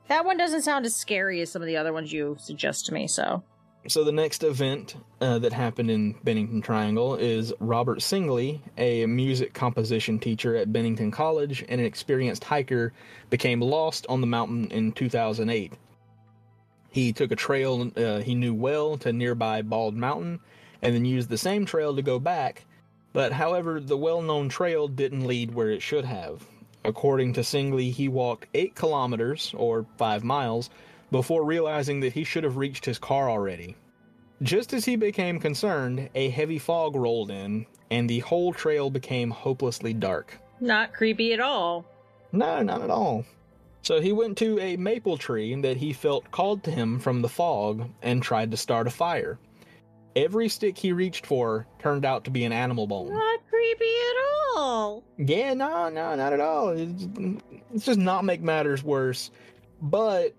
That 0.09 0.25
one 0.25 0.39
doesn't 0.39 0.63
sound 0.63 0.87
as 0.87 0.97
scary 0.97 1.41
as 1.43 1.53
some 1.53 1.63
of 1.63 1.67
the 1.67 1.77
other 1.77 1.93
ones 1.93 2.13
you 2.13 2.37
suggest 2.41 2.87
to 2.87 2.95
me, 2.95 3.07
so. 3.07 3.45
So 3.87 4.05
the 4.05 4.13
next 4.13 4.43
event 4.43 4.97
uh, 5.21 5.39
that 5.39 5.53
happened 5.53 5.91
in 5.91 6.15
Bennington 6.25 6.63
Triangle 6.63 7.15
is 7.15 7.53
Robert 7.61 8.01
Singley, 8.01 8.61
a 8.77 9.07
music 9.07 9.53
composition 9.55 10.19
teacher 10.19 10.57
at 10.57 10.73
Bennington 10.73 11.11
College 11.11 11.65
and 11.69 11.81
an 11.81 11.87
experienced 11.87 12.45
hiker, 12.45 12.93
became 13.29 13.61
lost 13.61 14.07
on 14.09 14.21
the 14.21 14.27
mountain 14.27 14.71
in 14.71 14.93
2008. 14.93 15.75
He 16.91 17.13
took 17.13 17.31
a 17.31 17.37
trail 17.37 17.91
uh, 17.97 18.21
he 18.21 18.35
knew 18.35 18.55
well 18.55 18.97
to 18.99 19.13
nearby 19.13 19.63
Bald 19.63 19.95
Mountain 19.95 20.41
and 20.83 20.95
then 20.95 21.05
used 21.05 21.29
the 21.29 21.39
same 21.39 21.65
trail 21.67 21.95
to 21.95 22.03
go 22.03 22.19
back, 22.19 22.65
but 23.13 23.33
however, 23.33 23.81
the 23.81 23.97
well 23.97 24.23
known 24.23 24.49
trail 24.49 24.89
didn't 24.89 25.27
lead 25.27 25.55
where 25.55 25.71
it 25.71 25.83
should 25.83 26.05
have. 26.05 26.47
According 26.85 27.35
to 27.35 27.41
Singley, 27.41 27.93
he 27.93 28.09
walked 28.09 28.47
8 28.55 28.75
kilometers, 28.75 29.55
or 29.57 29.87
5 29.99 30.25
miles, 30.25 30.71
before 31.11 31.45
realizing 31.45 32.01
that 32.01 32.13
he 32.13 32.25
should 32.25 32.45
have 32.45 32.57
reached 32.57 32.85
his 32.85 32.99
car 32.99 33.29
already. 33.29 33.77
Just 34.43 34.73
as 34.73 34.87
he 34.87 34.97
became 34.97 35.39
concerned, 35.39 36.09
a 36.15 36.31
heavy 36.31 36.59
fog 36.59 36.97
rolled 36.97 37.31
in, 37.31 37.67
and 37.91 38.09
the 38.09 38.21
whole 38.21 38.55
trail 38.55 38.89
became 38.89 39.31
hopelessly 39.31 39.93
dark. 39.93 40.39
Not 40.61 40.95
creepy 40.95 41.35
at 41.35 41.41
all. 41.41 41.85
No, 42.33 42.63
not 42.63 42.81
at 42.81 42.91
all. 42.91 43.25
So 43.83 44.01
he 44.01 44.13
went 44.13 44.39
to 44.39 44.59
a 44.61 44.77
maple 44.77 45.19
tree 45.19 45.55
that 45.63 45.77
he 45.77 45.93
felt 45.93 46.31
called 46.31 46.63
to 46.65 46.71
him 46.71 46.99
from 46.99 47.23
the 47.23 47.29
fog 47.29 47.91
and 48.03 48.23
tried 48.23 48.51
to 48.53 48.57
start 48.57 48.87
a 48.87 48.91
fire. 48.91 49.39
Every 50.17 50.49
stick 50.49 50.77
he 50.77 50.93
reached 50.93 51.27
for 51.27 51.67
turned 51.79 52.05
out 52.05 52.25
to 52.25 52.31
be 52.31 52.45
an 52.45 52.53
animal 52.53 52.87
bone. 52.87 53.13
Not 53.13 53.41
creepy 53.49 53.85
at 53.85 54.57
all. 54.57 55.05
Yeah, 55.19 55.55
no, 55.55 55.89
no, 55.89 56.15
not 56.17 56.33
at 56.33 56.41
all. 56.41 56.71
It's, 56.71 57.07
it's 57.73 57.85
just 57.85 57.99
not 57.99 58.25
make 58.25 58.43
matters 58.43 58.83
worse. 58.83 59.31
But 59.81 60.35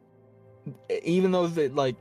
even 1.03 1.31
though 1.31 1.48
that 1.48 1.73
like 1.76 1.95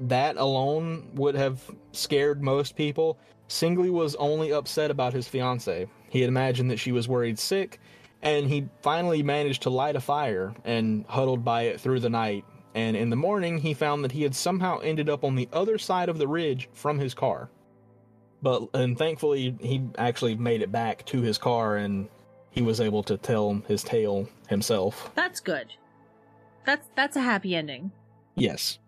that 0.00 0.36
alone 0.36 1.10
would 1.14 1.34
have 1.34 1.62
scared 1.92 2.42
most 2.42 2.76
people, 2.76 3.18
Singley 3.48 3.90
was 3.90 4.14
only 4.16 4.52
upset 4.52 4.90
about 4.90 5.12
his 5.12 5.28
fiance. 5.28 5.86
He 6.08 6.20
had 6.20 6.28
imagined 6.28 6.70
that 6.70 6.78
she 6.78 6.92
was 6.92 7.08
worried 7.08 7.38
sick, 7.38 7.80
and 8.22 8.48
he 8.48 8.68
finally 8.82 9.22
managed 9.22 9.62
to 9.62 9.70
light 9.70 9.96
a 9.96 10.00
fire 10.00 10.54
and 10.64 11.04
huddled 11.08 11.44
by 11.44 11.62
it 11.62 11.80
through 11.80 12.00
the 12.00 12.10
night. 12.10 12.44
And 12.74 12.96
in 12.96 13.10
the 13.10 13.16
morning, 13.16 13.58
he 13.58 13.72
found 13.72 14.02
that 14.04 14.12
he 14.12 14.22
had 14.22 14.34
somehow 14.34 14.80
ended 14.80 15.08
up 15.08 15.22
on 15.22 15.36
the 15.36 15.48
other 15.52 15.78
side 15.78 16.08
of 16.08 16.18
the 16.18 16.26
ridge 16.26 16.68
from 16.72 16.98
his 16.98 17.14
car. 17.14 17.48
But 18.42 18.68
and 18.74 18.98
thankfully, 18.98 19.56
he 19.60 19.82
actually 19.96 20.34
made 20.34 20.60
it 20.60 20.72
back 20.72 21.06
to 21.06 21.22
his 21.22 21.38
car, 21.38 21.76
and 21.76 22.08
he 22.50 22.62
was 22.62 22.80
able 22.80 23.02
to 23.04 23.16
tell 23.16 23.62
his 23.68 23.82
tale 23.82 24.28
himself. 24.48 25.10
That's 25.14 25.40
good. 25.40 25.72
That's 26.66 26.88
that's 26.96 27.16
a 27.16 27.20
happy 27.20 27.54
ending. 27.54 27.92
Yes. 28.34 28.78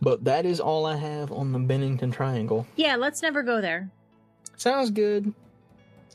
But 0.00 0.24
that 0.24 0.46
is 0.46 0.60
all 0.60 0.86
I 0.86 0.96
have 0.96 1.30
on 1.32 1.52
the 1.52 1.58
Bennington 1.58 2.10
Triangle. 2.10 2.66
Yeah, 2.76 2.96
let's 2.96 3.20
never 3.20 3.42
go 3.42 3.60
there. 3.60 3.90
Sounds 4.56 4.90
good. 4.90 5.32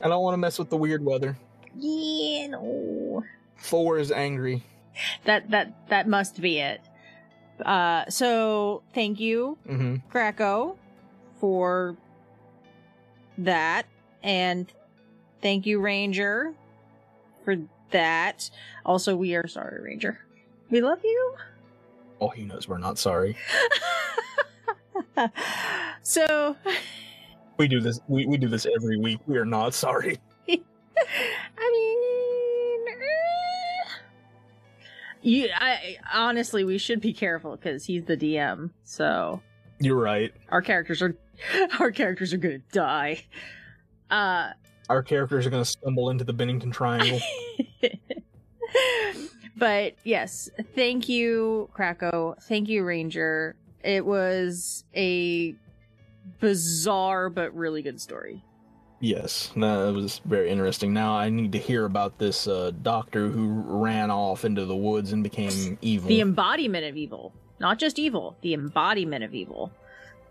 I 0.02 0.08
don't 0.08 0.22
want 0.22 0.34
to 0.34 0.38
mess 0.38 0.58
with 0.58 0.70
the 0.70 0.76
weird 0.76 1.04
weather. 1.04 1.36
Yeah, 1.76 2.48
no. 2.48 3.24
Four 3.56 3.98
is 3.98 4.10
angry. 4.10 4.62
That 5.24 5.50
that 5.50 5.88
that 5.88 6.08
must 6.08 6.40
be 6.40 6.58
it. 6.58 6.80
Uh 7.64 8.04
so 8.08 8.82
thank 8.94 9.20
you, 9.20 9.58
hmm 9.66 9.96
for 11.40 11.96
that. 13.38 13.86
And 14.22 14.72
thank 15.42 15.66
you, 15.66 15.80
Ranger, 15.80 16.54
for 17.44 17.56
that. 17.90 18.48
Also, 18.86 19.14
we 19.16 19.34
are 19.34 19.46
sorry, 19.46 19.82
Ranger. 19.82 20.18
We 20.70 20.80
love 20.80 21.00
you. 21.04 21.34
Oh, 22.20 22.28
he 22.30 22.44
knows 22.44 22.66
we're 22.68 22.78
not 22.78 22.96
sorry. 22.98 23.36
so, 26.02 26.56
We 27.58 27.68
do 27.68 27.80
this. 27.80 28.00
We, 28.08 28.24
we 28.26 28.38
do 28.38 28.48
this 28.48 28.66
every 28.74 28.98
week. 28.98 29.20
We 29.26 29.36
are 29.36 29.44
not 29.44 29.74
sorry. 29.74 30.18
I 30.48 30.58
mean. 31.72 32.33
You. 35.24 35.48
I 35.54 35.96
honestly, 36.12 36.64
we 36.64 36.78
should 36.78 37.00
be 37.00 37.12
careful 37.12 37.56
because 37.56 37.84
he's 37.84 38.04
the 38.04 38.16
DM. 38.16 38.70
So 38.84 39.40
You're 39.80 40.00
right. 40.00 40.32
our 40.50 40.62
characters 40.62 41.02
are, 41.02 41.16
our 41.80 41.90
characters 41.90 42.32
are 42.32 42.38
gonna 42.38 42.58
die. 42.72 43.24
Uh, 44.10 44.50
Our 44.88 45.02
characters 45.02 45.46
are 45.46 45.50
going 45.50 45.64
to 45.64 45.68
stumble 45.70 46.10
into 46.10 46.24
the 46.24 46.32
Bennington 46.34 46.70
Triangle. 46.70 47.18
but 49.56 49.94
yes, 50.04 50.50
thank 50.74 51.08
you, 51.08 51.70
Krakow. 51.72 52.36
Thank 52.42 52.68
you, 52.68 52.84
Ranger. 52.84 53.56
It 53.82 54.04
was 54.04 54.84
a 54.94 55.54
bizarre 56.40 57.30
but 57.30 57.54
really 57.54 57.82
good 57.82 58.00
story. 58.00 58.44
Yes, 59.04 59.52
that 59.56 59.92
was 59.94 60.20
very 60.24 60.50
interesting. 60.50 60.92
Now 60.92 61.14
I 61.14 61.28
need 61.28 61.52
to 61.52 61.58
hear 61.58 61.84
about 61.84 62.18
this 62.18 62.46
uh, 62.48 62.72
doctor 62.82 63.28
who 63.28 63.62
ran 63.66 64.10
off 64.10 64.44
into 64.44 64.64
the 64.64 64.76
woods 64.76 65.12
and 65.12 65.22
became 65.22 65.78
evil. 65.82 66.08
The 66.08 66.20
embodiment 66.20 66.84
of 66.86 66.96
evil. 66.96 67.32
Not 67.60 67.78
just 67.78 67.98
evil, 67.98 68.36
the 68.40 68.52
embodiment 68.54 69.22
of 69.24 69.34
evil. 69.34 69.70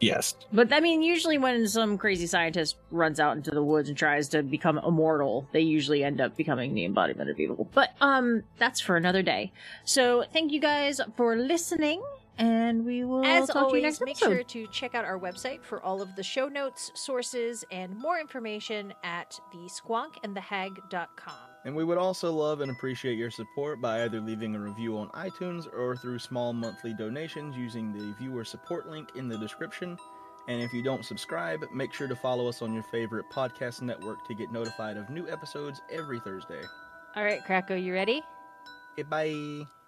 yes. 0.02 0.36
But 0.52 0.74
I 0.74 0.82
mean, 0.82 1.02
usually 1.02 1.38
when 1.38 1.68
some 1.68 1.98
crazy 1.98 2.28
scientist 2.28 2.76
runs 2.92 3.20
out 3.20 3.38
into 3.38 3.52
the 3.52 3.64
woods 3.64 3.88
and 3.90 3.98
tries 3.98 4.28
to 4.30 4.44
become 4.44 4.78
immortal, 4.78 5.48
they 5.54 5.62
usually 5.62 6.04
end 6.04 6.20
up 6.20 6.36
becoming 6.36 6.74
the 6.76 6.84
embodiment 6.84 7.30
of 7.30 7.40
evil. 7.40 7.70
But 7.74 7.92
um, 8.02 8.44
that's 8.58 8.82
for 8.82 8.98
another 8.98 9.22
day. 9.22 9.52
So 9.86 10.26
thank 10.34 10.52
you 10.52 10.60
guys 10.60 11.00
for 11.16 11.38
listening, 11.38 12.04
and 12.38 12.86
we 12.86 13.04
will 13.04 13.24
As 13.26 13.48
talk 13.48 13.54
to 13.54 13.60
you 13.60 13.66
always, 13.66 13.84
next 13.84 14.02
make 14.02 14.18
episode. 14.18 14.34
sure 14.34 14.44
to 14.44 14.68
check 14.68 14.96
out 14.96 15.06
our 15.06 15.20
website 15.20 15.62
for 15.64 15.82
all 15.82 16.02
of 16.02 16.16
the 16.16 16.24
show 16.24 16.48
notes, 16.48 16.92
sources, 16.96 17.64
and 17.72 17.96
more 17.98 18.20
information 18.20 18.94
at 19.04 19.40
the 19.52 19.70
squonkandthehag.com. 19.70 21.34
And 21.66 21.76
we 21.76 21.84
would 21.84 21.98
also 21.98 22.32
love 22.32 22.62
and 22.62 22.72
appreciate 22.72 23.18
your 23.18 23.32
support 23.32 23.80
by 23.82 24.04
either 24.04 24.20
leaving 24.20 24.56
a 24.56 24.60
review 24.60 24.98
on 24.98 25.10
iTunes 25.10 25.68
or 25.74 25.96
through 25.96 26.20
small 26.20 26.54
monthly 26.54 26.94
donations 26.94 27.56
using 27.56 27.94
the 27.94 28.14
viewer 28.20 28.44
support 28.44 28.88
link 28.90 29.10
in 29.16 29.30
the 29.30 29.38
description. 29.38 29.98
And 30.50 30.62
if 30.62 30.74
you 30.74 30.84
don't 30.84 31.06
subscribe, 31.06 31.64
make 31.74 31.94
sure 31.94 32.08
to 32.08 32.16
follow 32.18 32.50
us 32.50 32.62
on 32.62 32.74
your 32.74 32.84
favorite 32.84 33.26
podcast 33.32 33.82
network 33.82 34.28
to 34.28 34.34
get 34.34 34.52
notified 34.52 34.98
of 34.98 35.10
new 35.10 35.30
episodes 35.30 35.82
every 35.90 36.20
Thursday. 36.20 36.62
All 37.16 37.24
right, 37.24 37.44
Krakow, 37.46 37.76
you 37.76 37.94
ready? 37.94 38.22
Okay, 38.94 39.04
bye. 39.04 39.83